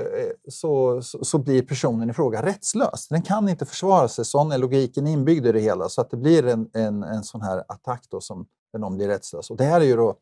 så, 0.49 1.03
så, 1.03 1.25
så, 1.25 1.39
blir 1.39 1.63
personen 1.63 2.11
i 2.11 2.13
fråga 2.13 2.47
rättslös. 2.47 3.09
Den 3.09 3.23
kan 3.23 3.49
inte 3.49 3.67
försvara 3.67 4.09
sig. 4.09 4.25
Sån 4.25 4.53
är 4.53 4.59
logiken 4.59 5.07
inbyggd 5.07 5.47
i 5.47 5.53
det 5.53 5.61
hela. 5.61 5.89
Så 5.89 6.01
att 6.01 6.11
det 6.11 6.17
blir 6.17 6.47
en, 6.47 6.71
en, 6.73 7.03
en 7.03 7.25
sån 7.25 7.43
här 7.43 7.65
attack 7.69 8.07
då 8.11 8.21
som 8.21 8.47
där 8.73 8.79
någon 8.79 8.97
blir 8.97 9.09
rättslös. 9.09 9.51
Och 9.51 9.57
det 9.57 9.65
här 9.65 9.81
är 9.81 9.85
ju 9.85 9.97
då 9.97 10.17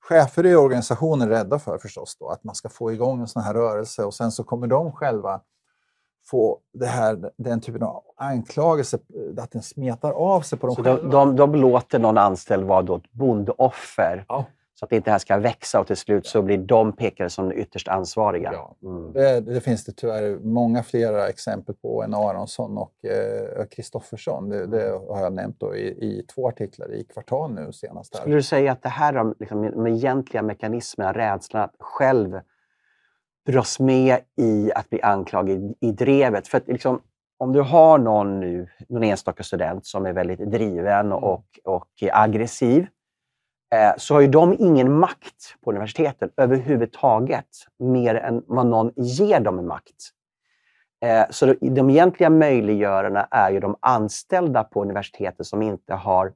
chefer 0.00 0.46
i 0.46 0.56
organisationen 0.56 1.28
rädda 1.28 1.58
för 1.58 1.78
förstås 1.78 2.16
då, 2.20 2.28
att 2.28 2.44
man 2.44 2.54
ska 2.54 2.68
få 2.68 2.92
igång 2.92 3.20
en 3.20 3.28
sån 3.28 3.42
här 3.42 3.54
rörelse 3.54 4.04
och 4.04 4.14
sen 4.14 4.32
så 4.32 4.44
kommer 4.44 4.66
de 4.66 4.92
själva 4.92 5.40
få 6.30 6.58
det 6.72 6.86
här, 6.86 7.30
den 7.36 7.60
typen 7.60 7.82
av 7.82 8.02
anklagelse, 8.16 8.98
att 9.38 9.50
den 9.50 9.62
smetar 9.62 10.12
av 10.12 10.40
sig 10.40 10.58
på 10.58 10.66
dem 10.66 10.76
så 10.76 10.84
själva. 10.84 11.02
De, 11.02 11.10
de, 11.10 11.36
de 11.36 11.54
låter 11.54 11.98
någon 11.98 12.18
anställd 12.18 12.64
vara 12.64 12.82
då 12.82 12.96
ett 12.96 13.12
bondeoffer? 13.12 14.24
Ja. 14.28 14.44
Så 14.78 14.84
att 14.84 14.92
inte 14.92 15.04
det 15.04 15.12
här 15.12 15.18
ska 15.18 15.38
växa 15.38 15.80
och 15.80 15.86
till 15.86 15.96
slut 15.96 16.26
så 16.26 16.42
blir 16.42 16.58
de 16.58 16.92
pekade 16.92 17.30
som 17.30 17.52
ytterst 17.52 17.88
ansvariga. 17.88 18.50
Ja. 18.52 18.76
Mm. 18.82 19.12
Det, 19.12 19.40
det, 19.40 19.60
finns 19.60 19.84
det 19.84 19.92
tyvärr 19.92 20.38
många 20.38 20.82
flera 20.82 21.28
exempel 21.28 21.74
på 21.74 22.02
än 22.02 22.14
Aronsson 22.14 22.78
och 22.78 22.92
Kristoffersson. 23.70 24.52
Eh, 24.52 24.58
det, 24.58 24.66
det, 24.66 25.00
har 25.08 25.22
jag 25.22 25.32
nämnt 25.32 25.62
i, 25.62 25.78
i, 25.78 26.24
två 26.34 26.48
artiklar 26.48 26.94
i 26.94 27.04
Kvartal 27.04 27.54
nu 27.54 27.72
senast. 27.72 28.14
Här. 28.14 28.20
Skulle 28.20 28.36
du 28.36 28.42
säga 28.42 28.72
att 28.72 28.82
det 28.82 28.88
här 28.88 29.14
är 29.14 29.34
liksom, 29.38 29.62
de 29.62 29.86
egentliga 29.86 30.42
mekanismerna, 30.42 31.12
rädslan 31.12 31.62
att 31.62 31.74
själv 31.78 32.40
dras 33.52 33.80
med 33.80 34.18
i 34.36 34.72
att 34.74 34.90
bli 34.90 35.02
anklagad 35.02 35.74
i, 35.80 35.92
drevet? 35.92 36.48
För 36.48 36.58
att 36.58 36.68
liksom, 36.68 37.00
om 37.38 37.52
du 37.52 37.60
har 37.60 37.98
någon, 37.98 38.40
nu, 38.40 38.68
någon 38.88 39.04
enstaka 39.04 39.42
student 39.42 39.86
som 39.86 40.06
är 40.06 40.12
väldigt 40.12 40.38
driven 40.38 41.06
mm. 41.06 41.12
och, 41.12 41.44
och 41.64 41.88
aggressiv 42.12 42.86
Eh, 43.74 43.94
så 43.96 44.14
har 44.14 44.20
ju 44.20 44.28
de 44.28 44.56
ingen 44.58 44.98
makt 44.98 45.56
på 45.64 45.70
universiteten 45.70 46.30
överhuvudtaget, 46.36 47.48
mer 47.78 48.14
än 48.14 48.42
vad 48.46 48.66
någon 48.66 48.92
ger 48.96 49.40
dem 49.40 49.66
makt. 49.66 50.10
Eh, 51.04 51.24
så 51.30 51.54
de 51.60 51.90
egentliga 51.90 52.30
möjliggörarna 52.30 53.28
är 53.30 53.50
ju 53.50 53.60
de 53.60 53.76
anställda 53.80 54.64
på 54.64 54.82
universitetet 54.82 55.46
som 55.46 55.62
inte 55.62 55.94
har 55.94 56.32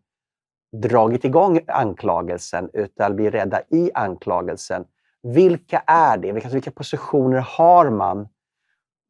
dragit 0.76 1.24
igång 1.24 1.60
anklagelsen 1.66 2.70
utan 2.72 3.16
blir 3.16 3.30
rädda 3.30 3.62
i 3.70 3.90
anklagelsen. 3.94 4.84
Vilka 5.22 5.82
är 5.86 6.18
det? 6.18 6.32
Vilka, 6.32 6.48
vilka 6.48 6.70
positioner 6.70 7.38
har 7.38 7.90
man 7.90 8.28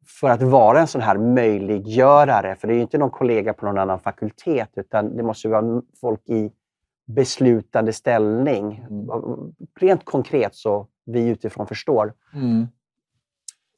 för 0.06 0.28
att 0.28 0.42
vara 0.42 0.80
en 0.80 0.86
sån 0.86 1.00
här 1.00 1.18
möjliggörare? 1.18 2.56
För 2.56 2.68
det 2.68 2.74
är 2.74 2.76
ju 2.76 2.82
inte 2.82 2.98
någon 2.98 3.10
kollega 3.10 3.52
på 3.52 3.66
någon 3.66 3.78
annan 3.78 4.00
fakultet 4.00 4.70
utan 4.76 5.16
det 5.16 5.22
måste 5.22 5.48
vara 5.48 5.82
folk 6.00 6.28
i 6.28 6.52
beslutande 7.06 7.92
ställning. 7.92 8.86
Mm. 8.90 9.06
Rent 9.80 10.04
konkret 10.04 10.54
så 10.54 10.86
vi 11.04 11.28
utifrån 11.28 11.66
förstår. 11.66 12.14
Mm. 12.34 12.66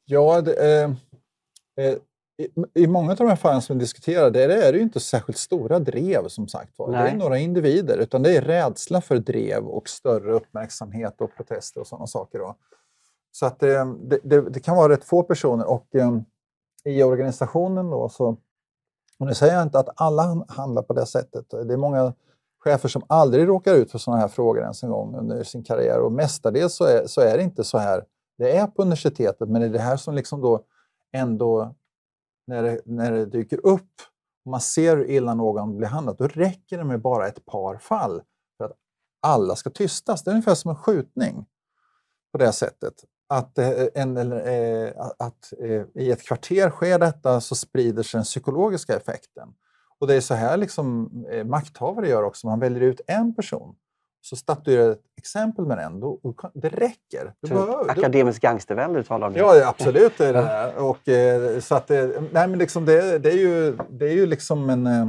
Ja, 0.04 0.40
det, 0.40 0.82
eh, 0.82 0.90
eh, 1.84 1.96
i, 2.36 2.82
i, 2.82 2.86
många 2.86 3.10
av 3.10 3.16
de 3.16 3.28
här 3.28 3.36
fallen 3.36 3.62
som 3.62 3.76
vi 3.76 3.80
diskuterar, 3.80 4.30
där 4.30 4.48
är 4.48 4.72
det 4.72 4.78
ju 4.78 4.84
inte 4.84 5.00
särskilt 5.00 5.38
stora 5.38 5.78
drev 5.78 6.28
som 6.28 6.48
sagt 6.48 6.78
var. 6.78 6.92
Det 6.92 6.96
är 6.96 7.16
några 7.16 7.38
individer, 7.38 7.98
utan 7.98 8.22
det 8.22 8.36
är 8.36 8.42
rädsla 8.42 9.00
för 9.00 9.18
drev 9.18 9.66
och 9.66 9.88
större 9.88 10.32
uppmärksamhet 10.32 11.20
och 11.20 11.36
protester 11.36 11.80
och 11.80 11.86
sådana 11.86 12.06
saker. 12.06 12.38
Då. 12.38 12.56
Så 13.32 13.46
att 13.46 13.62
eh, 13.62 13.86
det, 13.86 14.20
det, 14.24 14.40
det, 14.40 14.60
kan 14.60 14.76
vara 14.76 14.92
rätt 14.92 15.04
få 15.04 15.22
personer 15.22 15.66
och 15.66 15.94
eh, 15.94 16.18
i 16.84 17.02
organisationen 17.02 17.90
då 17.90 18.08
så, 18.08 18.36
och 19.18 19.26
nu 19.26 19.34
säger 19.34 19.54
jag 19.54 19.62
inte 19.62 19.78
att 19.78 19.88
alla 19.96 20.44
handlar 20.48 20.82
på 20.82 20.92
det 20.92 21.06
sättet. 21.06 21.50
Det 21.50 21.72
är 21.72 21.76
många 21.76 22.12
chefer 22.58 22.88
som 22.88 23.02
aldrig 23.06 23.48
råkar 23.48 23.74
ut 23.74 23.90
för 23.90 23.98
sådana 23.98 24.20
här 24.20 24.28
frågor 24.28 24.62
ens 24.62 24.82
en 24.82 24.90
gång 24.90 25.16
under 25.16 25.44
sin 25.44 25.64
karriär. 25.64 26.00
Och 26.00 26.12
mestadels 26.12 26.74
så 26.74 26.84
är, 26.84 27.06
så 27.06 27.20
är 27.20 27.36
det 27.36 27.42
inte 27.42 27.64
så 27.64 27.78
här 27.78 28.04
det 28.38 28.56
är 28.56 28.66
på 28.66 28.82
universitetet, 28.82 29.48
men 29.48 29.60
det 29.60 29.66
är 29.66 29.70
det 29.70 29.78
här 29.78 29.96
som 29.96 30.14
liksom 30.14 30.40
då 30.40 30.64
ändå, 31.12 31.74
när 32.46 32.62
det, 32.62 32.80
när 32.84 33.12
det 33.12 33.26
dyker 33.26 33.66
upp 33.66 33.92
och 34.44 34.50
man 34.50 34.60
ser 34.60 34.96
hur 34.96 35.10
illa 35.10 35.34
någon 35.34 35.76
blir 35.76 35.88
handlad, 35.88 36.16
då 36.18 36.26
räcker 36.26 36.78
det 36.78 36.84
med 36.84 37.00
bara 37.00 37.28
ett 37.28 37.46
par 37.46 37.78
fall 37.78 38.22
för 38.56 38.64
att 38.64 38.72
alla 39.22 39.56
ska 39.56 39.70
tystas. 39.70 40.24
Det 40.24 40.30
är 40.30 40.32
ungefär 40.32 40.54
som 40.54 40.70
en 40.70 40.76
skjutning 40.76 41.46
på 42.32 42.38
det 42.38 42.52
sättet. 42.52 42.94
Att, 43.28 43.58
eh, 43.58 43.70
en, 43.94 44.16
eller, 44.16 44.36
eh, 44.36 44.92
att 45.18 45.52
eh, 45.58 45.82
i 45.94 46.10
ett 46.10 46.22
kvarter 46.22 46.70
sker 46.70 46.98
detta 46.98 47.40
så 47.40 47.54
sprider 47.54 48.02
sig 48.02 48.18
den 48.18 48.24
psykologiska 48.24 48.96
effekten. 48.96 49.48
Och 49.98 50.06
det 50.06 50.14
är 50.14 50.20
så 50.20 50.34
här 50.34 50.56
liksom, 50.56 51.10
eh, 51.30 51.44
makthavare 51.44 52.08
gör 52.08 52.22
också. 52.22 52.46
Man 52.46 52.60
väljer 52.60 52.80
ut 52.80 53.00
en 53.06 53.34
person 53.34 53.76
så 54.24 54.36
statuerar 54.36 54.90
ett 54.90 55.00
exempel 55.16 55.66
med 55.66 55.78
den. 55.78 56.00
Då, 56.00 56.20
det 56.54 56.68
räcker. 56.68 57.34
Du 57.40 57.48
behöver, 57.48 57.90
Akademisk 57.90 58.42
gangstervälde 58.42 58.98
du 58.98 59.02
talar 59.02 59.26
om. 59.26 59.34
Ja, 59.36 59.68
absolut. 59.68 60.18
Det 60.18 60.26
är 60.26 60.32
det 60.32 60.42
här. 60.42 60.76
Och, 60.76 61.08
eh, 61.08 61.60
så 61.60 61.74
att 61.74 61.88
nej, 61.88 62.48
men 62.48 62.58
liksom 62.58 62.84
det, 62.84 63.18
det, 63.18 63.30
är 63.30 63.36
ju, 63.36 63.76
det 63.90 64.06
är 64.06 64.12
ju 64.12 64.26
liksom 64.26 64.70
en... 64.70 64.86
Eh, 64.86 65.06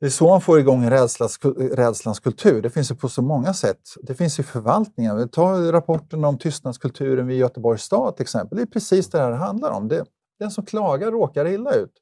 det 0.00 0.06
är 0.06 0.10
så 0.10 0.28
man 0.28 0.40
får 0.40 0.60
igång 0.60 0.90
rädslans, 0.90 1.38
rädslans 1.72 2.20
kultur. 2.20 2.62
Det 2.62 2.70
finns 2.70 2.90
ju 2.90 2.94
på 2.94 3.08
så 3.08 3.22
många 3.22 3.54
sätt. 3.54 3.80
Det 4.02 4.14
finns 4.14 4.38
ju 4.38 4.42
förvaltningar. 4.42 5.26
Ta 5.26 5.72
rapporten 5.72 6.24
om 6.24 6.38
tystnadskulturen 6.38 7.26
vid 7.26 7.38
Göteborgs 7.38 7.82
stad 7.82 8.16
till 8.16 8.22
exempel. 8.22 8.56
Det 8.56 8.62
är 8.62 8.66
precis 8.66 9.10
det 9.10 9.18
här 9.18 9.30
det 9.30 9.36
handlar 9.36 9.70
om. 9.70 9.88
Det, 9.88 10.04
den 10.38 10.50
som 10.50 10.64
klagar 10.64 11.10
råkar 11.10 11.46
illa 11.48 11.72
ut. 11.72 11.92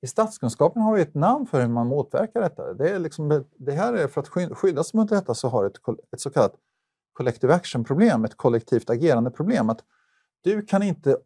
I 0.00 0.06
statskunskapen 0.06 0.82
har 0.82 0.94
vi 0.94 1.02
ett 1.02 1.14
namn 1.14 1.46
för 1.46 1.60
hur 1.60 1.68
man 1.68 1.86
motverkar 1.86 2.40
detta. 2.40 2.74
Det, 2.74 2.90
är 2.90 2.98
liksom, 2.98 3.44
det 3.58 3.72
här 3.72 3.92
är 3.92 4.08
för 4.08 4.20
att 4.20 4.28
skydda 4.58 4.84
sig 4.84 4.98
mot 5.00 5.08
detta 5.08 5.34
så 5.34 5.48
har 5.48 5.64
ett, 5.64 5.76
ett 6.12 6.20
så 6.20 6.30
kallat 6.30 6.54
collective 7.12 7.54
action-problem, 7.54 8.24
ett 8.24 8.36
kollektivt 8.36 8.90
agerande-problem. 8.90 9.70
Att 9.70 9.80
du 10.40 10.62
kan 10.62 10.82
inte 10.82 11.16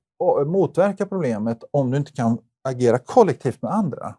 motverka 0.46 1.06
problemet 1.06 1.64
om 1.70 1.90
du 1.90 1.96
inte 1.96 2.12
kan 2.12 2.38
agera 2.62 2.98
kollektivt 2.98 3.62
med 3.62 3.72
andra. 3.72 4.14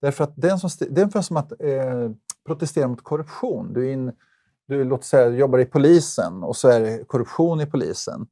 Därför 0.00 0.24
att 0.24 0.32
den 0.36 0.58
som, 0.58 0.70
det 0.78 1.00
är 1.00 1.02
ungefär 1.02 1.22
som 1.22 1.36
att 1.36 1.52
eh, 1.60 2.10
protestera 2.46 2.88
mot 2.88 3.04
korruption. 3.04 3.72
Du, 3.72 3.92
in, 3.92 4.12
du 4.68 4.84
låt 4.84 5.04
säga, 5.04 5.28
jobbar 5.28 5.58
i 5.58 5.64
polisen 5.64 6.42
och 6.42 6.56
så 6.56 6.68
är 6.68 6.80
det 6.80 7.04
korruption 7.04 7.60
i 7.60 7.66
polisen. 7.66 8.26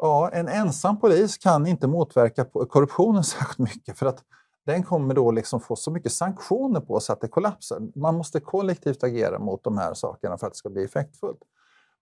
Ja, 0.00 0.30
en 0.32 0.48
ensam 0.48 1.00
polis 1.00 1.38
kan 1.38 1.66
inte 1.66 1.86
motverka 1.86 2.44
korruptionen 2.44 3.24
särskilt 3.24 3.58
mycket 3.58 3.98
för 3.98 4.06
att 4.06 4.24
den 4.70 4.82
kommer 4.82 5.14
då 5.14 5.30
liksom 5.30 5.60
få 5.60 5.76
så 5.76 5.90
mycket 5.90 6.12
sanktioner 6.12 6.80
på 6.80 7.00
sig 7.00 7.12
att 7.12 7.20
det 7.20 7.28
kollapsar. 7.28 7.80
Man 7.94 8.16
måste 8.16 8.40
kollektivt 8.40 9.02
agera 9.02 9.38
mot 9.38 9.64
de 9.64 9.78
här 9.78 9.94
sakerna 9.94 10.38
för 10.38 10.46
att 10.46 10.52
det 10.52 10.56
ska 10.56 10.70
bli 10.70 10.84
effektfullt. 10.84 11.40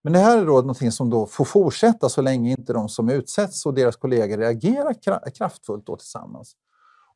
Men 0.02 0.12
det 0.12 0.18
här 0.18 0.38
är 0.38 0.46
då 0.46 0.52
någonting 0.52 0.92
som 0.92 1.10
då 1.10 1.26
får 1.26 1.44
fortsätta 1.44 2.08
så 2.08 2.22
länge 2.22 2.50
inte 2.50 2.72
de 2.72 2.88
som 2.88 3.08
utsätts 3.08 3.66
och 3.66 3.74
deras 3.74 3.96
kollegor 3.96 4.36
reagerar 4.38 4.94
kraftfullt 5.30 5.86
då 5.86 5.96
tillsammans. 5.96 6.52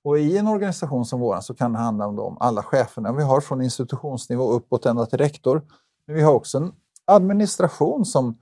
Och 0.04 0.18
I 0.18 0.38
en 0.38 0.48
organisation 0.48 1.04
som 1.04 1.20
vår 1.20 1.40
så 1.40 1.54
kan 1.54 1.72
det 1.72 1.78
handla 1.78 2.06
om 2.06 2.16
de, 2.16 2.36
alla 2.40 2.62
cheferna 2.62 3.12
vi 3.12 3.22
har 3.22 3.40
från 3.40 3.62
institutionsnivå 3.62 4.52
uppåt 4.52 4.86
ända 4.86 5.06
till 5.06 5.18
rektor. 5.18 5.62
Men 6.06 6.16
vi 6.16 6.22
har 6.22 6.32
också 6.32 6.58
en 6.58 6.72
administration 7.04 8.04
som 8.04 8.38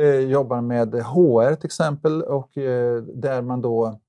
eh, 0.00 0.06
jobbar 0.06 0.60
med 0.60 0.94
HR 0.94 1.54
till 1.54 1.66
exempel 1.66 2.22
och 2.22 2.58
eh, 2.58 3.02
där 3.02 3.42
man 3.42 3.62
då 3.62 4.00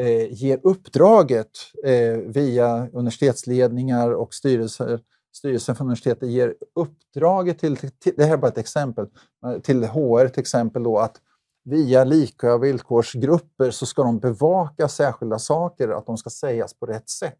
eh, 0.00 0.32
ger 0.32 0.60
uppdraget 0.62 1.50
eh, 1.84 2.18
via 2.18 2.88
universitetsledningar 2.92 4.10
och 4.10 4.34
styrelser 4.34 5.00
styrelsen 5.36 5.76
för 5.76 5.84
universitetet 5.84 6.28
ger 6.28 6.54
uppdraget 6.74 7.58
till, 7.58 7.76
till, 7.76 8.12
det 8.16 8.24
här 8.24 8.32
är 8.32 8.36
bara 8.36 8.48
ett 8.48 8.58
exempel, 8.58 9.06
eh, 9.46 9.60
till 9.60 9.84
HR 9.84 10.28
till 10.28 10.40
exempel 10.40 10.82
då 10.82 10.98
att 10.98 11.20
via 11.64 12.04
lika 12.04 12.58
villkorsgrupper 12.58 13.70
så 13.70 13.86
ska 13.86 14.02
de 14.02 14.18
bevaka 14.18 14.88
särskilda 14.88 15.38
saker, 15.38 15.88
att 15.88 16.06
de 16.06 16.16
ska 16.16 16.30
sägas 16.30 16.74
på 16.74 16.86
rätt 16.86 17.10
sätt. 17.10 17.38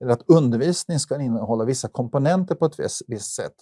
Eller 0.00 0.12
att 0.12 0.22
undervisning 0.26 0.98
ska 0.98 1.20
innehålla 1.20 1.64
vissa 1.64 1.88
komponenter 1.88 2.54
på 2.54 2.64
ett 2.66 2.76
visst 3.06 3.34
sätt. 3.34 3.54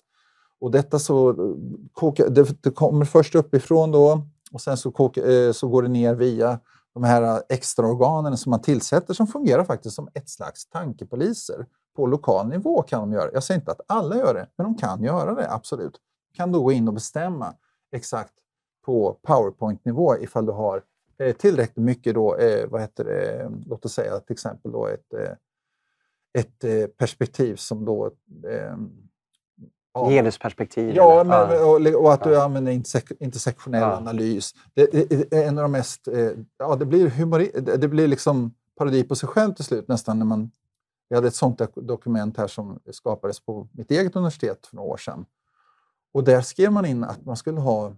Och 0.60 0.70
detta 0.70 0.98
så, 0.98 1.30
eh, 1.30 2.24
det, 2.28 2.62
det 2.62 2.70
kommer 2.70 3.04
först 3.04 3.34
uppifrån 3.34 3.90
då 3.90 4.22
och 4.52 4.60
sen 4.60 4.76
så, 4.76 4.90
koka, 4.90 5.32
eh, 5.32 5.52
så 5.52 5.68
går 5.68 5.82
det 5.82 5.88
ner 5.88 6.14
via 6.14 6.60
de 6.94 7.04
här 7.04 7.22
äh, 7.22 7.40
extra 7.48 7.86
organen 7.86 8.36
som 8.36 8.50
man 8.50 8.60
tillsätter 8.60 9.14
som 9.14 9.26
fungerar 9.26 9.64
faktiskt 9.64 9.94
som 9.94 10.08
ett 10.14 10.28
slags 10.28 10.66
tankepoliser. 10.66 11.66
På 11.96 12.06
lokal 12.06 12.48
nivå 12.48 12.82
kan 12.82 13.00
de 13.00 13.12
göra 13.12 13.26
det. 13.26 13.34
Jag 13.34 13.44
säger 13.44 13.60
inte 13.60 13.70
att 13.72 13.80
alla 13.86 14.16
gör 14.16 14.34
det, 14.34 14.46
men 14.56 14.64
de 14.64 14.74
kan 14.74 15.02
göra 15.02 15.34
det, 15.34 15.52
absolut. 15.52 16.00
De 16.32 16.36
kan 16.36 16.52
då 16.52 16.62
gå 16.62 16.72
in 16.72 16.88
och 16.88 16.94
bestämma 16.94 17.54
exakt 17.92 18.32
på 18.84 19.18
PowerPoint-nivå 19.22 20.16
ifall 20.18 20.46
du 20.46 20.52
har 20.52 20.82
eh, 21.18 21.36
tillräckligt 21.36 21.84
mycket 21.84 22.14
då, 22.14 22.36
eh, 22.36 22.68
vad 22.68 22.80
heter 22.80 23.04
det, 23.04 23.50
låt 23.66 23.84
oss 23.84 23.92
säga 23.92 24.20
till 24.20 24.32
exempel 24.32 24.72
då 24.72 24.86
ett, 24.86 25.14
eh, 25.14 25.32
ett 26.38 26.64
eh, 26.64 26.86
perspektiv 26.86 27.56
som 27.56 27.84
då 27.84 28.10
ehm, 28.48 29.09
eh, 29.96 30.08
Genusperspektiv? 30.08 30.96
Ja, 30.96 31.24
men, 31.24 31.62
och, 31.62 32.02
och, 32.02 32.12
att 32.12 32.24
du 32.24 32.30
ja. 32.30 32.44
använder 32.44 32.72
intersektionell 33.22 33.80
ja. 33.80 33.96
analys. 33.96 34.54
Det, 34.74 34.86
det, 34.92 35.32
är 35.32 35.48
en 35.48 35.58
av 35.58 35.62
de 35.62 35.72
mest... 35.72 36.08
Eh, 36.08 36.30
ja, 36.58 36.76
det 36.76 36.86
blir, 36.86 37.08
humori, 37.08 37.50
det 37.54 37.88
blir 37.88 38.08
liksom 38.08 38.54
parodi 38.78 39.04
på 39.04 39.14
sig 39.14 39.28
själv 39.28 39.54
till 39.54 39.64
slut 39.64 39.88
nästan. 39.88 40.18
när 40.18 40.26
man... 40.26 40.50
Vi 41.08 41.16
hade 41.16 41.28
ett 41.28 41.34
sånt 41.34 41.60
dokument 41.74 42.36
här 42.36 42.46
som 42.46 42.80
skapades 42.90 43.40
på 43.40 43.68
mitt 43.72 43.90
eget 43.90 44.16
universitet 44.16 44.66
för 44.66 44.76
några 44.76 44.88
år 44.88 44.96
sedan. 44.96 45.24
Och 46.12 46.24
där 46.24 46.40
skrev 46.40 46.72
man 46.72 46.86
in 46.86 47.04
att 47.04 47.24
man 47.24 47.36
skulle 47.36 47.60
ha 47.60 47.92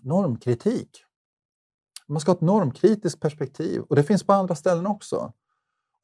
normkritik. 0.00 1.04
Man 2.06 2.20
ska 2.20 2.30
ha 2.30 2.36
ett 2.36 2.40
normkritiskt 2.40 3.20
perspektiv 3.20 3.82
och 3.82 3.96
det 3.96 4.02
finns 4.02 4.22
på 4.22 4.32
andra 4.32 4.54
ställen 4.54 4.86
också. 4.86 5.32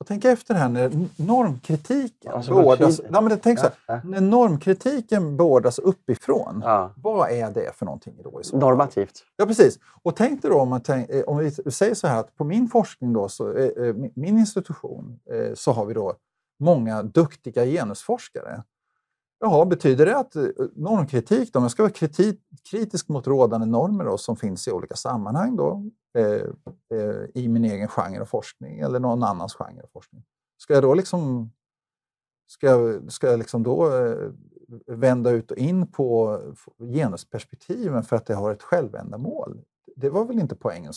Och 0.01 0.07
tänk 0.07 0.25
efter 0.25 0.55
här 0.55 0.69
när 0.69 1.09
normkritiken 1.17 2.33
alltså, 2.33 2.55
beordras, 2.55 3.01
ja, 3.13 3.21
men 3.21 3.39
tänk 3.39 3.59
så 3.59 3.65
här, 3.65 3.75
ja, 3.87 3.95
ja. 3.95 4.01
när 4.05 4.21
normkritiken 4.21 5.37
beordras 5.37 5.79
uppifrån, 5.79 6.61
ja. 6.65 6.93
vad 6.97 7.31
är 7.31 7.51
det 7.51 7.77
för 7.77 7.85
någonting 7.85 8.15
då? 8.25 8.41
I 8.41 8.57
Normativt. 8.57 9.25
Ja, 9.37 9.47
precis. 9.47 9.79
Och 10.03 10.17
tänk 10.17 10.43
dig 10.43 10.51
då 10.51 10.61
om, 10.61 10.69
man 10.69 10.81
tänk, 10.81 11.11
eh, 11.11 11.23
om 11.23 11.39
vi 11.39 11.51
säger 11.51 11.95
så 11.95 12.07
här 12.07 12.21
att 12.21 12.37
på 12.37 12.45
min 12.45 12.69
forskning 12.69 13.13
då, 13.13 13.29
så, 13.29 13.53
eh, 13.53 13.65
eh 13.65 13.95
min 14.15 14.39
institution, 14.39 15.21
så 15.55 15.73
har 15.73 15.87
vi 15.87 15.95
då 15.95 16.15
många 16.61 17.03
duktiga 17.03 17.65
genusforskare 17.65 18.63
Jaha, 19.41 19.65
betyder 19.65 20.07
det 20.07 20.17
att 20.17 20.37
eh, 20.37 20.45
normkritik, 20.75 21.53
då, 21.53 21.59
om 21.59 21.65
jag 21.65 21.71
ska 21.71 21.83
vara 21.83 21.93
kritik, 21.93 22.41
kritisk 22.71 23.09
mot 23.09 23.27
rådande 23.27 23.67
normer 23.67 24.05
då, 24.05 24.19
som 24.19 24.37
finns 24.37 24.69
i 24.69 24.73
olika 24.73 24.95
sammanhang 24.95 25.57
då, 25.57 25.91
eh, 26.19 26.43
eh, 26.99 27.25
i 27.35 27.49
min 27.49 27.65
egen 27.65 27.89
genre 27.89 28.21
av 28.21 28.27
forskning 28.27 28.79
eller 28.79 29.01
någon 29.01 29.23
annans 29.23 29.55
genre 29.55 29.83
av 29.83 29.89
forskning, 29.93 30.23
ska 30.59 30.75
jag 30.75 30.83
då 30.83 30.95
liksom 30.95 31.51
Ska 32.51 32.67
jag, 32.67 33.13
ska 33.13 33.27
jag 33.27 33.39
liksom 33.39 33.63
då 33.63 33.97
eh, 33.97 34.31
vända 34.87 35.31
ut 35.31 35.51
och 35.51 35.57
in 35.57 35.87
på 35.87 36.41
genusperspektiven 36.79 38.03
för 38.03 38.17
att 38.17 38.27
det 38.27 38.35
har 38.35 38.53
ett 38.53 38.63
självändamål? 38.63 39.61
Det 39.97 40.11
var 40.11 40.25
väl 40.25 40.39
inte 40.39 40.57
poängen? 40.57 40.93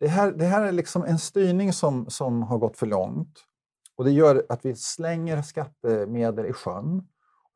Det 0.00 0.08
här, 0.08 0.32
det 0.32 0.44
här 0.44 0.66
är 0.66 0.72
liksom 0.72 1.04
en 1.04 1.18
styrning 1.18 1.72
som, 1.72 2.10
som 2.10 2.42
har 2.42 2.58
gått 2.58 2.76
för 2.76 2.86
långt. 2.86 3.38
Och 3.96 4.04
det 4.04 4.10
gör 4.10 4.46
att 4.48 4.64
vi 4.64 4.74
slänger 4.74 5.42
skattemedel 5.42 6.46
i 6.46 6.52
sjön 6.52 7.08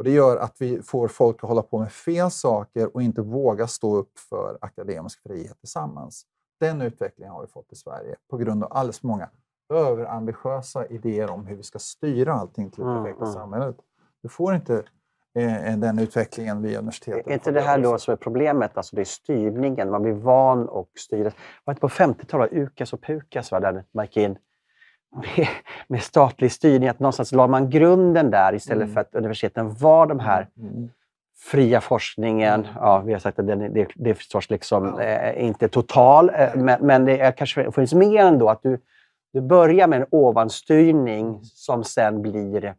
och 0.02 0.06
Det 0.06 0.14
gör 0.14 0.36
att 0.36 0.56
vi 0.58 0.82
får 0.82 1.08
folk 1.08 1.36
att 1.36 1.48
hålla 1.48 1.62
på 1.62 1.78
med 1.78 1.92
fel 1.92 2.30
saker 2.30 2.94
och 2.94 3.02
inte 3.02 3.22
våga 3.22 3.66
stå 3.66 3.96
upp 3.96 4.18
för 4.18 4.58
akademisk 4.60 5.22
frihet 5.22 5.58
tillsammans. 5.60 6.26
Den 6.60 6.82
utvecklingen 6.82 7.32
har 7.32 7.40
vi 7.40 7.46
fått 7.46 7.72
i 7.72 7.76
Sverige 7.76 8.16
på 8.30 8.36
grund 8.36 8.64
av 8.64 8.72
alldeles 8.72 8.98
för 8.98 9.06
många 9.06 9.28
överambitiösa 9.74 10.86
idéer 10.86 11.30
om 11.30 11.46
hur 11.46 11.56
vi 11.56 11.62
ska 11.62 11.78
styra 11.78 12.32
allting 12.32 12.70
till 12.70 12.84
det 12.84 12.90
mm, 12.90 13.02
perfekta 13.02 13.24
mm, 13.24 13.34
samhället. 13.34 13.76
Du 14.22 14.28
får 14.28 14.54
inte 14.54 14.82
eh, 15.38 15.78
den 15.78 15.98
utvecklingen 15.98 16.62
via 16.62 16.78
universitetet. 16.78 17.26
Är 17.26 17.32
inte 17.32 17.50
det 17.50 17.60
här 17.60 17.78
då 17.78 17.98
som 17.98 18.12
är 18.12 18.16
problemet? 18.16 18.76
Alltså 18.76 18.96
det 18.96 19.02
är 19.02 19.04
styrningen. 19.04 19.90
Man 19.90 20.02
blir 20.02 20.12
van 20.12 20.68
och 20.68 20.90
styr. 20.94 21.32
Var 21.64 21.74
på 21.74 21.88
50-talet, 21.88 22.52
UKAS 22.52 22.92
och 22.92 23.00
PUKAS, 23.00 23.52
va? 23.52 23.60
där 23.60 23.84
man 23.92 24.04
gick 24.04 24.16
in 24.16 24.38
med, 25.12 25.48
med, 25.86 26.02
statlig 26.02 26.52
styrning, 26.52 26.88
att 26.88 27.00
någonstans 27.00 27.32
la 27.32 27.46
man 27.46 27.70
grunden 27.70 28.30
där 28.30 28.54
istället 28.54 28.82
mm. 28.82 28.94
för 28.94 29.00
att 29.00 29.14
universiteten 29.14 29.74
var 29.74 30.06
de 30.06 30.20
här 30.20 30.48
mm. 30.58 30.90
fria 31.36 31.80
forskningen. 31.80 32.60
Mm. 32.60 32.74
Ja, 32.76 32.98
vi 32.98 33.12
har 33.12 33.20
sagt 33.20 33.38
att 33.38 33.46
den, 33.46 33.58
det, 33.58 33.88
det 33.94 34.10
är 34.10 34.14
förstås 34.14 34.50
liksom, 34.50 34.94
ja. 34.98 35.02
eh, 35.02 35.44
inte 35.46 35.68
total, 35.68 36.30
eh, 36.34 36.54
men, 36.54 36.86
men 36.86 37.04
det 37.04 37.20
är 37.20 37.32
kanske 37.32 37.72
finns 37.72 37.94
mer 37.94 38.24
ändå. 38.24 38.48
Att 38.48 38.62
du, 38.62 38.78
du 39.32 39.40
börjar 39.40 39.86
med 39.86 40.00
en 40.00 40.06
ovanstyrning 40.10 41.28
mm. 41.28 41.44
som 41.44 41.84
sen 41.84 42.22
blir 42.22 42.74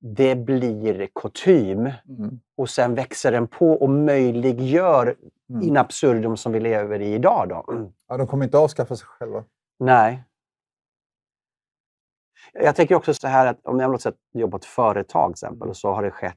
det 0.00 0.36
blir 0.36 1.08
kutym 1.14 1.78
mm. 1.80 2.40
och 2.56 2.70
sen 2.70 2.94
växer 2.94 3.32
den 3.32 3.46
på 3.46 3.72
och 3.72 3.90
möjliggör 3.90 5.14
mm. 5.50 5.62
in 5.62 5.76
absurdum 5.76 6.36
som 6.36 6.52
vi 6.52 6.60
lever 6.60 7.00
i 7.00 7.14
idag. 7.14 7.48
Då. 7.48 7.72
Mm. 7.72 7.92
Ja, 8.08 8.16
de 8.16 8.26
kommer 8.26 8.44
inte 8.44 8.58
avskaffa 8.58 8.96
sig 8.96 9.06
själva. 9.06 9.44
Nej. 9.78 10.22
Jag 12.52 12.76
tänker 12.76 12.94
också 12.94 13.14
så 13.14 13.28
här 13.28 13.46
att 13.46 13.66
om 13.66 13.80
jag 13.80 13.92
låt 13.92 14.02
säga 14.02 14.14
jobbar 14.32 14.50
på 14.50 14.56
ett 14.56 14.64
företag 14.64 15.30
exempel 15.30 15.68
och 15.68 15.76
så 15.76 15.92
har 15.92 16.02
det 16.02 16.10
skett 16.10 16.36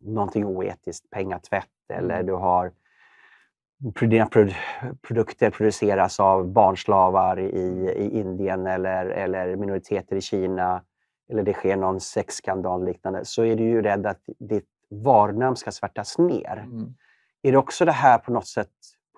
någonting 0.00 0.44
oetiskt, 0.46 1.10
pengatvätt 1.10 1.66
eller 1.92 2.14
mm. 2.14 2.26
du 2.26 2.32
har 2.32 2.72
dina 4.00 4.26
produkter 5.02 5.50
produceras 5.50 6.20
av 6.20 6.48
barnslavar 6.48 7.40
i, 7.40 7.94
i 7.96 8.18
Indien 8.18 8.66
eller, 8.66 9.06
eller 9.06 9.56
minoriteter 9.56 10.16
i 10.16 10.20
Kina 10.20 10.82
eller 11.30 11.42
det 11.42 11.52
sker 11.52 11.76
någon 11.76 12.00
sexskandal 12.00 12.84
liknande, 12.84 13.24
så 13.24 13.44
är 13.44 13.56
du 13.56 13.62
ju 13.62 13.82
rädd 13.82 14.06
att 14.06 14.20
ditt 14.38 14.68
varunamn 14.90 15.56
ska 15.56 15.72
svärtas 15.72 16.18
ner. 16.18 16.64
Mm. 16.66 16.94
Är 17.42 17.52
det 17.52 17.58
också 17.58 17.84
det 17.84 17.92
här 17.92 18.18
på 18.18 18.32
något 18.32 18.46
sätt 18.46 18.70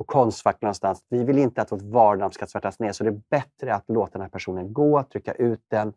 på 0.03 0.13
Konstfack 0.13 0.63
någonstans. 0.63 1.05
Vi 1.09 1.25
vill 1.25 1.39
inte 1.39 1.63
att 1.63 1.73
vårt 1.73 1.83
varunamn 1.83 2.33
ska 2.33 2.47
svärtas 2.47 2.79
ner, 2.79 2.93
så 2.93 3.05
det 3.05 3.11
är 3.11 3.21
bättre 3.31 3.75
att 3.75 3.85
låta 3.89 4.13
den 4.13 4.21
här 4.21 4.29
personen 4.29 4.73
gå, 4.73 5.03
trycka 5.03 5.33
ut 5.33 5.65
den, 5.69 5.93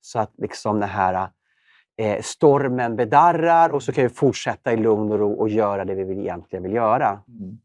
så 0.00 0.18
att 0.18 0.32
liksom 0.38 0.80
den 0.80 0.88
här 0.88 1.28
eh, 1.96 2.22
stormen 2.22 2.96
bedarrar 2.96 3.70
och 3.70 3.82
så 3.82 3.92
kan 3.92 4.04
vi 4.04 4.10
fortsätta 4.10 4.72
i 4.72 4.76
lugn 4.76 5.12
och 5.12 5.18
ro 5.18 5.32
och 5.32 5.48
göra 5.48 5.84
det 5.84 5.94
vi 5.94 6.04
vill, 6.04 6.18
egentligen 6.18 6.62
vill 6.62 6.72
göra. 6.72 7.22
Mm. 7.28 7.58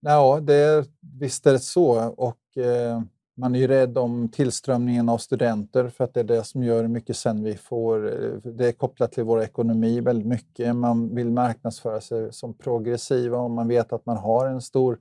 Ja, 0.00 0.40
det, 0.40 0.88
visst 1.20 1.46
är 1.46 1.52
det 1.52 1.58
så. 1.58 2.14
Och, 2.16 2.62
eh, 2.64 3.02
man 3.40 3.54
är 3.54 3.58
ju 3.58 3.66
rädd 3.66 3.98
om 3.98 4.28
tillströmningen 4.28 5.08
av 5.08 5.18
studenter 5.18 5.88
för 5.88 6.04
att 6.04 6.14
det 6.14 6.20
är 6.20 6.24
det 6.24 6.44
som 6.44 6.62
gör 6.62 6.86
mycket 6.86 7.16
sen 7.16 7.44
vi 7.44 7.56
får... 7.56 8.00
Det 8.44 8.68
är 8.68 8.72
kopplat 8.72 9.12
till 9.12 9.24
vår 9.24 9.42
ekonomi 9.42 10.00
väldigt 10.00 10.26
mycket. 10.26 10.76
Man 10.76 11.14
vill 11.14 11.30
marknadsföra 11.30 12.00
sig 12.00 12.32
som 12.32 12.54
progressiva 12.54 13.38
och 13.38 13.50
man 13.50 13.68
vet 13.68 13.92
att 13.92 14.06
man 14.06 14.16
har 14.16 14.46
en 14.46 14.60
stor 14.60 14.98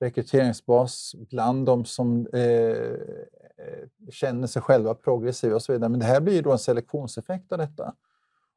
rekryteringsbas 0.00 1.14
bland 1.30 1.66
de 1.66 1.84
som 1.84 2.26
eh, 2.26 2.76
känner 4.10 4.46
sig 4.46 4.62
själva 4.62 4.94
progressiva 4.94 5.54
och 5.54 5.62
så 5.62 5.72
vidare. 5.72 5.88
Men 5.88 6.00
det 6.00 6.06
här 6.06 6.20
blir 6.20 6.34
ju 6.34 6.42
då 6.42 6.52
en 6.52 6.58
selektionseffekt 6.58 7.52
av 7.52 7.58
detta. 7.58 7.94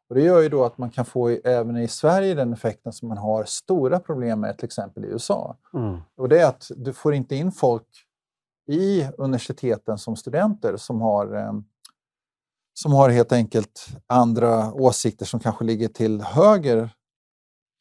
Och 0.10 0.16
det 0.16 0.22
gör 0.22 0.42
ju 0.42 0.50
då 0.50 0.64
att 0.64 0.78
man 0.78 0.90
kan 0.90 1.06
få 1.06 1.30
även 1.30 1.78
i 1.78 1.88
Sverige 1.88 2.34
den 2.34 2.54
effekten 2.54 2.94
som 2.94 3.08
man 3.08 3.18
har 3.18 3.44
stora 3.44 4.00
problem 4.00 4.40
med 4.40 4.58
till 4.58 4.66
exempel 4.66 5.06
i 5.06 5.08
USA. 5.08 5.58
Mm. 5.74 5.98
Och 6.16 6.30
det 6.30 6.40
är 6.40 6.48
att 6.48 6.72
du 6.76 6.94
får 6.94 7.14
inte 7.14 7.36
in 7.36 7.52
folk 7.52 7.88
i 8.68 9.08
universiteten 9.18 9.98
som 9.98 10.16
studenter 10.16 10.78
som 10.78 11.02
har, 11.02 11.36
eh, 11.36 11.54
som 12.74 12.94
har 12.94 13.10
helt 13.10 13.32
enkelt 13.32 13.88
andra 14.08 14.74
åsikter 14.74 15.26
som 15.26 15.40
kanske 15.40 15.66
ligger 15.66 15.88
till 15.88 16.22
höger 16.22 16.90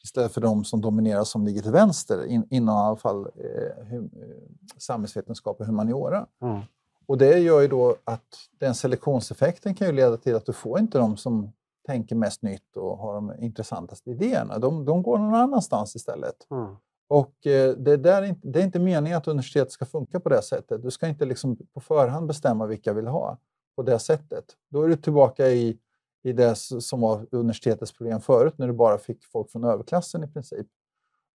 istället 0.05 0.33
för 0.33 0.41
de 0.41 0.65
som 0.65 0.81
dominerar 0.81 1.25
som 1.25 1.47
ligger 1.47 1.63
till 1.63 1.73
vänster 1.73 2.27
in, 2.27 2.47
inom 2.51 2.77
i 2.77 2.81
alla 2.81 2.97
fall 2.97 3.21
eh, 3.21 3.87
hum, 3.87 4.11
eh, 4.17 4.69
samhällsvetenskap 4.77 5.61
och 5.61 5.67
humaniora. 5.67 6.27
Mm. 6.43 6.61
Och 7.07 7.19
det 7.19 7.39
gör 7.39 7.61
ju 7.61 7.69
då 7.69 7.97
att 8.05 8.49
den 8.59 8.75
selektionseffekten 8.75 9.75
kan 9.75 9.87
ju 9.87 9.93
leda 9.93 10.17
till 10.17 10.37
att 10.37 10.47
du 10.47 10.53
får 10.53 10.79
inte 10.79 10.99
de 10.99 11.17
som 11.17 11.53
tänker 11.87 12.17
mest 12.17 12.43
nytt 12.43 12.77
och 12.77 12.99
har 12.99 13.15
de 13.15 13.33
intressantaste 13.39 14.11
idéerna. 14.11 14.59
De, 14.59 14.85
de 14.85 15.03
går 15.03 15.19
någon 15.19 15.35
annanstans 15.35 15.97
istället. 15.97 16.47
Mm. 16.51 16.77
Och 17.13 17.47
eh, 17.47 17.77
det, 17.77 17.97
där, 17.97 18.37
det 18.43 18.61
är 18.61 18.65
inte 18.65 18.79
meningen 18.79 19.19
att 19.19 19.29
universitetet 19.29 19.73
ska 19.73 19.85
funka 19.85 20.21
på 20.21 20.29
det 20.29 20.43
sättet. 20.43 20.83
Du 20.83 20.91
ska 20.91 21.09
inte 21.09 21.25
liksom 21.25 21.57
på 21.75 21.81
förhand 21.81 22.27
bestämma 22.27 22.67
vilka 22.67 22.93
vill 22.93 23.07
ha 23.07 23.39
på 23.77 23.83
det 23.83 23.99
sättet. 23.99 24.45
Då 24.69 24.83
är 24.83 24.89
du 24.89 24.97
tillbaka 24.97 25.49
i, 25.49 25.79
i 26.23 26.33
det 26.33 26.55
som 26.57 27.01
var 27.01 27.27
universitetets 27.31 27.93
problem 27.93 28.21
förut, 28.21 28.55
när 28.59 28.67
du 28.67 28.73
bara 28.73 28.99
fick 28.99 29.25
folk 29.25 29.51
från 29.51 29.65
överklassen 29.65 30.25
i 30.25 30.29
princip. 30.29 30.67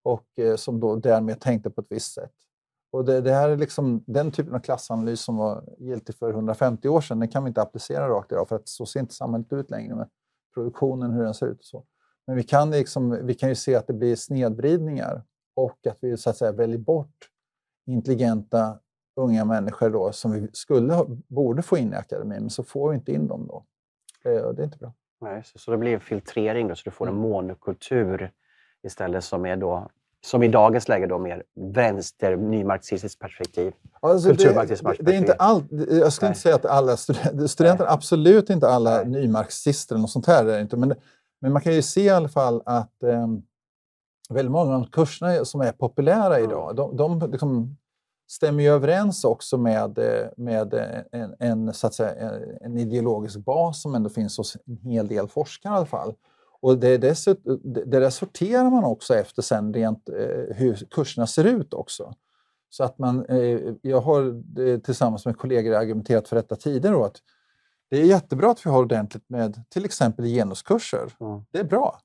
Och 0.03 0.39
eh, 0.39 0.55
som 0.55 0.79
då 0.79 0.95
därmed 0.95 1.39
tänkte 1.39 1.69
på 1.69 1.81
ett 1.81 1.87
visst 1.89 2.13
sätt. 2.13 2.33
Och 2.91 3.05
det, 3.05 3.21
det, 3.21 3.33
här 3.33 3.49
är 3.49 3.57
liksom 3.57 4.03
den 4.07 4.31
typen 4.31 4.55
av 4.55 4.59
klassanalys 4.59 5.21
som 5.21 5.37
var 5.37 5.63
giltig 5.77 6.15
för 6.15 6.29
150 6.29 6.89
år 6.89 7.01
sedan, 7.01 7.19
den 7.19 7.29
kan 7.29 7.43
vi 7.43 7.47
inte 7.47 7.61
applicera 7.61 8.09
rakt 8.09 8.31
idag, 8.31 8.47
för 8.49 8.55
att 8.55 8.67
så 8.67 8.85
ser 8.85 8.99
inte 8.99 9.13
samhället 9.13 9.53
ut 9.53 9.69
längre 9.69 9.95
med 9.95 10.09
produktionen, 10.53 11.11
hur 11.11 11.23
den 11.23 11.33
ser 11.33 11.47
ut 11.47 11.59
och 11.59 11.65
så. 11.65 11.83
Men 12.27 12.35
vi 12.35 12.43
kan, 12.43 12.71
liksom, 12.71 13.19
vi 13.23 13.33
kan 13.33 13.49
ju 13.49 13.55
se 13.55 13.75
att 13.75 13.87
det 13.87 13.93
blir 13.93 14.15
snedvridningar 14.15 15.23
och 15.57 15.87
att 15.87 15.97
vi 16.01 16.17
så 16.17 16.29
att 16.29 16.37
säga 16.37 16.51
väljer 16.51 16.77
bort 16.77 17.29
intelligenta 17.85 18.79
unga 19.15 19.45
människor 19.45 19.89
då, 19.89 20.11
som 20.11 20.31
vi 20.31 20.47
skulle, 20.53 21.05
borde 21.27 21.61
få 21.61 21.77
in 21.77 21.93
i 21.93 21.95
akademin, 21.95 22.41
men 22.41 22.49
så 22.49 22.63
får 22.63 22.89
vi 22.89 22.95
inte 22.95 23.11
in 23.11 23.27
dem 23.27 23.47
då. 23.47 23.63
Eh, 24.29 24.49
det 24.49 24.61
är 24.61 24.63
inte 24.63 24.77
bra. 24.77 24.93
Nej, 25.21 25.43
så, 25.45 25.59
så 25.59 25.71
det 25.71 25.77
blir 25.77 25.93
en 25.93 25.99
filtrering, 25.99 26.67
då, 26.67 26.75
så 26.75 26.81
du 26.85 26.91
får 26.91 27.07
en 27.07 27.13
mm. 27.13 27.29
monokultur 27.29 28.31
istället 28.83 29.23
som 29.23 29.45
är 29.45 29.57
då 29.57 29.89
som 30.25 30.43
i 30.43 30.47
dagens 30.47 30.87
läge 30.87 31.07
då 31.07 31.17
mer 31.17 31.43
vänster, 31.55 32.35
nymarxistiskt 32.35 33.19
perspektiv. 33.19 33.73
Alltså 33.99 34.29
det, 34.29 34.53
det, 34.53 34.95
det, 34.99 35.13
är 35.13 35.17
inte 35.17 35.33
all, 35.33 35.63
jag 35.89 36.13
skulle 36.13 36.27
Nej. 36.27 36.31
inte 36.31 36.39
säga 36.39 36.55
att 36.55 36.65
alla 36.65 36.97
studenter, 36.97 37.47
studenter 37.47 37.85
absolut 37.93 38.49
inte 38.49 38.67
alla 38.67 38.95
Nej. 38.95 39.05
nymarxister 39.05 39.95
eller 39.95 40.01
något 40.01 40.11
sånt 40.11 40.27
här. 40.27 40.45
Är 40.45 40.61
inte, 40.61 40.77
men, 40.77 40.93
men 41.41 41.53
man 41.53 41.61
kan 41.61 41.73
ju 41.73 41.81
se 41.81 42.01
i 42.01 42.09
alla 42.09 42.29
fall 42.29 42.61
att 42.65 43.03
eh, 43.03 43.27
väldigt 44.29 44.51
många 44.51 44.75
av 44.75 44.81
de 44.81 44.91
kurserna 44.91 45.45
som 45.45 45.61
är 45.61 45.71
populära 45.71 46.39
idag, 46.39 46.75
de, 46.75 46.95
de 46.95 47.31
liksom 47.31 47.77
stämmer 48.29 48.63
ju 48.63 48.69
överens 48.69 49.23
också 49.23 49.57
med, 49.57 49.99
med 50.37 50.73
en, 51.11 51.35
en, 51.39 51.73
så 51.73 51.87
att 51.87 51.93
säga, 51.93 52.31
en 52.61 52.77
ideologisk 52.77 53.37
bas 53.37 53.81
som 53.81 53.95
ändå 53.95 54.09
finns 54.09 54.37
hos 54.37 54.57
en 54.65 54.77
hel 54.91 55.07
del 55.07 55.27
forskare 55.27 55.73
i 55.73 55.77
alla 55.77 55.85
fall. 55.85 56.13
Och 56.61 56.77
det, 56.77 56.97
dessut, 56.97 57.41
det 57.63 57.99
där 57.99 58.09
sorterar 58.09 58.69
man 58.69 58.83
också 58.83 59.15
efter 59.15 59.41
sen 59.41 59.73
rent 59.73 60.09
eh, 60.09 60.55
hur 60.55 60.87
kurserna 60.91 61.27
ser 61.27 61.43
ut 61.43 61.73
också. 61.73 62.13
Så 62.69 62.83
att 62.83 62.97
man, 62.97 63.25
eh, 63.25 63.59
jag 63.81 64.01
har 64.01 64.43
eh, 64.61 64.79
tillsammans 64.79 65.25
med 65.25 65.37
kollegor 65.37 65.75
argumenterat 65.75 66.27
för 66.27 66.35
detta 66.35 66.55
tidigare 66.55 67.05
att 67.05 67.21
det 67.89 67.97
är 67.97 68.05
jättebra 68.05 68.51
att 68.51 68.65
vi 68.65 68.69
har 68.69 68.79
ordentligt 68.79 69.29
med 69.29 69.63
till 69.69 69.85
exempel 69.85 70.25
genuskurser. 70.25 71.15
Mm. 71.19 71.41
Det 71.51 71.59
är 71.59 71.63
bra. 71.63 71.99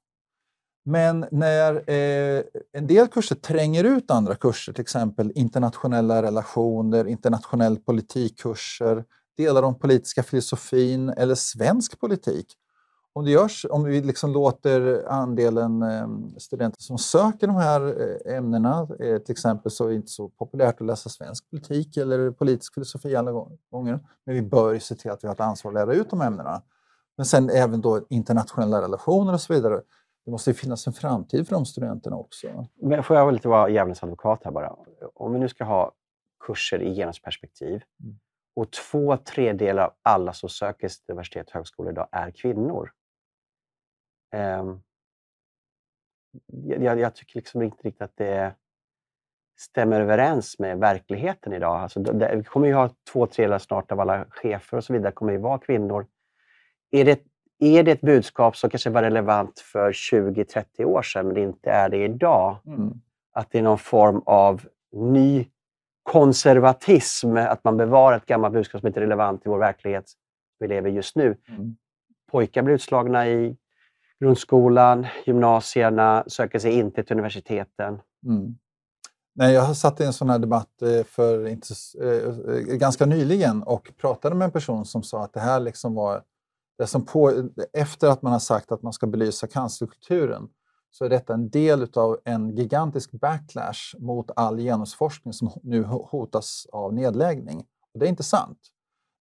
Men 0.85 1.27
när 1.31 1.91
eh, 1.91 2.43
en 2.73 2.87
del 2.87 3.09
kurser 3.09 3.35
tränger 3.35 3.85
ut 3.85 4.11
andra 4.11 4.35
kurser, 4.35 4.73
till 4.73 4.83
exempel 4.83 5.33
internationella 5.35 6.23
relationer, 6.23 7.07
internationell 7.07 7.77
politikkurser, 7.77 9.05
delar 9.37 9.63
om 9.63 9.79
politiska 9.79 10.23
filosofin 10.23 11.09
eller 11.09 11.35
svensk 11.35 12.01
politik, 12.01 12.57
om, 13.15 13.25
det 13.25 13.31
görs, 13.31 13.67
om 13.71 13.85
vi 13.85 14.01
liksom 14.01 14.33
låter 14.33 15.05
andelen 15.09 15.83
eh, 15.83 16.09
studenter 16.39 16.83
som 16.83 16.99
söker 16.99 17.47
de 17.47 17.57
här 17.57 18.01
eh, 18.27 18.37
ämnena, 18.37 18.89
eh, 19.01 19.19
till 19.19 19.33
exempel 19.33 19.73
så 19.73 19.85
är 19.85 19.89
det 19.89 19.95
inte 19.95 20.11
så 20.11 20.29
populärt 20.29 20.81
att 20.81 20.87
läsa 20.87 21.09
svensk 21.09 21.51
politik 21.51 21.97
eller 21.97 22.31
politisk 22.31 22.75
filosofi 22.75 23.17
alla 23.17 23.33
gånger, 23.71 24.01
men 24.27 24.35
vi 24.35 24.43
bör 24.43 24.79
se 24.79 24.95
till 24.95 25.11
att 25.11 25.25
vi 25.25 25.29
har 25.29 25.35
ett 25.35 25.41
ansvar 25.41 25.71
att 25.71 25.75
lära 25.75 25.95
ut 25.95 26.11
de 26.11 26.21
ämnena. 26.21 26.63
Men 27.17 27.27
sen 27.27 27.51
även 27.51 27.81
då 27.81 28.01
internationella 28.09 28.83
relationer 28.83 29.33
och 29.33 29.41
så 29.41 29.53
vidare. 29.53 29.81
Det 30.25 30.31
måste 30.31 30.55
finnas 30.55 30.87
en 30.87 30.93
framtid 30.93 31.49
för 31.49 31.55
de 31.55 31.67
studenterna 31.67 32.17
också. 32.17 32.67
Men 32.75 33.03
får 33.03 33.17
jag 33.17 33.33
lite 33.33 33.49
vara 33.49 33.69
djävulens 33.69 34.03
advokat 34.03 34.45
här 34.45 34.51
bara? 34.51 34.77
Om 35.15 35.33
vi 35.33 35.39
nu 35.39 35.49
ska 35.49 35.65
ha 35.65 35.93
kurser 36.47 36.83
i 36.83 36.95
genusperspektiv 36.95 37.83
mm. 38.03 38.19
och 38.57 38.71
två 38.71 39.17
tredjedelar 39.17 39.85
av 39.85 39.93
alla 40.03 40.33
som 40.33 40.49
söker 40.49 40.89
till 40.89 40.99
universitet 41.09 41.47
och 41.47 41.55
högskolor 41.55 41.93
idag 41.93 42.09
är 42.13 42.31
kvinnor. 42.31 42.93
Eh, 44.35 44.77
jag, 46.53 46.99
jag, 47.01 47.15
tycker 47.15 47.37
liksom 47.37 47.63
inte 47.63 47.83
riktigt 47.83 48.03
att 48.03 48.17
det 48.17 48.55
stämmer 49.59 50.01
överens 50.01 50.59
med 50.59 50.79
verkligheten 50.79 51.53
idag. 51.53 51.81
Alltså, 51.81 52.01
det, 52.01 52.37
vi 52.37 52.45
kommer 52.45 52.67
ju 52.67 52.75
ha 52.75 52.95
två 53.13 53.27
tredjedelar 53.27 53.59
snart 53.59 53.93
av 53.93 54.01
alla 54.01 54.27
chefer 54.31 54.77
och 54.77 54.85
så 54.85 54.93
vidare 54.93 55.13
kommer 55.13 55.33
ju 55.33 55.39
vara 55.39 55.59
kvinnor. 55.59 56.07
Är 56.91 57.05
det, 57.05 57.21
är 57.63 57.83
det 57.83 57.93
ett 57.93 58.01
budskap 58.01 58.57
som 58.57 58.71
kanske 58.71 58.91
var 58.91 59.03
relevant 59.03 59.61
för 59.61 59.93
20-30 59.93 60.85
år 60.85 61.03
sedan, 61.03 61.29
men 61.29 61.37
inte 61.37 61.71
är 61.71 61.89
det 61.89 62.05
idag? 62.05 62.57
Mm. 62.67 62.93
Att 63.33 63.51
det 63.51 63.59
är 63.59 63.63
någon 63.63 63.79
form 63.79 64.23
av 64.27 64.63
ny 64.93 65.47
konservatism, 66.03 67.37
att 67.37 67.65
man 67.65 67.77
bevarar 67.77 68.17
ett 68.17 68.27
gammalt 68.27 68.55
budskap 68.55 68.81
som 68.81 68.87
inte 68.87 69.01
är 69.01 69.03
relevant 69.03 69.47
i 69.47 69.49
vår 69.49 69.59
verklighet 69.59 70.05
vi 70.59 70.69
lever 70.69 70.91
just 70.91 71.17
nu. 71.17 71.37
Mm. 71.49 71.77
Pojkar 72.31 72.63
blir 72.63 72.75
utslagna 72.75 73.29
i 73.29 73.57
grundskolan, 74.21 75.07
gymnasierna, 75.27 76.25
söker 76.27 76.59
sig 76.59 76.73
inte 76.73 77.03
till 77.03 77.13
universiteten. 77.13 78.01
Mm. 78.27 78.57
Nej, 79.35 79.55
jag 79.55 79.77
satt 79.77 80.01
i 80.01 80.05
en 80.05 80.13
sån 80.13 80.31
här 80.31 80.39
debatt 80.39 80.83
eh, 80.83 81.05
för 81.05 81.49
inte, 81.49 81.75
eh, 82.03 82.77
ganska 82.77 83.07
nyligen 83.07 83.63
och 83.63 83.93
pratade 83.97 84.35
med 84.35 84.45
en 84.45 84.51
person 84.51 84.85
som 84.85 85.03
sa 85.03 85.25
att 85.25 85.33
det 85.33 85.41
här 85.41 85.61
liksom 85.61 85.95
var 85.95 86.23
det 86.83 86.87
som 86.87 87.05
på, 87.05 87.49
efter 87.73 88.09
att 88.09 88.23
man 88.23 88.33
har 88.33 88.41
sagt 88.41 88.73
att 88.73 88.83
man 88.83 88.93
ska 88.93 89.07
belysa 89.07 89.47
cancerkulturen 89.47 90.49
så 90.91 91.05
är 91.05 91.09
detta 91.09 91.35
en 91.35 91.51
del 91.51 91.89
av 91.95 92.19
en 92.25 92.57
gigantisk 92.57 93.13
backlash 93.13 93.97
mot 93.99 94.31
all 94.37 94.59
genusforskning 94.59 95.33
som 95.33 95.51
nu 95.63 95.83
hotas 95.85 96.67
av 96.73 96.95
nedläggning. 96.95 97.59
Och 97.95 98.01
det 98.01 98.07
är 98.07 98.09
inte 98.09 98.23
sant 98.23 98.59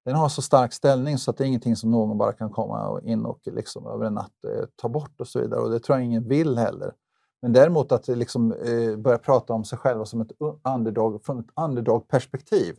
den 0.05 0.15
har 0.15 0.29
så 0.29 0.41
stark 0.41 0.73
ställning 0.73 1.17
så 1.17 1.31
att 1.31 1.37
det 1.37 1.43
är 1.43 1.47
ingenting 1.47 1.75
som 1.75 1.91
någon 1.91 2.17
bara 2.17 2.33
kan 2.33 2.49
komma 2.49 3.01
in 3.03 3.25
och 3.25 3.39
liksom 3.45 3.87
över 3.87 4.05
en 4.05 4.13
natt 4.13 4.45
eh, 4.47 4.65
ta 4.75 4.89
bort 4.89 5.21
och 5.21 5.27
så 5.27 5.39
vidare. 5.39 5.59
Och 5.59 5.71
det 5.71 5.79
tror 5.79 5.97
jag 5.97 6.05
ingen 6.05 6.27
vill 6.27 6.57
heller. 6.57 6.93
Men 7.41 7.53
däremot 7.53 7.91
att 7.91 8.07
liksom, 8.07 8.51
eh, 8.51 8.97
börja 8.97 9.17
prata 9.17 9.53
om 9.53 9.65
sig 9.65 9.77
själva 9.77 10.05
som 10.05 10.21
ett 10.21 10.31
underdog, 10.75 11.25
från 11.25 11.39
ett 11.39 11.49
underdog-perspektiv. 11.55 12.75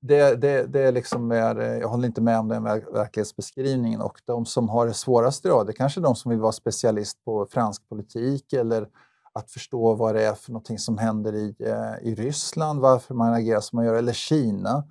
Det, 0.00 0.34
det, 0.34 0.66
det 0.66 0.90
liksom 0.90 1.32
är, 1.32 1.60
eh, 1.60 1.78
jag 1.78 1.88
håller 1.88 2.06
inte 2.06 2.20
med 2.20 2.38
om 2.38 2.48
den 2.48 2.62
verklighetsbeskrivningen. 2.64 4.00
Och 4.00 4.20
de 4.24 4.46
som 4.46 4.68
har 4.68 4.86
det 4.86 4.94
svårast 4.94 5.44
idag, 5.44 5.66
det 5.66 5.72
är 5.72 5.76
kanske 5.76 6.00
de 6.00 6.16
som 6.16 6.30
vill 6.30 6.40
vara 6.40 6.52
specialist 6.52 7.24
på 7.24 7.46
fransk 7.50 7.88
politik 7.88 8.52
eller 8.52 8.88
att 9.32 9.50
förstå 9.50 9.94
vad 9.94 10.14
det 10.14 10.26
är 10.26 10.34
för 10.34 10.52
någonting 10.52 10.78
som 10.78 10.98
händer 10.98 11.34
i, 11.34 11.54
eh, 11.58 12.08
i 12.08 12.14
Ryssland, 12.14 12.80
varför 12.80 13.14
man 13.14 13.34
agerar 13.34 13.60
som 13.60 13.76
man 13.76 13.86
gör, 13.86 13.94
eller 13.94 14.12
Kina 14.12 14.84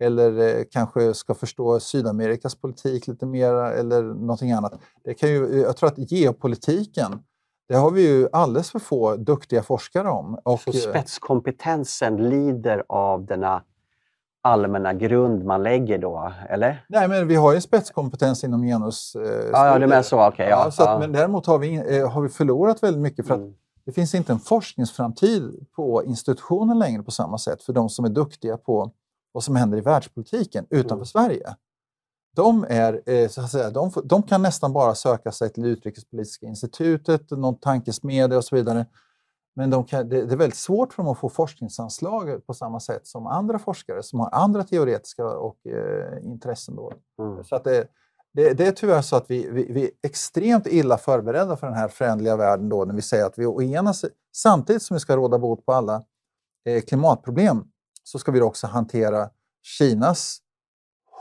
eller 0.00 0.58
eh, 0.58 0.64
kanske 0.70 1.14
ska 1.14 1.34
förstå 1.34 1.80
Sydamerikas 1.80 2.54
politik 2.54 3.06
lite 3.06 3.26
mer 3.26 3.54
eller 3.54 4.02
någonting 4.02 4.52
annat. 4.52 4.80
Det 5.04 5.14
kan 5.14 5.28
ju, 5.28 5.60
jag 5.60 5.76
tror 5.76 5.88
att 5.88 6.12
geopolitiken, 6.12 7.22
det 7.68 7.74
har 7.74 7.90
vi 7.90 8.08
ju 8.08 8.28
alldeles 8.32 8.70
för 8.70 8.78
få 8.78 9.16
duktiga 9.16 9.62
forskare 9.62 10.08
om. 10.08 10.38
Och, 10.44 10.60
Så 10.60 10.72
spetskompetensen 10.72 12.16
lider 12.16 12.84
av 12.88 13.26
denna 13.26 13.62
allmänna 14.42 14.94
grund 14.94 15.44
man 15.44 15.62
lägger 15.62 15.98
då, 15.98 16.32
eller? 16.48 16.84
Nej, 16.88 17.08
men 17.08 17.28
vi 17.28 17.34
har 17.34 17.54
ju 17.54 17.60
spetskompetens 17.60 18.44
inom 18.44 18.62
genus. 18.62 19.14
Eh, 19.14 19.22
ja, 19.52 19.66
ja, 19.66 19.78
du 19.78 19.86
menar 19.86 20.02
så. 20.02 20.28
Okay, 20.28 20.48
ja, 20.48 20.64
ja, 20.64 20.70
så 20.70 20.82
att, 20.82 21.00
Men 21.00 21.12
däremot 21.12 21.46
har 21.46 21.58
vi, 21.58 21.98
eh, 21.98 22.10
har 22.10 22.22
vi 22.22 22.28
förlorat 22.28 22.82
väldigt 22.82 23.02
mycket 23.02 23.26
för 23.26 23.34
att 23.34 23.40
mm. 23.40 23.54
det 23.84 23.92
finns 23.92 24.14
inte 24.14 24.32
en 24.32 24.40
forskningsframtid 24.40 25.66
på 25.76 26.04
institutionen 26.04 26.78
längre 26.78 27.02
på 27.02 27.10
samma 27.10 27.38
sätt 27.38 27.62
för 27.62 27.72
de 27.72 27.88
som 27.88 28.04
är 28.04 28.08
duktiga 28.08 28.56
på 28.56 28.90
vad 29.32 29.44
som 29.44 29.56
händer 29.56 29.78
i 29.78 29.80
världspolitiken 29.80 30.66
utanför 30.70 30.94
mm. 30.94 31.06
Sverige. 31.06 31.54
De, 32.36 32.66
är, 32.68 33.00
eh, 33.06 33.28
så 33.28 33.40
att 33.40 33.50
säga, 33.50 33.70
de, 33.70 33.92
de, 34.04 34.22
kan 34.22 34.42
nästan 34.42 34.72
bara 34.72 34.94
söka 34.94 35.32
sig 35.32 35.50
till 35.50 35.64
Utrikespolitiska 35.64 36.46
institutet, 36.46 37.30
någon 37.30 37.58
tankesmedja 37.58 38.38
och 38.38 38.44
så 38.44 38.56
vidare. 38.56 38.86
Men 39.60 39.70
de 39.70 39.84
kan, 39.84 40.08
det, 40.08 40.26
det, 40.26 40.34
är 40.34 40.36
väldigt 40.36 40.58
svårt 40.58 40.92
för 40.92 41.02
dem 41.02 41.12
att 41.12 41.18
få 41.18 41.28
forskningsanslag 41.28 42.46
på 42.46 42.54
samma 42.54 42.80
sätt 42.80 43.06
som 43.06 43.26
andra 43.26 43.58
forskare 43.58 44.02
som 44.02 44.20
har 44.20 44.30
andra 44.32 44.64
teoretiska 44.64 45.26
och, 45.26 45.66
eh, 45.66 46.24
intressen. 46.24 46.76
Då. 46.76 46.92
Mm. 47.18 47.44
Så 47.44 47.56
att 47.56 47.64
det, 47.64 47.88
det, 48.32 48.52
det, 48.52 48.66
är 48.66 48.72
tyvärr 48.72 49.02
så 49.02 49.16
att 49.16 49.30
vi, 49.30 49.50
vi, 49.50 49.72
vi, 49.72 49.84
är 49.84 49.90
extremt 50.02 50.66
illa 50.66 50.98
förberedda 50.98 51.56
för 51.56 51.66
den 51.66 51.76
här 51.76 51.88
förändliga 51.88 52.36
världen 52.36 52.68
då, 52.68 52.84
när 52.84 52.94
vi 52.94 53.02
säger 53.02 53.26
att 53.26 53.38
vi 53.38 53.46
å 53.46 53.62
ena 53.62 53.92
samtidigt 54.36 54.82
som 54.82 54.94
vi 54.94 55.00
ska 55.00 55.16
råda 55.16 55.38
bot 55.38 55.66
på 55.66 55.72
alla 55.72 56.04
eh, 56.64 56.82
klimatproblem 56.82 57.64
så 58.04 58.18
ska 58.18 58.32
vi 58.32 58.40
också 58.40 58.66
hantera 58.66 59.30
Kinas 59.78 60.38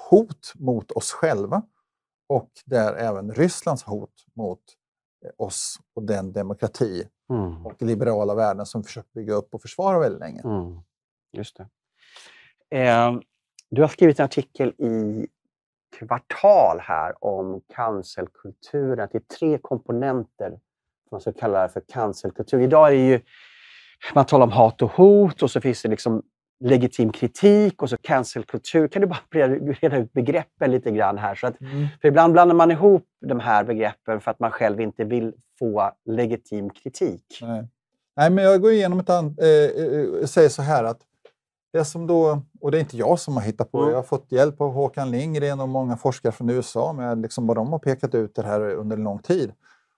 hot 0.10 0.54
mot 0.56 0.92
oss 0.92 1.12
själva 1.12 1.62
och 2.30 2.50
där 2.66 2.94
även 2.94 3.34
Rysslands 3.34 3.84
hot 3.84 4.14
mot 4.36 4.62
eh, 5.26 5.46
oss 5.46 5.80
och 5.96 6.04
den 6.04 6.34
demokrati 6.34 7.08
mm. 7.30 7.66
och 7.66 7.82
liberala 7.82 8.36
värden 8.36 8.66
som 8.66 8.84
försökt 8.84 9.14
bygga 9.14 9.34
upp 9.34 9.54
och 9.54 9.62
försvara 9.62 10.00
väldigt 10.00 10.20
länge. 10.20 10.42
Mm. 10.42 10.80
Just 11.32 11.58
det. 11.58 11.68
Eh, 12.80 13.20
du 13.70 13.82
har 13.82 13.88
skrivit 13.88 14.20
en 14.20 14.26
artikel 14.26 14.70
i 14.70 15.28
Kvartal 16.00 16.80
här 16.80 17.24
om 17.24 17.62
cancelkulturen. 17.76 19.10
Det 19.12 19.18
är 19.18 19.38
tre 19.40 19.58
komponenter, 19.58 20.60
man 21.12 21.22
ska 21.22 21.32
kalla 21.32 21.70
för 21.70 21.82
cancelkultur. 21.82 22.60
Idag 22.60 22.88
är 22.88 22.92
det 22.92 23.08
ju, 23.08 23.22
man 24.14 24.26
talar 24.26 24.46
om 24.46 24.52
hat 24.52 24.82
och 24.82 24.92
hot 24.92 25.44
och 25.44 25.52
så 25.52 25.62
finns 25.62 25.82
det 25.82 25.90
liksom 25.90 26.24
legitim 26.60 27.12
kritik 27.12 27.82
och 27.82 27.90
så 27.90 27.98
cancelkultur. 27.98 28.88
Kan 28.88 29.02
du 29.02 29.08
bara 29.08 29.48
reda 29.58 29.98
ut 29.98 30.14
begreppen 30.14 30.72
lite 30.72 30.92
grann 30.92 31.18
här? 31.18 31.36
Så 31.36 31.48
att, 31.48 31.62
mm. 31.62 31.88
För 32.02 32.08
ibland 32.08 32.34
blandar 32.34 32.56
man 32.56 32.72
ihop 32.72 33.06
de 33.28 33.40
här 33.40 33.64
begreppen 33.64 34.22
för 34.22 34.32
att 34.32 34.40
man 34.40 34.52
själv 34.52 34.82
inte 34.82 35.04
vill 35.04 35.34
få 35.60 35.92
legitim 36.06 36.70
kritik. 36.70 37.40
Nej, 37.42 37.68
Nej 38.18 38.30
men 38.30 38.44
jag 38.44 38.62
går 38.62 38.72
igenom 38.72 39.00
ett 39.00 39.10
annat... 39.10 39.40
Äh, 39.40 40.26
säger 40.26 40.50
så 40.50 40.62
här 40.62 40.84
att 40.84 41.00
det 41.74 41.86
som 41.86 42.08
då, 42.08 42.42
och 42.62 42.72
det 42.72 42.78
är 42.78 42.80
inte 42.80 42.98
jag 42.98 43.20
som 43.20 43.34
har 43.34 43.44
hittat 43.44 43.72
på 43.72 43.78
mm. 43.78 43.90
jag 43.90 43.98
har 43.98 44.04
fått 44.04 44.32
hjälp 44.32 44.62
av 44.62 44.74
Håkan 44.74 45.12
Lindgren 45.12 45.60
och 45.60 45.70
många 45.70 45.98
forskare 45.98 46.32
från 46.32 46.50
USA 46.50 46.94
med 46.94 47.22
liksom 47.22 47.48
vad 47.48 47.58
de 47.58 47.72
har 47.72 47.80
pekat 47.80 48.16
ut 48.16 48.36
det 48.36 48.44
här 48.44 48.62
under 48.62 48.98
lång 48.98 49.20
tid. 49.20 49.52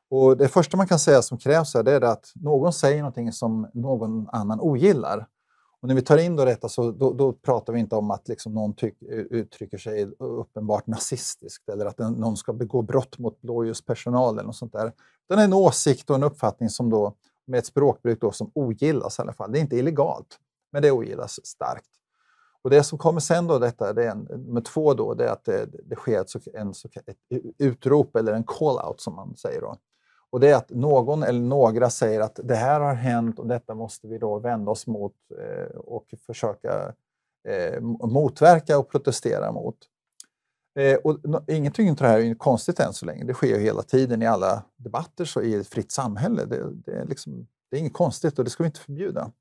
Och 0.10 0.38
det 0.38 0.48
första 0.48 0.78
man 0.78 0.88
kan 0.88 1.00
säga 1.00 1.22
som 1.22 1.38
krävs 1.38 1.76
är, 1.76 1.84
det 1.84 1.92
är 1.92 2.02
att 2.02 2.32
någon 2.36 2.74
säger 2.74 2.98
någonting 2.98 3.32
som 3.32 3.68
någon 3.74 4.30
annan 4.30 4.60
ogillar. 4.60 5.28
Och 5.82 5.88
när 5.88 5.96
vi 5.96 6.02
tar 6.02 6.18
in 6.18 6.36
då 6.36 6.46
detta 6.46 6.70
så 6.70 6.92
då, 6.92 7.14
då 7.14 7.34
pratar 7.34 7.74
vi 7.74 7.80
inte 7.80 7.96
om 7.96 8.12
att 8.12 8.28
liksom 8.28 8.54
någon 8.54 8.74
tyck, 8.74 9.02
uttrycker 9.10 9.78
sig 9.78 10.12
uppenbart 10.20 10.88
nazistiskt 10.88 11.70
eller 11.70 11.86
att 11.86 11.98
någon 11.98 12.38
ska 12.38 12.54
begå 12.54 12.82
brott 12.82 13.18
mot 13.20 13.42
blåljuspersonal 13.42 14.34
eller 14.34 14.44
något 14.44 14.56
sånt 14.56 14.74
där. 14.74 14.92
Det 15.28 15.34
är 15.34 15.44
en 15.44 15.54
åsikt 15.54 16.10
och 16.10 16.16
en 16.16 16.24
uppfattning 16.24 16.70
som 16.70 16.90
då, 16.90 17.16
med 17.46 17.58
ett 17.58 17.66
språkbruk 17.66 18.22
då, 18.22 18.32
som 18.32 18.52
ogillas 18.54 19.20
i 19.20 19.22
alla 19.22 19.34
fall. 19.34 19.52
Det 19.52 19.60
är 19.60 19.62
inte 19.62 19.76
illegalt, 19.76 20.40
men 20.72 20.82
det 20.82 20.92
ogillas 20.92 21.46
starkt. 21.46 21.90
Och 22.62 22.70
det 22.70 22.84
som 22.84 22.98
kommer 22.98 23.20
sen 23.20 23.48
då, 23.48 23.60
detta, 23.60 23.94
det 23.94 24.06
är 24.06 24.12
en, 24.12 24.24
med 24.54 24.66
två 24.66 24.94
då, 24.94 25.14
det 25.14 25.26
är 25.26 25.32
att 25.32 25.46
det, 25.46 25.70
det 25.84 25.96
sker 25.96 26.22
ett, 26.22 26.48
en, 26.54 26.70
ett 27.06 27.18
utrop 27.58 28.16
eller 28.16 28.34
en 28.34 28.44
call-out 28.44 29.00
som 29.00 29.16
man 29.16 29.36
säger 29.38 29.62
då. 29.62 29.78
Och 30.32 30.40
det 30.40 30.50
är 30.50 30.56
att 30.56 30.70
någon 30.70 31.24
eller 31.24 31.40
några 31.40 31.90
säger 31.90 32.22
att 32.22 32.40
det 32.44 32.56
här 32.56 32.80
har 32.80 32.94
hänt 32.94 33.40
och 33.40 33.48
detta 33.48 33.76
måste 33.76 34.08
vi 34.08 34.18
då 34.18 34.40
vända 34.40 34.72
oss 34.72 34.88
mot 34.88 35.16
eh, 35.40 35.78
och 35.78 36.14
försöka 36.26 36.94
eh, 37.48 37.82
motverka 37.82 38.80
och 38.80 38.90
protestera 38.90 39.52
mot. 39.52 39.78
Eh, 40.80 40.96
och 40.96 41.20
ingenting 41.48 41.90
av 41.90 41.96
det 41.96 42.08
här 42.08 42.20
är 42.20 42.36
konstigt 42.36 42.80
än 42.80 42.94
så 42.94 43.06
länge. 43.06 43.24
Det 43.24 43.34
sker 43.34 43.48
ju 43.48 43.60
hela 43.60 43.84
tiden 43.84 44.22
i 44.22 44.26
alla 44.26 44.64
debatter 44.78 45.26
så 45.26 45.42
i 45.42 45.56
ett 45.56 45.68
fritt 45.68 45.92
samhälle. 45.92 46.46
Det, 46.46 46.74
det, 46.74 46.92
är, 46.92 47.06
liksom, 47.06 47.48
det 47.70 47.78
är 47.78 47.80
inget 47.80 47.94
konstigt 47.94 48.40
och 48.40 48.46
det 48.46 48.52
ska 48.52 48.64
vi 48.64 48.68
inte 48.68 48.80
förbjuda. 48.80 49.32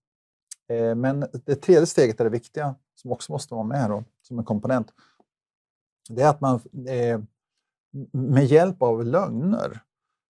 Eh, 0.68 0.94
men 0.94 1.26
det 1.44 1.54
tredje 1.54 1.86
steget 1.86 2.20
är 2.20 2.24
det 2.24 2.30
viktiga, 2.30 2.74
som 2.94 3.12
också 3.12 3.32
måste 3.32 3.54
vara 3.54 3.64
med 3.64 3.90
då, 3.90 4.04
som 4.22 4.38
en 4.38 4.44
komponent. 4.44 4.92
Det 6.08 6.22
är 6.22 6.28
att 6.28 6.40
man 6.40 6.60
eh, 6.88 7.20
med 8.12 8.44
hjälp 8.44 8.82
av 8.82 9.04
lögner 9.04 9.80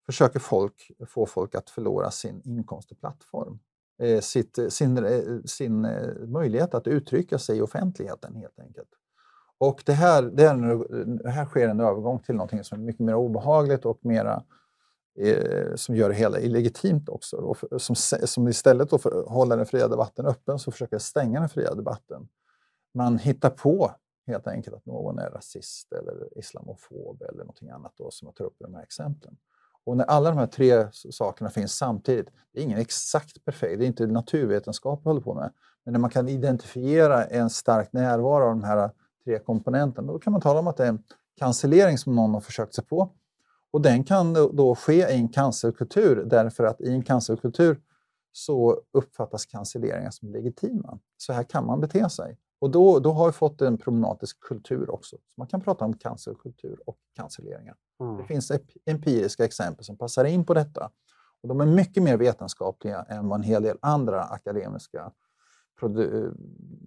försöker 0.07 0.39
folk, 0.39 0.91
få 1.07 1.27
folk 1.27 1.55
att 1.55 1.71
förlora 1.71 2.11
sin 2.11 2.43
inkomst 2.45 2.93
och 2.93 3.01
plattform. 3.01 3.59
Eh, 4.03 4.21
sitt, 4.21 4.59
eh, 4.59 4.69
sin, 4.69 5.05
eh, 5.05 5.43
sin 5.45 5.85
eh, 5.85 6.15
möjlighet 6.27 6.75
att 6.75 6.87
uttrycka 6.87 7.39
sig 7.39 7.59
i 7.59 7.61
offentligheten 7.61 8.37
helt 8.37 8.59
enkelt. 8.59 8.89
Och 9.59 9.83
det 9.87 9.93
här, 9.93 10.23
det 10.23 10.45
är, 10.45 11.29
här 11.29 11.47
sker 11.47 11.69
en 11.69 11.81
övergång 11.81 12.19
till 12.19 12.35
något 12.35 12.67
som 12.67 12.81
är 12.81 12.85
mycket 12.85 13.01
mer 13.01 13.15
obehagligt 13.15 13.85
och 13.85 13.99
mera, 14.05 14.45
eh, 15.19 15.75
som 15.75 15.97
gör 15.97 16.09
det 16.09 16.15
hela 16.15 16.41
illegitimt 16.41 17.09
också. 17.09 17.37
Och 17.37 17.83
som, 17.83 17.97
som 18.25 18.49
istället 18.49 19.03
för 19.03 19.21
att 19.21 19.29
hålla 19.29 19.57
den 19.57 19.67
fria 19.67 19.89
debatten 19.89 20.27
öppen 20.27 20.59
så 20.59 20.71
försöker 20.71 20.99
stänga 20.99 21.41
den 21.41 21.49
fria 21.49 21.75
debatten. 21.75 22.29
Man 22.95 23.19
hittar 23.19 23.51
på 23.51 23.95
helt 24.27 24.47
enkelt 24.47 24.77
att 24.77 24.87
någon 24.87 25.19
är 25.19 25.31
rasist 25.31 25.93
eller 25.93 26.39
islamofob 26.39 27.23
eller 27.23 27.39
någonting 27.39 27.71
annat 27.71 27.93
då, 27.97 28.11
som 28.11 28.27
jag 28.27 28.35
tar 28.35 28.45
upp 28.45 28.61
i 28.61 28.65
de 28.65 28.75
här 28.75 28.83
exemplen. 28.83 29.37
Och 29.85 29.97
när 29.97 30.05
alla 30.05 30.29
de 30.31 30.39
här 30.39 30.47
tre 30.47 30.89
sakerna 30.93 31.51
finns 31.51 31.73
samtidigt, 31.73 32.29
det 32.53 32.61
är 32.61 32.65
ingen 32.65 32.79
exakt 32.79 33.45
perfekt, 33.45 33.79
det 33.79 33.85
är 33.85 33.87
inte 33.87 34.07
naturvetenskap 34.07 35.01
vi 35.05 35.09
håller 35.09 35.21
på 35.21 35.35
med, 35.35 35.53
men 35.85 35.93
när 35.93 36.01
man 36.01 36.11
kan 36.11 36.29
identifiera 36.29 37.25
en 37.25 37.51
stark 37.51 37.93
närvaro 37.93 38.45
av 38.45 38.51
de 38.51 38.65
här 38.65 38.91
tre 39.25 39.39
komponenterna, 39.39 40.13
då 40.13 40.19
kan 40.19 40.33
man 40.33 40.43
tala 40.43 40.61
om 40.61 40.67
att 40.67 40.77
det 40.77 40.85
är 40.85 40.89
en 40.89 41.03
cancellering 41.39 41.99
som 41.99 42.15
någon 42.15 42.35
har 42.35 42.41
försökt 42.41 42.75
sig 42.75 42.85
på. 42.85 43.11
Och 43.71 43.81
den 43.81 44.05
kan 44.05 44.33
då 44.33 44.75
ske 44.75 45.11
i 45.13 45.17
en 45.17 45.29
cancerkultur 45.29 46.25
därför 46.25 46.65
att 46.65 46.81
i 46.81 46.91
en 46.91 47.03
cancerkultur 47.03 47.81
så 48.33 48.81
uppfattas 48.93 49.47
cancelleringar 49.47 50.11
som 50.11 50.33
legitima. 50.33 50.99
Så 51.17 51.33
här 51.33 51.43
kan 51.43 51.67
man 51.67 51.81
bete 51.81 52.11
sig. 52.11 52.39
Och 52.61 52.71
då, 52.71 52.99
då 52.99 53.13
har 53.13 53.27
vi 53.27 53.33
fått 53.33 53.61
en 53.61 53.79
problematisk 53.79 54.41
kultur 54.41 54.91
också. 54.91 55.17
Så 55.17 55.35
man 55.37 55.47
kan 55.47 55.61
prata 55.61 55.85
om 55.85 55.97
cancerkultur 55.97 56.79
och 56.87 56.97
cancelleringar. 57.17 57.75
Mm. 58.01 58.17
Det 58.17 58.25
finns 58.25 58.53
empiriska 58.87 59.45
exempel 59.45 59.85
som 59.85 59.97
passar 59.97 60.25
in 60.25 60.45
på 60.45 60.55
detta. 60.55 60.91
Och 61.43 61.49
de 61.49 61.61
är 61.61 61.67
mycket 61.67 62.03
mer 62.03 62.17
vetenskapliga 62.17 63.03
än 63.09 63.29
vad 63.29 63.39
en 63.39 63.45
hel 63.45 63.63
del 63.63 63.79
andra 63.83 64.25
akademiska 64.25 65.13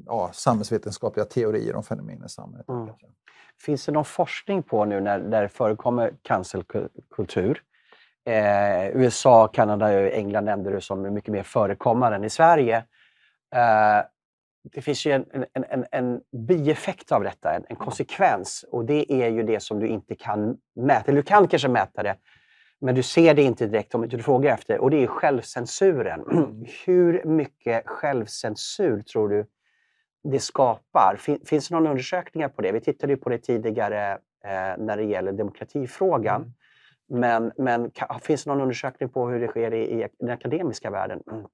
ja, 0.05 0.29
samhällsvetenskapliga 0.33 1.25
teorier 1.25 1.75
om 1.75 1.83
fenomen 1.83 2.25
i 2.25 2.29
samhället. 2.29 2.69
Mm. 2.69 2.89
Finns 3.61 3.85
det 3.85 3.91
någon 3.91 4.05
forskning 4.05 4.63
på 4.63 4.85
nu 4.85 5.01
när, 5.01 5.19
när 5.19 5.41
det 5.41 5.49
förekommer 5.49 6.13
cancelkultur? 6.21 7.63
Eh, 8.25 8.87
USA, 8.87 9.47
Kanada 9.47 9.85
och 9.85 9.93
England 9.93 10.45
nämnde 10.45 10.71
du 10.71 10.81
som 10.81 11.13
mycket 11.13 11.31
mer 11.31 11.43
förekommande 11.43 12.15
än 12.15 12.23
i 12.23 12.29
Sverige. 12.29 12.77
Eh, 13.55 14.05
det 14.63 14.81
finns 14.81 15.05
ju 15.05 15.11
en, 15.11 15.25
en, 15.53 15.65
en, 15.69 15.85
en 15.91 16.21
bieffekt 16.47 17.11
av 17.11 17.23
detta, 17.23 17.53
en, 17.53 17.65
en, 17.69 17.75
konsekvens. 17.75 18.65
Och 18.71 18.85
det 18.85 19.13
är 19.13 19.29
ju 19.29 19.43
det 19.43 19.59
som 19.59 19.79
du 19.79 19.87
inte 19.87 20.15
kan 20.15 20.57
mäta. 20.75 21.11
Eller 21.11 21.21
du 21.21 21.25
kan 21.25 21.47
kanske 21.47 21.67
mäta 21.67 22.03
det, 22.03 22.15
men 22.81 22.95
du 22.95 23.03
ser 23.03 23.33
det 23.33 23.41
inte 23.41 23.67
direkt 23.67 23.95
om 23.95 24.07
du 24.07 24.23
frågar 24.23 24.53
efter. 24.53 24.79
Och 24.79 24.91
det 24.91 25.03
är 25.03 25.07
självcensuren. 25.07 26.21
Mm. 26.31 26.65
Hur 26.85 27.23
mycket 27.23 27.87
självcensur 27.87 29.01
tror 29.01 29.29
du 29.29 29.45
det 30.23 30.39
skapar? 30.39 31.17
Finns 31.45 31.67
det 31.67 31.75
några 31.75 31.89
undersökningar 31.89 32.49
på 32.49 32.61
det? 32.61 32.71
Vi 32.71 32.81
tittade 32.81 33.13
ju 33.13 33.17
på 33.17 33.29
det 33.29 33.37
tidigare 33.37 34.11
eh, 34.43 34.77
när 34.77 34.97
det 34.97 35.03
gäller 35.03 35.31
demokratifrågan. 35.31 36.41
Mm. 36.41 36.53
Men, 37.09 37.51
men 37.57 37.91
finns 38.21 38.43
det 38.43 38.49
någon 38.49 38.61
undersökning 38.61 39.09
på 39.09 39.29
hur 39.29 39.39
det 39.39 39.47
sker 39.47 39.73
i, 39.73 40.01
i 40.01 40.07
den 40.19 40.29
akademiska 40.29 40.89
världen? 40.89 41.23
Mm. 41.31 41.45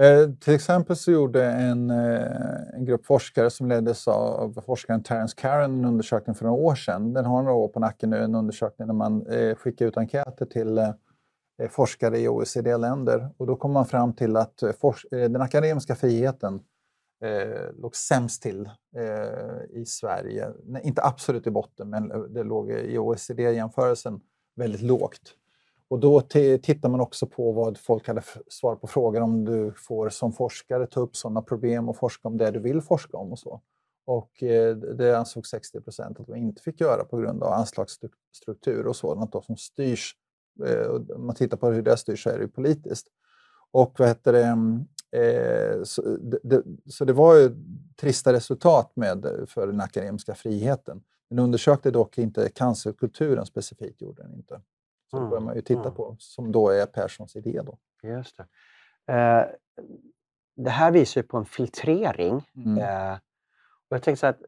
Eh, 0.00 0.30
till 0.40 0.54
exempel 0.54 0.96
så 0.96 1.10
gjorde 1.10 1.44
en, 1.46 1.90
eh, 1.90 2.74
en 2.74 2.84
grupp 2.84 3.06
forskare 3.06 3.50
som 3.50 3.68
leddes 3.68 4.08
av 4.08 4.62
forskaren 4.66 5.02
Terence 5.02 5.36
Karen 5.38 5.74
en 5.74 5.84
undersökning 5.84 6.34
för 6.34 6.44
några 6.44 6.62
år 6.62 6.74
sedan. 6.74 7.12
Den 7.12 7.24
har 7.24 7.42
några 7.42 7.56
år 7.56 7.68
på 7.68 7.80
nacken 7.80 8.10
nu, 8.10 8.16
en 8.16 8.34
undersökning 8.34 8.88
där 8.88 8.94
man 8.94 9.26
eh, 9.26 9.54
skickar 9.54 9.86
ut 9.86 9.96
enkäter 9.96 10.46
till 10.46 10.78
eh, 10.78 11.68
forskare 11.70 12.18
i 12.18 12.28
OECD-länder. 12.28 13.28
Och 13.36 13.46
då 13.46 13.56
kom 13.56 13.72
man 13.72 13.86
fram 13.86 14.12
till 14.12 14.36
att 14.36 14.62
eh, 14.62 14.70
eh 14.70 15.30
den 15.30 15.42
akademiska 15.42 15.94
friheten 15.94 16.60
eh, 17.24 17.72
låg 17.78 17.96
sämst 17.96 18.42
till 18.42 18.70
eh, 18.96 19.80
i 19.80 19.84
Sverige. 19.86 20.48
Nej, 20.64 20.82
inte 20.84 21.02
absolut 21.02 21.46
i 21.46 21.50
botten, 21.50 21.90
men 21.90 22.10
eh, 22.10 22.18
det 22.18 22.42
låg 22.42 22.70
i 22.70 22.98
OECD-jämförelsen 22.98 24.20
väldigt 24.56 24.82
lågt. 24.82 25.34
Och 25.94 26.00
då 26.00 26.20
tittar 26.20 26.88
man 26.88 27.00
också 27.00 27.26
på 27.26 27.52
vad 27.52 27.78
folk 27.78 28.08
hade 28.08 28.22
svar 28.48 28.76
på 28.76 28.86
frågor 28.86 29.20
om 29.20 29.44
du 29.44 29.72
får 29.76 30.08
som 30.08 30.32
forskare 30.32 30.86
ta 30.86 31.00
upp 31.00 31.16
sådana 31.16 31.42
problem 31.42 31.88
och 31.88 31.96
forska 31.96 32.28
om 32.28 32.36
det 32.36 32.50
du 32.50 32.58
vill 32.58 32.80
forska 32.80 33.16
om 33.16 33.32
och 33.32 33.38
så. 33.38 33.60
Och 34.06 34.42
eh, 34.42 34.76
det 34.76 35.18
ansåg 35.18 35.46
60 35.46 35.80
procent 35.80 36.20
att 36.20 36.26
de 36.26 36.36
inte 36.36 36.62
fick 36.62 36.80
göra 36.80 37.04
på 37.04 37.16
grund 37.16 37.42
av 37.42 37.52
anslagsstruktur 37.52 38.86
och 38.86 38.96
sådant 38.96 39.32
då, 39.32 39.42
som 39.42 39.56
styrs. 39.56 40.16
Eh, 40.66 40.86
om 40.90 41.26
man 41.26 41.34
tittar 41.34 41.56
på 41.56 41.70
hur 41.70 41.82
det 41.82 41.96
styrs 41.96 42.22
så 42.22 42.30
är 42.30 42.36
det 42.38 42.44
ju 42.44 42.48
politiskt. 42.48 43.06
Och 43.70 43.94
vad 43.98 44.08
heter 44.08 44.32
det, 44.32 44.46
eh, 45.20 45.82
så, 45.82 46.02
det, 46.42 46.62
så 46.86 47.04
det 47.04 47.12
var 47.12 47.36
ju 47.36 47.50
trista 48.00 48.32
resultat 48.32 48.92
med, 48.94 49.26
för 49.48 49.66
den 49.66 49.80
akademiska 49.80 50.34
friheten. 50.34 51.02
Den 51.30 51.38
undersökte 51.38 51.90
dock 51.90 52.18
inte 52.18 52.48
cancerkulturen 52.48 53.46
specifikt, 53.46 54.02
gjorde 54.02 54.22
den 54.22 54.34
inte. 54.34 54.60
Så 55.14 55.18
mm. 55.18 55.30
bör 55.30 55.40
man 55.40 55.54
ju 55.54 55.62
titta 55.62 55.80
mm. 55.80 55.94
på, 55.94 56.16
som 56.18 56.52
då 56.52 56.68
är 56.68 56.86
Perssons 56.86 57.36
idé. 57.36 57.60
Då. 57.64 57.78
Just 58.02 58.36
det. 58.36 58.46
Eh, 59.12 59.46
det 60.56 60.70
här 60.70 60.90
visar 60.90 61.20
ju 61.20 61.26
på 61.26 61.36
en 61.36 61.44
filtrering. 61.44 62.42
Mm. 62.56 62.78
Eh, 62.78 63.14
och 63.88 63.96
jag 63.96 64.02
tänker 64.02 64.18
så 64.18 64.26
att 64.26 64.42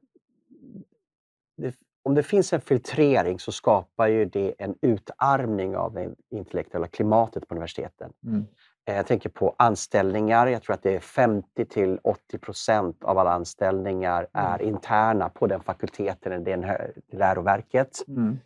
det, 1.57 1.75
om 2.03 2.15
det 2.15 2.23
finns 2.23 2.53
en 2.53 2.61
filtrering 2.61 3.39
så 3.39 3.53
skapar 3.53 4.07
ju 4.07 4.25
det 4.25 4.55
en 4.59 4.75
utarmning 4.81 5.77
av 5.77 5.95
det 5.95 6.15
intellektuella 6.31 6.89
klimatet 6.89 7.49
på 7.49 7.55
universiteten. 7.55 8.13
Mm. 8.27 8.47
Eh, 8.85 8.97
jag 8.97 9.07
tänker 9.07 9.29
på 9.29 9.55
anställningar. 9.59 10.47
Jag 10.47 10.63
tror 10.63 10.75
att 10.75 10.83
det 10.83 10.95
är 10.95 11.01
50 11.01 11.65
till 11.65 11.99
80 12.03 12.39
procent 12.39 13.05
av 13.05 13.19
alla 13.19 13.33
anställningar 13.33 14.27
är 14.33 14.61
mm. 14.61 14.75
interna 14.75 15.29
på 15.29 15.47
den 15.47 15.61
fakulteten, 15.61 16.45
det 16.45 16.93
läroverket. 17.13 18.05
Mm. 18.09 18.39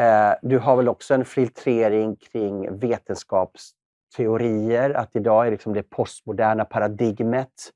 Eh, 0.00 0.32
du 0.42 0.58
har 0.58 0.76
väl 0.76 0.88
också 0.88 1.14
en 1.14 1.24
filtrering 1.24 2.16
kring 2.16 2.78
vetenskapsteorier, 2.78 4.90
att 4.90 5.16
idag 5.16 5.46
är 5.46 5.50
liksom 5.50 5.72
det 5.72 5.82
postmoderna 5.82 6.64
paradigmet 6.64 7.70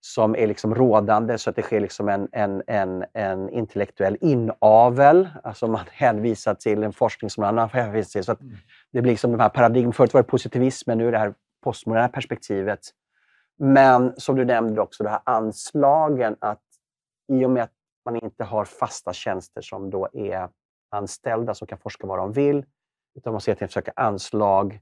som 0.00 0.36
är 0.36 0.46
liksom 0.46 0.74
rådande 0.74 1.38
så 1.38 1.50
att 1.50 1.56
det 1.56 1.62
sker 1.62 1.80
liksom 1.80 2.08
en, 2.08 2.28
en, 2.32 2.62
en, 2.66 3.04
en 3.12 3.50
intellektuell 3.50 4.16
inavel. 4.20 5.28
Alltså 5.42 5.66
man 5.66 5.84
hänvisar 5.92 6.54
till 6.54 6.82
en 6.82 6.92
forskning 6.92 7.30
som 7.30 7.42
någon 7.42 7.48
annan 7.48 7.68
hänvisar 7.68 8.10
till. 8.10 8.24
Så 8.24 8.32
att 8.32 8.40
mm. 8.40 8.56
Det 8.92 9.02
blir 9.02 9.12
liksom 9.12 9.32
de 9.32 9.40
här 9.40 9.48
paradigmen. 9.48 9.92
Förut 9.92 10.14
var 10.14 10.22
det 10.22 10.28
positivismen, 10.28 10.98
nu 10.98 11.08
är 11.08 11.12
det 11.12 11.18
här 11.18 11.34
postmoderna 11.64 12.08
perspektivet. 12.08 12.80
Men 13.58 14.14
som 14.16 14.36
du 14.36 14.44
nämnde 14.44 14.80
också, 14.80 15.04
de 15.04 15.10
här 15.10 15.20
anslagen, 15.24 16.36
att 16.40 16.62
i 17.32 17.44
och 17.44 17.50
med 17.50 17.62
att 17.62 17.72
man 18.04 18.16
inte 18.16 18.44
har 18.44 18.64
fasta 18.64 19.12
tjänster 19.12 19.60
som 19.60 19.90
då 19.90 20.08
är 20.12 20.48
anställda 20.90 21.54
som 21.54 21.66
kan 21.66 21.78
forska 21.78 22.06
vad 22.06 22.18
de 22.18 22.32
vill, 22.32 22.64
utan 23.14 23.32
man 23.32 23.40
ser 23.40 23.54
till 23.54 23.64
att 23.64 23.70
försöka 23.70 23.92
anslag 23.96 24.80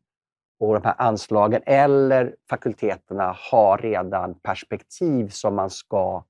och 0.59 0.75
de 0.75 0.85
här 0.85 0.95
anslagen 0.99 1.63
eller 1.67 2.35
fakulteterna 2.51 3.37
har 3.51 3.79
redan 3.79 4.35
perspektiv 4.35 5.29
som 5.29 5.55
man 5.55 5.71
ska 5.71 6.25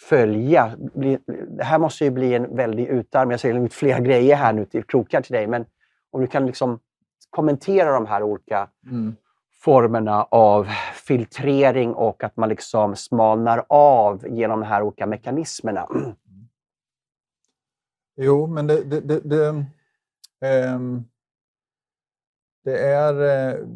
följa. 0.00 0.76
Det 1.48 1.64
här 1.64 1.78
måste 1.78 2.04
ju 2.04 2.10
bli 2.10 2.34
en 2.34 2.56
väldig 2.56 2.86
utarmning. 2.86 3.30
Jag 3.30 3.40
säger 3.40 3.64
ut 3.64 3.74
flera 3.74 4.00
grejer 4.00 4.36
här 4.36 4.52
nu 4.52 4.64
till 4.64 4.84
krokar 4.84 5.20
till 5.20 5.32
dig, 5.32 5.46
men 5.46 5.66
om 6.10 6.20
du 6.20 6.26
kan 6.26 6.46
liksom 6.46 6.78
kommentera 7.30 7.92
de 7.92 8.06
här 8.06 8.22
olika 8.22 8.68
mm. 8.90 9.16
formerna 9.62 10.22
av 10.22 10.68
filtrering 11.06 11.94
och 11.94 12.24
att 12.24 12.36
man 12.36 12.48
liksom 12.48 12.96
smalnar 12.96 13.64
av 13.68 14.28
genom 14.28 14.60
de 14.60 14.66
här 14.66 14.82
olika 14.82 15.06
mekanismerna. 15.06 15.88
Jo, 18.24 18.46
men 18.46 18.66
det, 18.66 18.84
det, 18.84 19.00
det, 19.00 19.20
det, 19.20 19.48
um, 20.74 21.04
det 22.64 22.78
är... 22.78 23.50
Eh, 23.50 23.66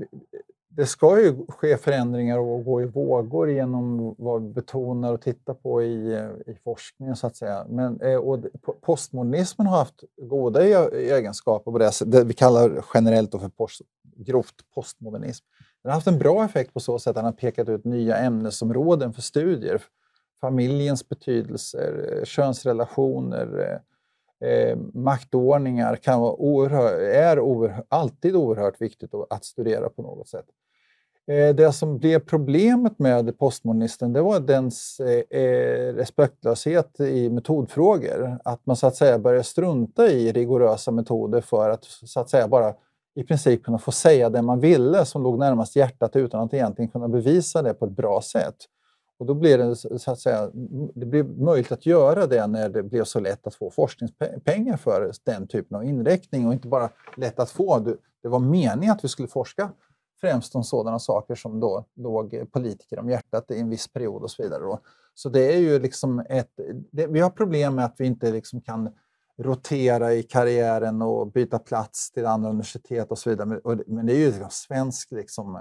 det 0.76 0.86
ska 0.86 1.20
ju 1.20 1.47
ske 1.49 1.76
förändringar 1.76 2.38
och 2.38 2.64
gå 2.64 2.82
i 2.82 2.86
vågor 2.86 3.51
genom 3.51 4.14
vad 4.18 4.42
vi 4.42 4.49
betonar 4.49 5.12
och 5.12 5.20
tittar 5.20 5.55
på 5.55 5.82
i, 5.82 6.14
eh, 6.14 6.53
i 6.53 6.59
forskningen. 6.64 7.16
så 7.16 7.26
att 7.26 7.36
säga. 7.36 7.66
Men, 7.68 8.01
eh, 8.01 8.16
och 8.16 8.38
postmodernismen 8.80 9.66
har 9.66 9.78
haft 9.78 10.05
goda 10.16 10.64
e-, 10.68 10.90
egenskaper 10.92 11.72
på 11.72 11.78
det, 11.78 11.90
det 12.07 12.24
vi 12.24 12.34
kallar 12.34 12.84
generellt 12.94 13.30
för 13.30 13.49
post, 13.49 13.82
grovt 14.16 14.55
postmodernism. 14.74 15.44
Den 15.82 15.90
har 15.90 15.94
haft 15.94 16.07
en 16.07 16.18
bra 16.18 16.44
effekt 16.44 16.74
på 16.74 16.80
så 16.80 16.99
sätt 16.99 17.11
att 17.11 17.14
den 17.14 17.24
har 17.24 17.32
pekat 17.32 17.68
ut 17.68 17.84
nya 17.84 18.16
ämnesområden 18.16 19.12
för 19.12 19.22
studier. 19.22 19.82
Familjens 20.40 21.09
betydelser, 21.09 22.20
könsrelationer, 22.24 23.80
eh, 24.45 24.78
maktordningar 24.95 25.97
kan 25.97 26.20
vara 26.20 26.32
oerhör, 26.32 27.01
är 27.01 27.41
oerhör, 27.41 27.84
alltid 27.89 28.37
oerhört 28.37 28.80
viktigt 28.80 29.11
att 29.30 29.45
studera 29.45 29.89
på 29.89 30.03
något 30.03 30.28
sätt. 30.28 30.47
Eh, 31.30 31.55
det 31.55 31.72
som 31.72 31.99
blev 31.99 32.18
problemet 32.18 32.99
med 32.99 33.39
postmodernisten 33.39 34.12
det 34.12 34.22
var 34.22 34.41
dens 34.41 35.01
eh, 35.01 35.41
eh, 35.41 35.95
respektlöshet 35.95 37.01
i 37.01 37.30
metodfrågor. 37.30 38.39
Att 38.45 38.66
man 38.66 38.76
så 38.76 38.87
att 38.87 38.97
säga 38.97 39.18
började 39.18 39.45
strunta 39.45 40.09
i 40.09 40.32
rigorösa 40.32 40.91
metoder 40.91 41.41
för 41.41 41.70
att 41.70 41.84
så 41.84 42.20
att 42.20 42.30
säga 42.30 42.49
bara 42.49 42.74
i 43.14 43.22
princip 43.22 43.64
kunna 43.64 43.78
få 43.78 43.93
säga 43.93 44.30
det 44.30 44.43
man 44.43 44.61
ville 44.61 45.05
som 45.05 45.22
låg 45.22 45.39
närmast 45.39 45.76
hjärtat 45.76 46.16
utan 46.16 46.41
att 46.41 46.55
egentligen 46.55 46.91
kunna 46.91 47.09
bevisa 47.09 47.62
det 47.62 47.74
på 47.74 47.84
ett 47.84 47.97
bra 47.97 48.22
sätt. 48.22 48.57
Och 49.18 49.26
då 49.26 49.34
blev 49.34 49.58
det, 49.58 49.76
så 49.76 50.10
att 50.10 50.20
säga, 50.20 50.50
det 50.94 51.06
blev 51.06 51.38
möjligt 51.38 51.72
att 51.72 51.86
göra 51.86 52.26
det 52.26 52.46
när 52.46 52.68
det 52.68 52.82
blev 52.82 53.04
så 53.04 53.20
lätt 53.20 53.46
att 53.46 53.54
få 53.54 53.70
forskningspengar 53.70 54.76
för 54.76 55.12
den 55.24 55.46
typen 55.46 55.76
av 55.76 55.84
inriktning 55.84 56.46
och 56.46 56.52
inte 56.52 56.68
bara 56.68 56.90
lätt 57.16 57.38
att 57.38 57.50
få. 57.50 57.78
Det 58.22 58.28
var 58.28 58.38
meningen 58.38 58.92
att 58.92 59.04
vi 59.04 59.08
skulle 59.08 59.28
forska 59.28 59.70
främst 60.20 60.54
om 60.54 60.64
sådana 60.64 60.98
saker 60.98 61.34
som 61.34 61.60
då 61.60 61.84
låg 61.94 62.52
politiker 62.52 62.98
om 62.98 63.10
hjärtat 63.10 63.50
i 63.50 63.60
en 63.60 63.70
viss 63.70 63.92
period 63.92 64.22
och 64.22 64.30
så 64.30 64.42
vidare. 64.42 64.62
Då. 64.62 64.80
Så 65.14 65.28
det 65.28 65.54
är 65.54 65.58
ju 65.58 65.78
liksom 65.78 66.24
ett... 66.28 66.50
Det, 66.90 67.06
vi 67.06 67.20
har 67.20 67.30
problem 67.30 67.74
med 67.74 67.84
att 67.84 67.94
vi 67.98 68.06
inte 68.06 68.32
liksom 68.32 68.60
kan 68.60 68.90
rotera 69.38 70.14
i 70.14 70.22
karriären 70.22 71.02
och 71.02 71.32
byta 71.32 71.58
plats 71.58 72.10
till 72.10 72.26
andra 72.26 72.50
universitet 72.50 73.10
och 73.10 73.18
så 73.18 73.30
vidare. 73.30 73.46
Men, 73.46 73.82
men 73.86 74.06
det 74.06 74.12
är 74.12 74.18
ju 74.18 74.26
liksom 74.26 74.50
svensk... 74.50 75.12
Liksom, 75.12 75.58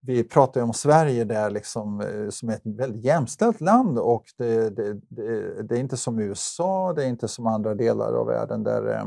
vi 0.00 0.24
pratar 0.24 0.60
ju 0.60 0.64
om 0.64 0.74
Sverige 0.74 1.24
där 1.24 1.50
liksom, 1.50 2.00
eh, 2.00 2.28
som 2.30 2.48
är 2.48 2.52
ett 2.52 2.62
väldigt 2.64 3.04
jämställt 3.04 3.60
land 3.60 3.98
och 3.98 4.24
det, 4.36 4.70
det, 4.76 4.94
det, 5.08 5.62
det 5.62 5.76
är 5.76 5.80
inte 5.80 5.96
som 5.96 6.18
USA, 6.18 6.92
det 6.92 7.04
är 7.04 7.08
inte 7.08 7.28
som 7.28 7.46
andra 7.46 7.74
delar 7.74 8.12
av 8.12 8.26
världen 8.26 8.64
där 8.64 8.94
eh, 8.94 9.04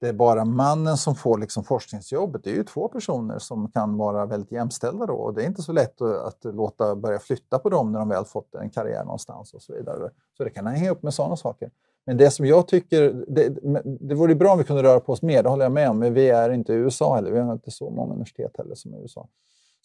det 0.00 0.08
är 0.08 0.12
bara 0.12 0.44
mannen 0.44 0.96
som 0.96 1.14
får 1.14 1.38
liksom 1.38 1.64
forskningsjobbet. 1.64 2.44
Det 2.44 2.50
är 2.50 2.54
ju 2.54 2.64
två 2.64 2.88
personer 2.88 3.38
som 3.38 3.70
kan 3.70 3.96
vara 3.96 4.26
väldigt 4.26 4.52
jämställda 4.52 5.06
då 5.06 5.14
och 5.14 5.34
det 5.34 5.42
är 5.42 5.46
inte 5.46 5.62
så 5.62 5.72
lätt 5.72 6.00
att, 6.00 6.44
låta 6.44 6.96
börja 6.96 7.18
flytta 7.18 7.58
på 7.58 7.68
dem 7.68 7.92
när 7.92 7.98
de 7.98 8.08
väl 8.08 8.24
fått 8.24 8.54
en 8.54 8.70
karriär 8.70 9.04
någonstans 9.04 9.54
och 9.54 9.62
så 9.62 9.74
vidare. 9.74 10.10
Så 10.36 10.44
det 10.44 10.50
kan 10.50 10.66
hänga 10.66 10.90
upp 10.90 11.02
med 11.02 11.14
sådana 11.14 11.36
saker. 11.36 11.70
Men 12.06 12.16
det 12.16 12.30
som 12.30 12.46
jag 12.46 12.68
tycker, 12.68 13.24
det, 13.28 13.48
det 13.84 14.14
vore 14.14 14.34
bra 14.34 14.52
om 14.52 14.58
vi 14.58 14.64
kunde 14.64 14.82
röra 14.82 15.00
på 15.00 15.12
oss 15.12 15.22
mer, 15.22 15.42
det 15.42 15.48
håller 15.48 15.64
jag 15.64 15.72
med 15.72 15.90
om, 15.90 15.98
men 15.98 16.14
vi 16.14 16.30
är 16.30 16.50
inte 16.50 16.72
i 16.72 16.76
USA 16.76 17.14
heller. 17.14 17.30
Vi 17.30 17.38
har 17.38 17.52
inte 17.52 17.70
så 17.70 17.90
många 17.90 18.12
universitet 18.12 18.56
heller 18.58 18.74
som 18.74 18.94
i 18.94 18.98
USA. 18.98 19.28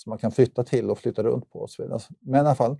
Som 0.04 0.10
man 0.10 0.18
kan 0.18 0.32
flytta 0.32 0.64
till 0.64 0.89
och 0.89 0.97
flytta 0.99 1.24
runt 1.24 1.51
på 1.51 1.60
och 1.60 1.70
så 1.70 1.82
vidare. 1.82 1.93
Alltså, 1.93 2.14
men 2.20 2.36
i 2.36 2.39
alla 2.39 2.56
fall, 2.56 2.78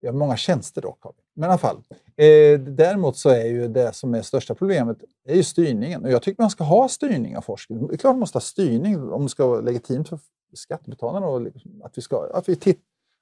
vi 0.00 0.08
har 0.08 0.14
många 0.14 0.36
tjänster 0.36 0.82
dock. 0.82 1.04
Har 1.04 1.12
vi. 1.16 1.22
Men 1.34 1.48
i 1.48 1.50
alla 1.50 1.58
fall. 1.58 1.76
Eh, 2.16 2.60
däremot 2.60 3.16
så 3.16 3.28
är 3.28 3.46
ju 3.46 3.68
det 3.68 3.92
som 3.92 4.14
är 4.14 4.22
största 4.22 4.54
problemet 4.54 4.98
är 5.24 5.34
ju 5.34 5.42
styrningen. 5.42 6.04
Och 6.04 6.10
jag 6.10 6.22
tycker 6.22 6.42
man 6.42 6.50
ska 6.50 6.64
ha 6.64 6.88
styrning 6.88 7.36
av 7.36 7.40
forskning. 7.40 7.86
Det 7.86 7.94
är 7.94 7.98
klart 7.98 8.12
man 8.12 8.20
måste 8.20 8.36
ha 8.36 8.40
styrning 8.40 9.12
om 9.12 9.22
det 9.22 9.28
ska 9.28 9.46
vara 9.46 9.60
legitimt 9.60 10.08
för 10.08 10.18
skattebetalarna. 10.54 11.26
Och 11.26 11.40
liksom 11.40 11.82
att, 11.84 11.98
vi 11.98 12.02
ska, 12.02 12.30
att, 12.34 12.48
vi 12.48 12.56
titt, 12.56 12.80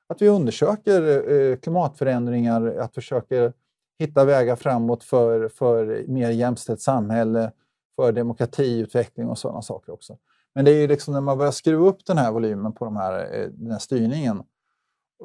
att 0.09 0.23
vi 0.23 0.29
undersöker 0.29 1.33
eh, 1.33 1.57
klimatförändringar, 1.57 2.67
att 2.67 2.91
vi 2.91 2.95
försöker 2.95 3.53
hitta 3.99 4.25
vägar 4.25 4.57
framåt 4.57 5.05
för, 5.05 5.49
för 5.49 6.05
mer 6.09 6.31
jämställt 6.31 6.81
samhälle, 6.81 7.53
för 7.97 8.13
demokratiutveckling 8.13 9.29
och 9.29 9.39
sådana 9.39 9.63
saker 9.63 9.93
också. 9.93 10.19
Men 10.55 10.65
det 10.65 10.71
är 10.71 10.81
ju 10.81 10.87
liksom 10.87 11.15
när 11.15 11.21
man 11.21 11.39
börjar 11.39 11.53
skruva 11.53 11.87
upp 11.87 12.07
den 12.07 12.19
här 12.19 12.33
volymen 12.33 12.73
på 12.73 12.85
de 12.85 12.97
här, 12.97 13.35
eh, 13.35 13.49
den 13.49 13.71
här 13.71 13.79
styrningen 13.79 14.43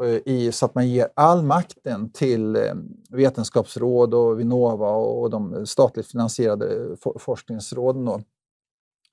eh, 0.03 0.21
i, 0.25 0.51
så 0.51 0.65
att 0.65 0.75
man 0.75 0.89
ger 0.89 1.09
all 1.13 1.43
makten 1.43 2.11
till 2.11 2.55
eh, 2.55 2.73
vetenskapsråd 3.09 4.13
och 4.13 4.39
Vinnova 4.39 4.89
och 4.89 5.29
de 5.29 5.65
statligt 5.65 6.07
finansierade 6.07 6.97
forskningsråden. 7.19 8.05
Då. 8.05 8.21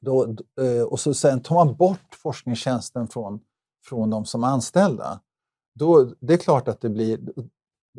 Då, 0.00 0.36
och 0.88 1.00
så 1.00 1.14
sen 1.14 1.42
tar 1.42 1.54
man 1.54 1.76
bort 1.76 2.14
forskningstjänsten 2.14 3.08
från, 3.08 3.40
från 3.84 4.10
de 4.10 4.24
som 4.24 4.44
är 4.44 4.48
anställda. 4.48 5.20
Då, 5.74 6.04
det 6.20 6.32
är 6.32 6.38
klart 6.38 6.68
att 6.68 6.80
det 6.80 6.88
blir... 6.88 7.20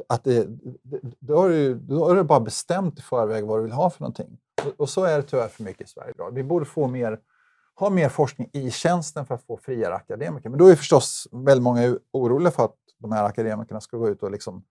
Att 0.09 0.23
det, 0.23 0.47
då, 1.19 1.37
har 1.37 1.49
du, 1.49 1.75
då 1.75 2.05
har 2.05 2.15
du 2.15 2.23
bara 2.23 2.39
bestämt 2.39 2.99
i 2.99 3.01
förväg 3.01 3.45
vad 3.45 3.59
du 3.59 3.63
vill 3.63 3.71
ha 3.71 3.89
för 3.89 4.01
någonting. 4.01 4.37
Och, 4.65 4.81
och 4.81 4.89
så 4.89 5.03
är 5.03 5.17
det 5.17 5.23
tyvärr 5.23 5.47
för 5.47 5.63
mycket 5.63 5.87
i 5.87 5.89
Sverige 5.89 6.11
idag. 6.15 6.31
Vi 6.33 6.43
borde 6.43 6.65
få 6.65 6.87
mer 6.87 7.19
ha 7.79 7.89
mer 7.89 8.09
forskning 8.09 8.49
i 8.53 8.71
tjänsten 8.71 9.25
för 9.25 9.35
att 9.35 9.43
få 9.43 9.57
friare 9.57 9.95
akademiker. 9.95 10.49
Men 10.49 10.59
då 10.59 10.67
är 10.67 10.75
förstås 10.75 11.27
väldigt 11.31 11.63
många 11.63 11.97
oroliga 12.11 12.51
för 12.51 12.65
att 12.65 12.75
de 12.97 13.11
här 13.11 13.23
akademikerna 13.23 13.81
ska 13.81 13.97
gå 13.97 14.09
ut 14.09 14.23
och 14.23 14.31
liksom 14.31 14.63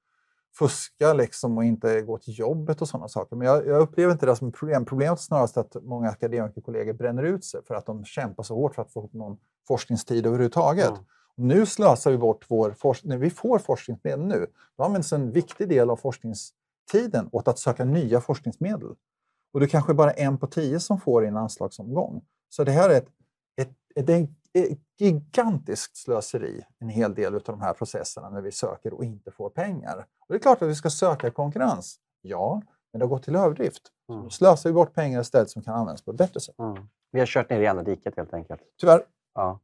fuska 0.58 1.12
liksom 1.12 1.58
och 1.58 1.64
inte 1.64 2.02
gå 2.02 2.18
till 2.18 2.38
jobbet 2.38 2.82
och 2.82 2.88
sådana 2.88 3.08
saker. 3.08 3.36
Men 3.36 3.46
jag, 3.46 3.66
jag, 3.66 3.80
upplever 3.80 4.12
inte 4.12 4.26
det 4.26 4.36
som 4.36 4.48
ett 4.48 4.54
problem. 4.54 4.84
Problemet 4.84 5.18
är 5.18 5.22
snarast 5.22 5.56
att 5.56 5.76
många 5.82 6.08
akademikerkollegor 6.08 6.92
bränner 6.92 7.22
ut 7.22 7.44
sig 7.44 7.60
för 7.64 7.74
att 7.74 7.86
de 7.86 8.04
kämpar 8.04 8.42
så 8.42 8.54
hårt 8.54 8.74
för 8.74 8.82
att 8.82 8.92
få 8.92 9.00
ihop 9.00 9.12
någon 9.12 9.38
forskningstid 9.68 10.26
överhuvudtaget. 10.26 10.88
Mm. 10.88 11.00
Nu 11.36 11.66
slösar 11.66 12.10
vi 12.10 12.18
bort 12.18 12.44
vår 12.48 12.70
forskning. 12.70 13.10
När 13.10 13.18
vi 13.18 13.30
får 13.30 13.58
forskningsmedel 13.58 14.20
nu, 14.20 14.46
då 14.76 14.84
används 14.84 15.12
en 15.12 15.32
viktig 15.32 15.68
del 15.68 15.90
av 15.90 15.96
forskningstiden 15.96 17.28
åt 17.32 17.48
att 17.48 17.58
söka 17.58 17.84
nya 17.84 18.20
forskningsmedel. 18.20 18.88
Och 19.52 19.60
det 19.60 19.66
är 19.66 19.68
kanske 19.68 19.94
bara 19.94 20.10
en 20.10 20.38
på 20.38 20.46
tio 20.46 20.80
som 20.80 21.00
får 21.00 21.24
i 21.24 21.28
en 21.28 21.36
anslagsomgång. 21.36 22.22
Så 22.48 22.64
det 22.64 22.72
här 22.72 22.90
är 22.90 22.94
ett, 22.94 23.08
ett, 23.56 23.70
ett, 23.94 24.30
ett 24.52 24.78
gigantiskt 24.98 25.96
slöseri, 25.96 26.64
en 26.78 26.88
hel 26.88 27.14
del 27.14 27.34
av 27.34 27.42
de 27.42 27.60
här 27.60 27.72
processerna 27.72 28.30
när 28.30 28.40
vi 28.40 28.52
söker 28.52 28.94
och 28.94 29.04
inte 29.04 29.30
får 29.30 29.50
pengar. 29.50 29.96
Och 29.98 30.26
det 30.28 30.34
är 30.34 30.38
klart 30.38 30.62
att 30.62 30.68
vi 30.68 30.74
ska 30.74 30.90
söka 30.90 31.30
konkurrens, 31.30 31.96
ja, 32.22 32.62
men 32.92 32.98
det 32.98 33.04
har 33.04 33.10
gått 33.10 33.22
till 33.22 33.36
överdrift. 33.36 33.82
Mm. 34.08 34.22
då 34.22 34.30
slösar 34.30 34.70
vi 34.70 34.74
bort 34.74 34.94
pengar 34.94 35.20
istället 35.20 35.50
som 35.50 35.62
kan 35.62 35.74
användas 35.74 36.02
på 36.02 36.10
ett 36.10 36.16
bättre 36.16 36.40
sätt. 36.40 36.58
Mm. 36.58 36.88
Vi 37.12 37.18
har 37.18 37.26
kört 37.26 37.50
ner 37.50 37.60
i 37.60 37.66
andra 37.66 37.82
diket 37.82 38.16
helt 38.16 38.34
enkelt. 38.34 38.60
Tyvärr. 38.80 39.02
Ja. 39.34 39.60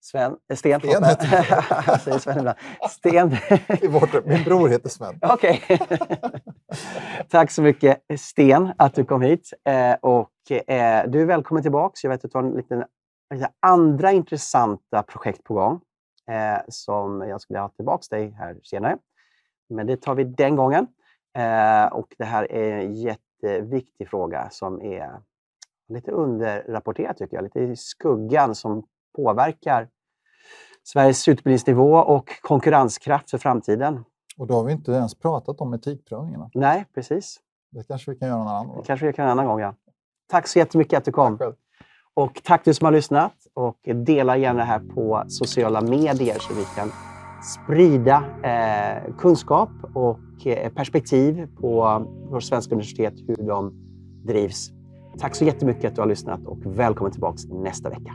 Sven, 0.00 0.36
eh, 0.50 0.56
Sten, 0.56 0.80
Sten 0.80 1.04
heter 1.04 1.98
säger 1.98 2.18
Sven 2.18 2.38
ibland. 2.38 2.58
Sten. 2.90 3.36
Min 4.24 4.44
bror 4.44 4.68
heter 4.68 4.88
Sven. 4.88 5.18
Okej. 5.22 5.62
Tack 7.28 7.50
så 7.50 7.62
mycket 7.62 8.02
Sten 8.18 8.72
att 8.78 8.94
du 8.94 9.04
kom 9.04 9.22
hit. 9.22 9.52
Eh, 9.64 9.94
och, 10.00 10.50
eh, 10.50 11.10
du 11.10 11.20
är 11.22 11.26
välkommen 11.26 11.62
tillbaka. 11.62 11.94
Jag 12.02 12.10
vet 12.10 12.24
att 12.24 12.32
du 12.32 12.38
har 12.38 12.44
en 12.44 12.50
liten, 12.50 12.84
lite 13.34 13.50
andra 13.60 14.12
intressanta 14.12 15.02
projekt 15.02 15.44
på 15.44 15.54
gång 15.54 15.80
eh, 16.30 16.60
som 16.68 17.28
jag 17.28 17.40
skulle 17.40 17.58
ha 17.58 17.68
tillbaka 17.68 18.16
dig 18.16 18.30
här 18.30 18.56
senare. 18.62 18.98
Men 19.68 19.86
det 19.86 19.96
tar 19.96 20.14
vi 20.14 20.24
den 20.24 20.56
gången. 20.56 20.86
Eh, 21.38 21.86
och 21.92 22.14
Det 22.18 22.24
här 22.24 22.52
är 22.52 22.72
en 22.72 22.94
jätteviktig 22.94 24.08
fråga 24.08 24.50
som 24.50 24.82
är 24.82 25.20
lite 25.88 26.10
underrapporterad 26.10 27.16
tycker 27.16 27.36
jag. 27.36 27.44
Lite 27.44 27.60
i 27.60 27.76
skuggan 27.76 28.54
som 28.54 28.86
påverkar 29.18 29.88
Sveriges 30.84 31.28
utbildningsnivå 31.28 31.94
och 31.94 32.30
konkurrenskraft 32.42 33.30
för 33.30 33.38
framtiden. 33.38 34.04
Och 34.38 34.46
då 34.46 34.54
har 34.54 34.64
vi 34.64 34.72
inte 34.72 34.92
ens 34.92 35.14
pratat 35.14 35.60
om 35.60 35.74
etikprövningarna. 35.74 36.50
Nej, 36.54 36.86
precis. 36.94 37.40
Det 37.70 37.88
kanske 37.88 38.10
vi 38.10 38.18
kan 38.18 38.28
göra 38.28 38.38
någon 38.38 38.48
annan 38.48 38.66
gång. 38.66 38.76
Det 38.76 38.86
kanske 38.86 39.06
vi 39.06 39.12
kan 39.12 39.24
en 39.24 39.30
annan 39.30 39.46
gång, 39.46 39.60
ja. 39.60 39.74
Tack 40.30 40.46
så 40.46 40.58
jättemycket 40.58 40.98
att 40.98 41.04
du 41.04 41.12
kom. 41.12 41.38
Tack 41.38 41.54
och 42.14 42.40
tack 42.44 42.64
du 42.64 42.74
som 42.74 42.84
har 42.84 42.92
lyssnat. 42.92 43.32
Och 43.54 43.78
dela 44.06 44.36
gärna 44.36 44.58
det 44.58 44.64
här 44.64 44.78
på 44.94 45.24
sociala 45.28 45.80
medier 45.80 46.38
så 46.38 46.54
vi 46.54 46.64
kan 46.76 46.92
sprida 47.42 48.24
eh, 48.42 49.14
kunskap 49.18 49.70
och 49.94 50.46
eh, 50.46 50.72
perspektiv 50.72 51.48
på 51.60 51.70
våra 52.30 52.40
svenska 52.40 52.74
universitet, 52.74 53.14
hur 53.28 53.36
de 53.36 53.72
drivs. 54.26 54.70
Tack 55.18 55.34
så 55.34 55.44
jättemycket 55.44 55.84
att 55.84 55.94
du 55.94 56.00
har 56.00 56.08
lyssnat 56.08 56.46
och 56.46 56.58
välkommen 56.64 57.12
tillbaka 57.12 57.38
nästa 57.48 57.90
vecka. 57.90 58.14